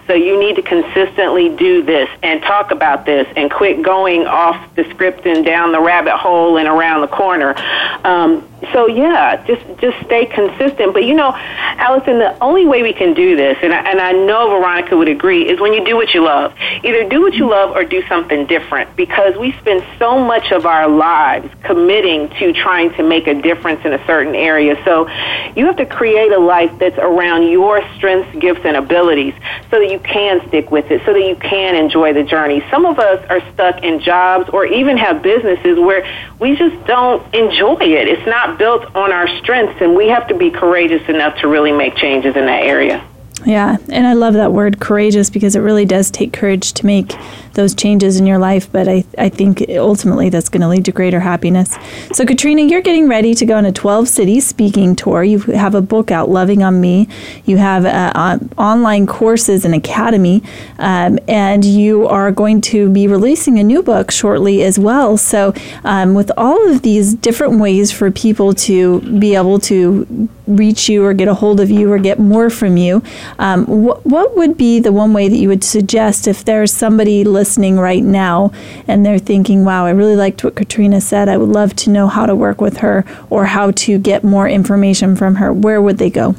So 0.07 0.13
you 0.13 0.39
need 0.39 0.55
to 0.55 0.61
consistently 0.61 1.55
do 1.55 1.83
this 1.83 2.09
and 2.23 2.41
talk 2.41 2.71
about 2.71 3.05
this 3.05 3.27
and 3.35 3.51
quit 3.51 3.81
going 3.81 4.25
off 4.25 4.75
the 4.75 4.89
script 4.91 5.25
and 5.25 5.45
down 5.45 5.71
the 5.71 5.81
rabbit 5.81 6.17
hole 6.17 6.57
and 6.57 6.67
around 6.67 7.01
the 7.01 7.07
corner. 7.07 7.55
Um, 8.03 8.47
so 8.73 8.87
yeah, 8.87 9.43
just 9.45 9.63
just 9.79 9.97
stay 10.05 10.25
consistent. 10.25 10.93
But 10.93 11.05
you 11.05 11.15
know, 11.15 11.31
Allison, 11.33 12.19
the 12.19 12.37
only 12.43 12.65
way 12.65 12.83
we 12.83 12.93
can 12.93 13.13
do 13.13 13.35
this, 13.35 13.57
and 13.61 13.73
I, 13.73 13.89
and 13.89 13.99
I 13.99 14.11
know 14.11 14.49
Veronica 14.49 14.97
would 14.97 15.07
agree, 15.07 15.49
is 15.49 15.59
when 15.59 15.73
you 15.73 15.85
do 15.85 15.95
what 15.95 16.13
you 16.13 16.23
love. 16.23 16.53
Either 16.83 17.07
do 17.07 17.21
what 17.21 17.33
you 17.33 17.49
love 17.49 17.71
or 17.75 17.83
do 17.85 18.05
something 18.07 18.45
different. 18.47 18.95
Because 18.95 19.37
we 19.37 19.53
spend 19.53 19.83
so 19.97 20.19
much 20.19 20.51
of 20.51 20.65
our 20.65 20.87
lives 20.87 21.49
committing 21.63 22.29
to 22.39 22.53
trying 22.53 22.93
to 22.95 23.03
make 23.03 23.27
a 23.27 23.41
difference 23.41 23.85
in 23.85 23.93
a 23.93 24.05
certain 24.05 24.35
area. 24.35 24.75
So 24.83 25.07
you 25.55 25.65
have 25.65 25.77
to 25.77 25.85
create 25.85 26.31
a 26.31 26.39
life 26.39 26.71
that's 26.79 26.97
around 26.97 27.49
your 27.49 27.81
strengths, 27.95 28.37
gifts, 28.39 28.61
and 28.65 28.75
abilities, 28.75 29.33
so 29.71 29.79
that 29.79 29.91
you 29.91 29.99
can 29.99 30.45
stick 30.47 30.71
with 30.71 30.89
it, 30.89 31.01
so 31.05 31.13
that 31.13 31.23
you 31.23 31.35
can 31.35 31.75
enjoy 31.75 32.13
the 32.13 32.23
journey. 32.23 32.63
Some 32.71 32.85
of 32.85 32.97
us 32.97 33.23
are 33.29 33.41
stuck 33.53 33.83
in 33.83 33.99
jobs 33.99 34.49
or 34.49 34.65
even 34.65 34.97
have 34.97 35.21
businesses 35.21 35.77
where 35.77 36.07
we 36.39 36.55
just 36.55 36.85
don't 36.87 37.21
enjoy 37.33 37.77
it. 37.79 38.07
It's 38.07 38.25
not 38.25 38.57
built 38.57 38.95
on 38.95 39.11
our 39.11 39.27
strengths, 39.37 39.79
and 39.81 39.95
we 39.95 40.07
have 40.07 40.27
to 40.29 40.35
be 40.35 40.49
courageous 40.49 41.07
enough 41.07 41.39
to 41.41 41.47
really 41.47 41.71
make 41.71 41.95
changes 41.95 42.35
in 42.35 42.45
that 42.47 42.63
area. 42.63 43.05
Yeah, 43.45 43.77
and 43.89 44.05
I 44.05 44.13
love 44.13 44.33
that 44.33 44.51
word 44.51 44.79
courageous 44.79 45.29
because 45.29 45.55
it 45.55 45.59
really 45.59 45.85
does 45.85 46.11
take 46.11 46.33
courage 46.33 46.73
to 46.73 46.85
make 46.85 47.13
those 47.53 47.73
changes 47.75 48.19
in 48.19 48.25
your 48.25 48.37
life. 48.37 48.71
But 48.71 48.87
I, 48.87 49.03
I 49.17 49.29
think 49.29 49.63
ultimately 49.69 50.29
that's 50.29 50.49
going 50.49 50.61
to 50.61 50.67
lead 50.67 50.85
to 50.85 50.91
greater 50.91 51.19
happiness. 51.19 51.77
So, 52.13 52.25
Katrina, 52.25 52.61
you're 52.61 52.81
getting 52.81 53.07
ready 53.07 53.33
to 53.35 53.45
go 53.45 53.55
on 53.57 53.65
a 53.65 53.71
12 53.71 54.07
city 54.07 54.39
speaking 54.39 54.95
tour. 54.95 55.23
You 55.23 55.39
have 55.39 55.75
a 55.75 55.81
book 55.81 56.11
out, 56.11 56.29
Loving 56.29 56.63
on 56.63 56.79
Me. 56.81 57.07
You 57.45 57.57
have 57.57 57.85
uh, 57.85 58.11
on- 58.15 58.49
online 58.57 59.07
courses 59.07 59.65
and 59.65 59.73
academy, 59.73 60.43
um, 60.77 61.19
and 61.27 61.63
you 61.65 62.07
are 62.07 62.31
going 62.31 62.61
to 62.61 62.89
be 62.89 63.07
releasing 63.07 63.59
a 63.59 63.63
new 63.63 63.81
book 63.83 64.11
shortly 64.11 64.63
as 64.63 64.79
well. 64.79 65.17
So, 65.17 65.53
um, 65.83 66.13
with 66.13 66.31
all 66.37 66.69
of 66.71 66.81
these 66.81 67.13
different 67.15 67.59
ways 67.59 67.91
for 67.91 68.11
people 68.11 68.53
to 68.53 69.01
be 69.19 69.35
able 69.35 69.59
to 69.59 70.29
reach 70.47 70.89
you 70.89 71.05
or 71.05 71.13
get 71.13 71.27
a 71.27 71.33
hold 71.35 71.59
of 71.59 71.69
you 71.69 71.91
or 71.91 71.99
get 71.99 72.17
more 72.19 72.49
from 72.49 72.75
you, 72.77 73.03
um, 73.37 73.65
wh- 73.65 74.03
what 74.05 74.35
would 74.35 74.57
be 74.57 74.79
the 74.79 74.91
one 74.91 75.13
way 75.13 75.27
that 75.27 75.37
you 75.37 75.47
would 75.47 75.63
suggest 75.63 76.27
if 76.27 76.43
there's 76.45 76.71
somebody 76.71 77.23
listening 77.23 77.38
right 77.79 78.03
now 78.03 78.51
and 78.87 79.05
they're 79.05 79.19
thinking, 79.19 79.65
wow, 79.65 79.85
I 79.85 79.91
really 79.91 80.15
liked 80.15 80.43
what 80.43 80.55
Katrina 80.55 81.01
said. 81.01 81.29
I 81.29 81.37
would 81.37 81.49
love 81.49 81.75
to 81.77 81.89
know 81.89 82.07
how 82.07 82.25
to 82.25 82.35
work 82.35 82.61
with 82.61 82.77
her 82.77 83.05
or 83.29 83.45
how 83.45 83.71
to 83.71 83.97
get 83.97 84.23
more 84.23 84.47
information 84.47 85.15
from 85.15 85.35
her, 85.35 85.53
where 85.53 85.81
would 85.81 85.97
they 85.97 86.09
go? 86.09 86.35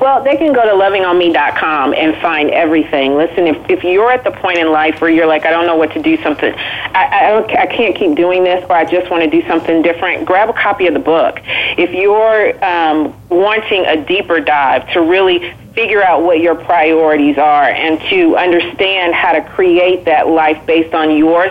Well, 0.00 0.22
they 0.22 0.36
can 0.36 0.52
go 0.52 0.62
to 0.62 0.70
lovingonme.com 0.70 1.92
and 1.92 2.16
find 2.22 2.50
everything. 2.50 3.16
Listen, 3.16 3.48
if, 3.48 3.68
if 3.68 3.82
you're 3.82 4.12
at 4.12 4.22
the 4.22 4.30
point 4.30 4.58
in 4.58 4.70
life 4.70 5.00
where 5.00 5.10
you're 5.10 5.26
like, 5.26 5.44
I 5.44 5.50
don't 5.50 5.66
know 5.66 5.76
what 5.76 5.92
to 5.94 6.02
do, 6.02 6.16
something, 6.22 6.54
I, 6.54 7.42
I, 7.44 7.62
I 7.62 7.66
can't 7.66 7.96
keep 7.96 8.16
doing 8.16 8.44
this, 8.44 8.64
or 8.70 8.76
I 8.76 8.84
just 8.84 9.10
want 9.10 9.24
to 9.24 9.30
do 9.30 9.46
something 9.48 9.82
different, 9.82 10.24
grab 10.24 10.48
a 10.48 10.52
copy 10.52 10.86
of 10.86 10.94
the 10.94 11.00
book. 11.00 11.40
If 11.44 11.90
you're 11.90 12.64
um, 12.64 13.14
wanting 13.28 13.86
a 13.86 14.04
deeper 14.04 14.38
dive 14.38 14.88
to 14.92 15.00
really 15.00 15.52
figure 15.78 16.02
out 16.02 16.24
what 16.24 16.40
your 16.40 16.56
priorities 16.56 17.38
are 17.38 17.70
and 17.70 18.00
to 18.10 18.36
understand 18.36 19.14
how 19.14 19.30
to 19.30 19.40
create 19.50 20.04
that 20.06 20.26
life 20.26 20.60
based 20.66 20.92
on 20.92 21.16
your 21.16 21.46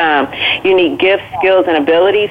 um, 0.00 0.26
unique 0.64 0.98
gifts, 0.98 1.22
skills, 1.38 1.64
and 1.68 1.76
abilities, 1.76 2.28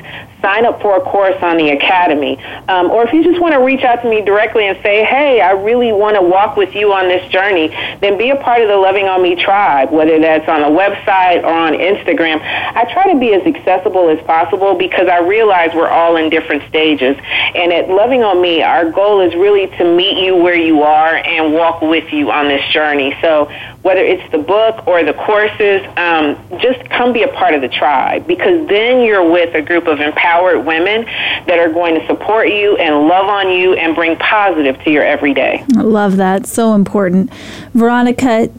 sign 0.48 0.66
up 0.66 0.82
for 0.82 0.95
a 0.95 1.02
course 1.02 1.36
on 1.41 1.58
the 1.58 1.72
Academy. 1.72 2.41
Um, 2.70 2.89
or 2.89 3.06
if 3.06 3.12
you 3.12 3.22
just 3.22 3.41
want 3.41 3.54
to 3.54 3.60
reach 3.60 3.84
out 3.84 4.02
to 4.02 4.10
me 4.10 4.22
directly 4.22 4.66
and 4.66 4.78
say, 4.82 5.04
hey, 5.04 5.41
I 5.41 5.52
really 5.52 5.91
want 5.91 6.16
to 6.16 6.22
walk 6.22 6.56
with 6.56 6.74
you 6.74 6.93
on 6.93 7.10
this 7.10 7.30
journey, 7.30 7.68
then 8.00 8.18
be 8.18 8.30
a 8.30 8.38
part 8.38 8.62
of 8.62 8.70
the 8.70 8.78
Loving 8.78 9.08
on 9.08 9.22
Me 9.22 9.36
tribe, 9.36 9.91
whether 9.91 10.20
that's 10.20 10.48
on 10.48 10.62
a 10.64 10.70
website 10.70 11.43
or 11.43 11.52
on 11.52 11.74
Instagram. 11.74 12.39
I 12.41 12.86
try 12.93 13.12
to 13.12 13.20
be 13.20 13.34
as 13.34 13.45
accessible 13.45 14.08
as 14.08 14.22
possible 14.26 14.76
because 14.76 15.10
I 15.10 15.20
realize 15.20 15.72
we're 15.76 15.89
all 15.89 16.16
in 16.16 16.30
different 16.30 16.64
stages. 16.70 17.18
And 17.20 17.74
at 17.74 17.89
Loving 17.89 18.24
on 18.24 18.41
Me, 18.41 18.64
our 18.64 18.89
goal 18.89 19.20
is 19.20 19.36
really 19.36 19.68
to 19.78 19.84
meet 19.84 20.24
you 20.24 20.38
where 20.38 20.56
you 20.56 20.84
are 20.84 21.16
and 21.18 21.54
walk 21.54 21.82
with 21.82 22.14
you 22.14 22.32
on 22.32 22.48
this 22.48 22.66
journey. 22.72 23.18
So 23.22 23.52
whether 23.82 24.02
it's 24.02 24.32
the 24.32 24.38
book 24.38 24.88
or 24.88 25.04
the 25.04 25.14
courses, 25.14 25.86
um, 25.98 26.38
just 26.62 26.89
come 26.89 27.12
be 27.12 27.24
a 27.24 27.28
part 27.30 27.54
of 27.54 27.62
the 27.62 27.70
tribe 27.70 28.26
because 28.28 28.68
then 28.70 29.02
you're 29.02 29.30
with 29.30 29.54
a 29.54 29.62
group 29.62 29.88
of 29.88 30.00
empowered 30.00 30.36
empowered 30.38 30.65
women 30.65 31.03
that 31.47 31.59
are 31.59 31.71
going 31.71 31.99
to 31.99 32.05
support 32.07 32.49
you 32.49 32.77
and 32.77 33.07
love 33.07 33.27
on 33.27 33.49
you 33.49 33.73
and 33.73 33.95
bring 33.95 34.15
positive 34.17 34.81
to 34.83 34.91
your 34.91 35.03
everyday. 35.03 35.63
I 35.75 35.81
love 35.81 36.17
that. 36.17 36.45
So 36.45 36.73
important. 36.73 37.33
Veronica, 37.73 38.49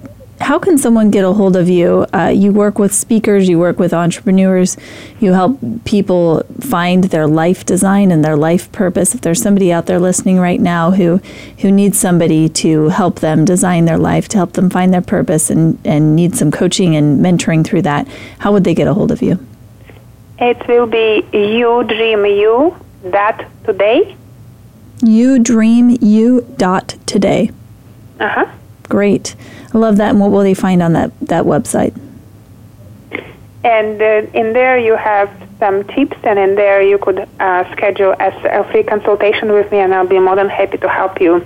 how 0.41 0.59
can 0.59 0.79
someone 0.79 1.11
get 1.11 1.25
a 1.25 1.33
hold 1.33 1.57
of 1.57 1.69
you? 1.69 2.07
Uh, 2.15 2.33
you 2.35 2.53
work 2.53 2.79
with 2.79 2.95
speakers, 2.95 3.49
you 3.49 3.59
work 3.59 3.79
with 3.81 3.93
entrepreneurs, 3.93 4.77
you 5.19 5.33
help 5.33 5.59
people 5.85 6.45
find 6.61 7.05
their 7.05 7.27
life 7.27 7.67
design 7.67 8.13
and 8.13 8.25
their 8.25 8.37
life 8.37 8.71
purpose. 8.71 9.17
If 9.17 9.21
there's 9.23 9.43
somebody 9.43 9.73
out 9.73 9.87
there 9.87 9.99
listening 9.99 10.39
right 10.39 10.61
now 10.61 10.93
who, 10.93 11.17
who 11.59 11.73
needs 11.73 11.99
somebody 11.99 12.49
to 12.51 12.89
help 12.89 13.19
them 13.19 13.45
design 13.45 13.85
their 13.85 13.99
life, 13.99 14.29
to 14.29 14.37
help 14.37 14.53
them 14.53 14.71
find 14.71 14.95
their 14.95 15.03
purpose, 15.03 15.51
and, 15.51 15.79
and 15.85 16.15
need 16.15 16.37
some 16.37 16.53
coaching 16.53 16.95
and 16.95 17.21
mentoring 17.21 17.65
through 17.65 17.83
that, 17.83 18.07
how 18.39 18.53
would 18.53 18.63
they 18.63 18.75
get 18.75 18.87
a 18.87 18.95
hold 18.95 19.11
of 19.11 19.23
you? 19.23 19.45
It 20.41 20.69
will 20.69 20.87
be 20.87 21.27
you 21.33 21.85
dream 21.85 22.25
you 22.25 22.77
dot 23.11 23.45
today. 23.65 24.17
You 25.03 25.39
dream 25.39 25.97
you 26.01 26.47
dot 26.57 26.97
today. 27.07 27.51
Uh 28.21 28.29
huh. 28.29 28.53
Great. 28.85 29.35
I 29.75 29.79
love 29.79 29.97
that. 29.97 30.11
And 30.11 30.21
what 30.21 30.31
will 30.31 30.43
they 30.43 30.55
find 30.55 30.83
on 30.83 30.93
that, 30.95 31.13
that 31.21 31.45
website? 31.45 31.99
And 33.65 34.01
uh, 34.01 34.31
in 34.33 34.53
there 34.53 34.79
you 34.79 34.97
have 34.97 35.31
some 35.59 35.85
tips, 35.85 36.17
and 36.23 36.39
in 36.39 36.55
there 36.55 36.81
you 36.81 36.99
could 36.99 37.29
uh, 37.41 37.71
schedule 37.73 38.15
a, 38.19 38.61
a 38.61 38.71
free 38.71 38.85
consultation 38.85 39.53
with 39.53 39.71
me, 39.73 39.79
and 39.79 39.93
I'll 39.93 40.07
be 40.07 40.21
more 40.21 40.37
than 40.37 40.49
happy 40.49 40.79
to 40.79 40.89
help 40.89 41.21
you 41.21 41.45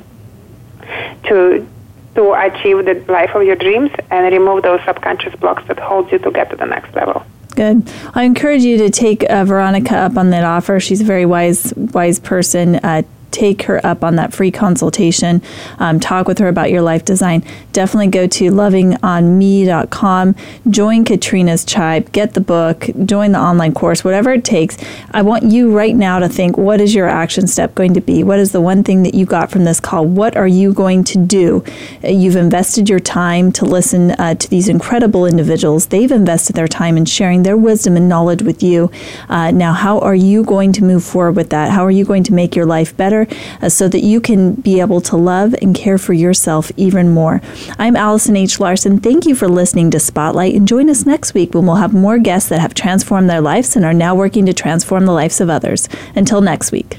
to 1.25 1.67
to 2.15 2.33
achieve 2.35 2.85
the 2.85 3.03
life 3.11 3.35
of 3.35 3.43
your 3.43 3.57
dreams 3.57 3.91
and 4.11 4.31
remove 4.31 4.63
those 4.63 4.81
subconscious 4.85 5.35
blocks 5.37 5.67
that 5.67 5.79
hold 5.79 6.13
you 6.13 6.19
to 6.19 6.31
get 6.31 6.51
to 6.51 6.57
the 6.57 6.67
next 6.67 6.95
level. 6.95 7.25
Good. 7.63 7.89
I 8.13 8.25
encourage 8.25 8.63
you 8.63 8.77
to 8.79 8.91
take 8.91 9.23
uh, 9.31 9.45
Veronica 9.45 9.97
up 9.97 10.17
on 10.17 10.31
that 10.31 10.43
offer. 10.43 10.81
She's 10.81 11.01
a 11.01 11.05
very 11.05 11.25
wise, 11.25 11.73
wise 11.77 12.19
person. 12.19 12.75
Uh, 12.75 13.05
take 13.33 13.63
her 13.63 13.85
up 13.85 14.05
on 14.05 14.17
that 14.17 14.33
free 14.33 14.51
consultation, 14.51 15.43
um, 15.79 15.99
talk 15.99 16.29
with 16.29 16.39
her 16.39 16.49
about 16.49 16.71
your 16.71 16.83
life 16.83 17.05
design, 17.05 17.43
definitely 17.73 18.09
go 18.09 18.27
to 18.27 18.51
lovingonme.com, 18.51 20.35
join 20.71 21.05
Katrina's 21.05 21.65
tribe, 21.65 22.13
get 22.13 22.35
the 22.35 22.41
book, 22.41 22.89
join 23.05 23.33
the 23.33 23.39
online 23.41 23.75
course, 23.75 24.05
whatever 24.05 24.33
it 24.33 24.45
takes. 24.45 24.77
I 25.11 25.23
want 25.23 25.45
you 25.45 25.73
right 25.73 25.97
now 25.97 26.19
to 26.19 26.29
think 26.29 26.57
what 26.57 26.81
is 26.81 26.95
your 26.95 27.09
action 27.09 27.47
step 27.47 27.75
going 27.75 27.95
to 27.95 28.01
be? 28.01 28.23
What 28.23 28.39
is 28.39 28.53
the 28.53 28.61
one 28.61 28.85
thing 28.85 29.03
that 29.03 29.15
you 29.15 29.27
got 29.27 29.51
from 29.51 29.65
this 29.65 29.81
call? 29.81 30.07
What 30.07 30.37
are 30.37 30.47
you 30.47 30.73
going 30.73 31.05
to 31.05 31.19
do? 31.19 31.65
You've 32.03 32.37
invested 32.37 32.89
your 32.89 33.01
time 33.01 33.53
to 33.53 33.65
listen 33.65 34.13
uh, 34.13 34.35
to 34.35 34.51
these 34.51 34.69
incredible 34.69 35.27
individuals. 35.27 35.87
They've 35.87 36.13
invested 36.13 36.55
their 36.55 36.69
time 36.69 36.97
in 36.97 37.05
sharing 37.05 37.43
their 37.43 37.57
wisdom 37.57 37.97
and 37.97 38.09
knowledge 38.09 38.43
with 38.43 38.63
you. 38.63 38.91
Uh, 39.29 39.51
now, 39.51 39.73
how 39.73 39.99
are 40.01 40.15
you 40.15 40.45
going 40.45 40.73
to 40.75 40.85
move 40.85 41.05
forward 41.05 41.37
with 41.37 41.51
that? 41.51 41.71
How 41.71 41.85
are 41.85 41.91
you 41.91 42.05
going 42.05 42.25
to 42.25 42.35
make 42.35 42.55
your 42.55 42.67
life 42.67 42.97
better? 42.97 43.22
Uh, 43.61 43.69
so 43.69 43.89
that 43.89 44.01
you 44.01 44.21
can 44.21 44.55
be 44.55 44.81
able 44.81 45.01
to 45.03 45.17
love 45.17 45.55
and 45.63 45.75
care 45.75 45.99
for 45.99 46.13
yourself 46.13 46.71
even 46.77 47.11
more. 47.11 47.41
I'm 47.79 47.97
Allison 47.97 48.37
H. 48.37 48.61
Larson. 48.61 49.01
Thank 49.01 49.27
you 49.27 49.35
for 49.35 49.49
listening 49.49 49.91
to 49.93 50.01
Spotlight 50.01 50.55
and 50.55 50.67
join 50.67 50.89
us 50.89 51.07
next 51.07 51.35
week 51.35 51.55
when 51.55 51.67
we'll 51.67 51.77
have 51.77 51.93
more 51.93 52.19
guests 52.19 52.49
that 52.49 52.61
have 52.61 52.75
transformed 52.75 53.29
their 53.29 53.41
lives 53.41 53.77
and 53.77 53.85
are 53.85 53.95
now 53.95 54.15
working 54.15 54.47
to 54.47 54.53
transform 54.53 55.07
the 55.07 55.13
lives 55.13 55.41
of 55.41 55.51
others. 55.51 55.89
Until 56.15 56.41
next 56.41 56.73
week. 56.73 56.99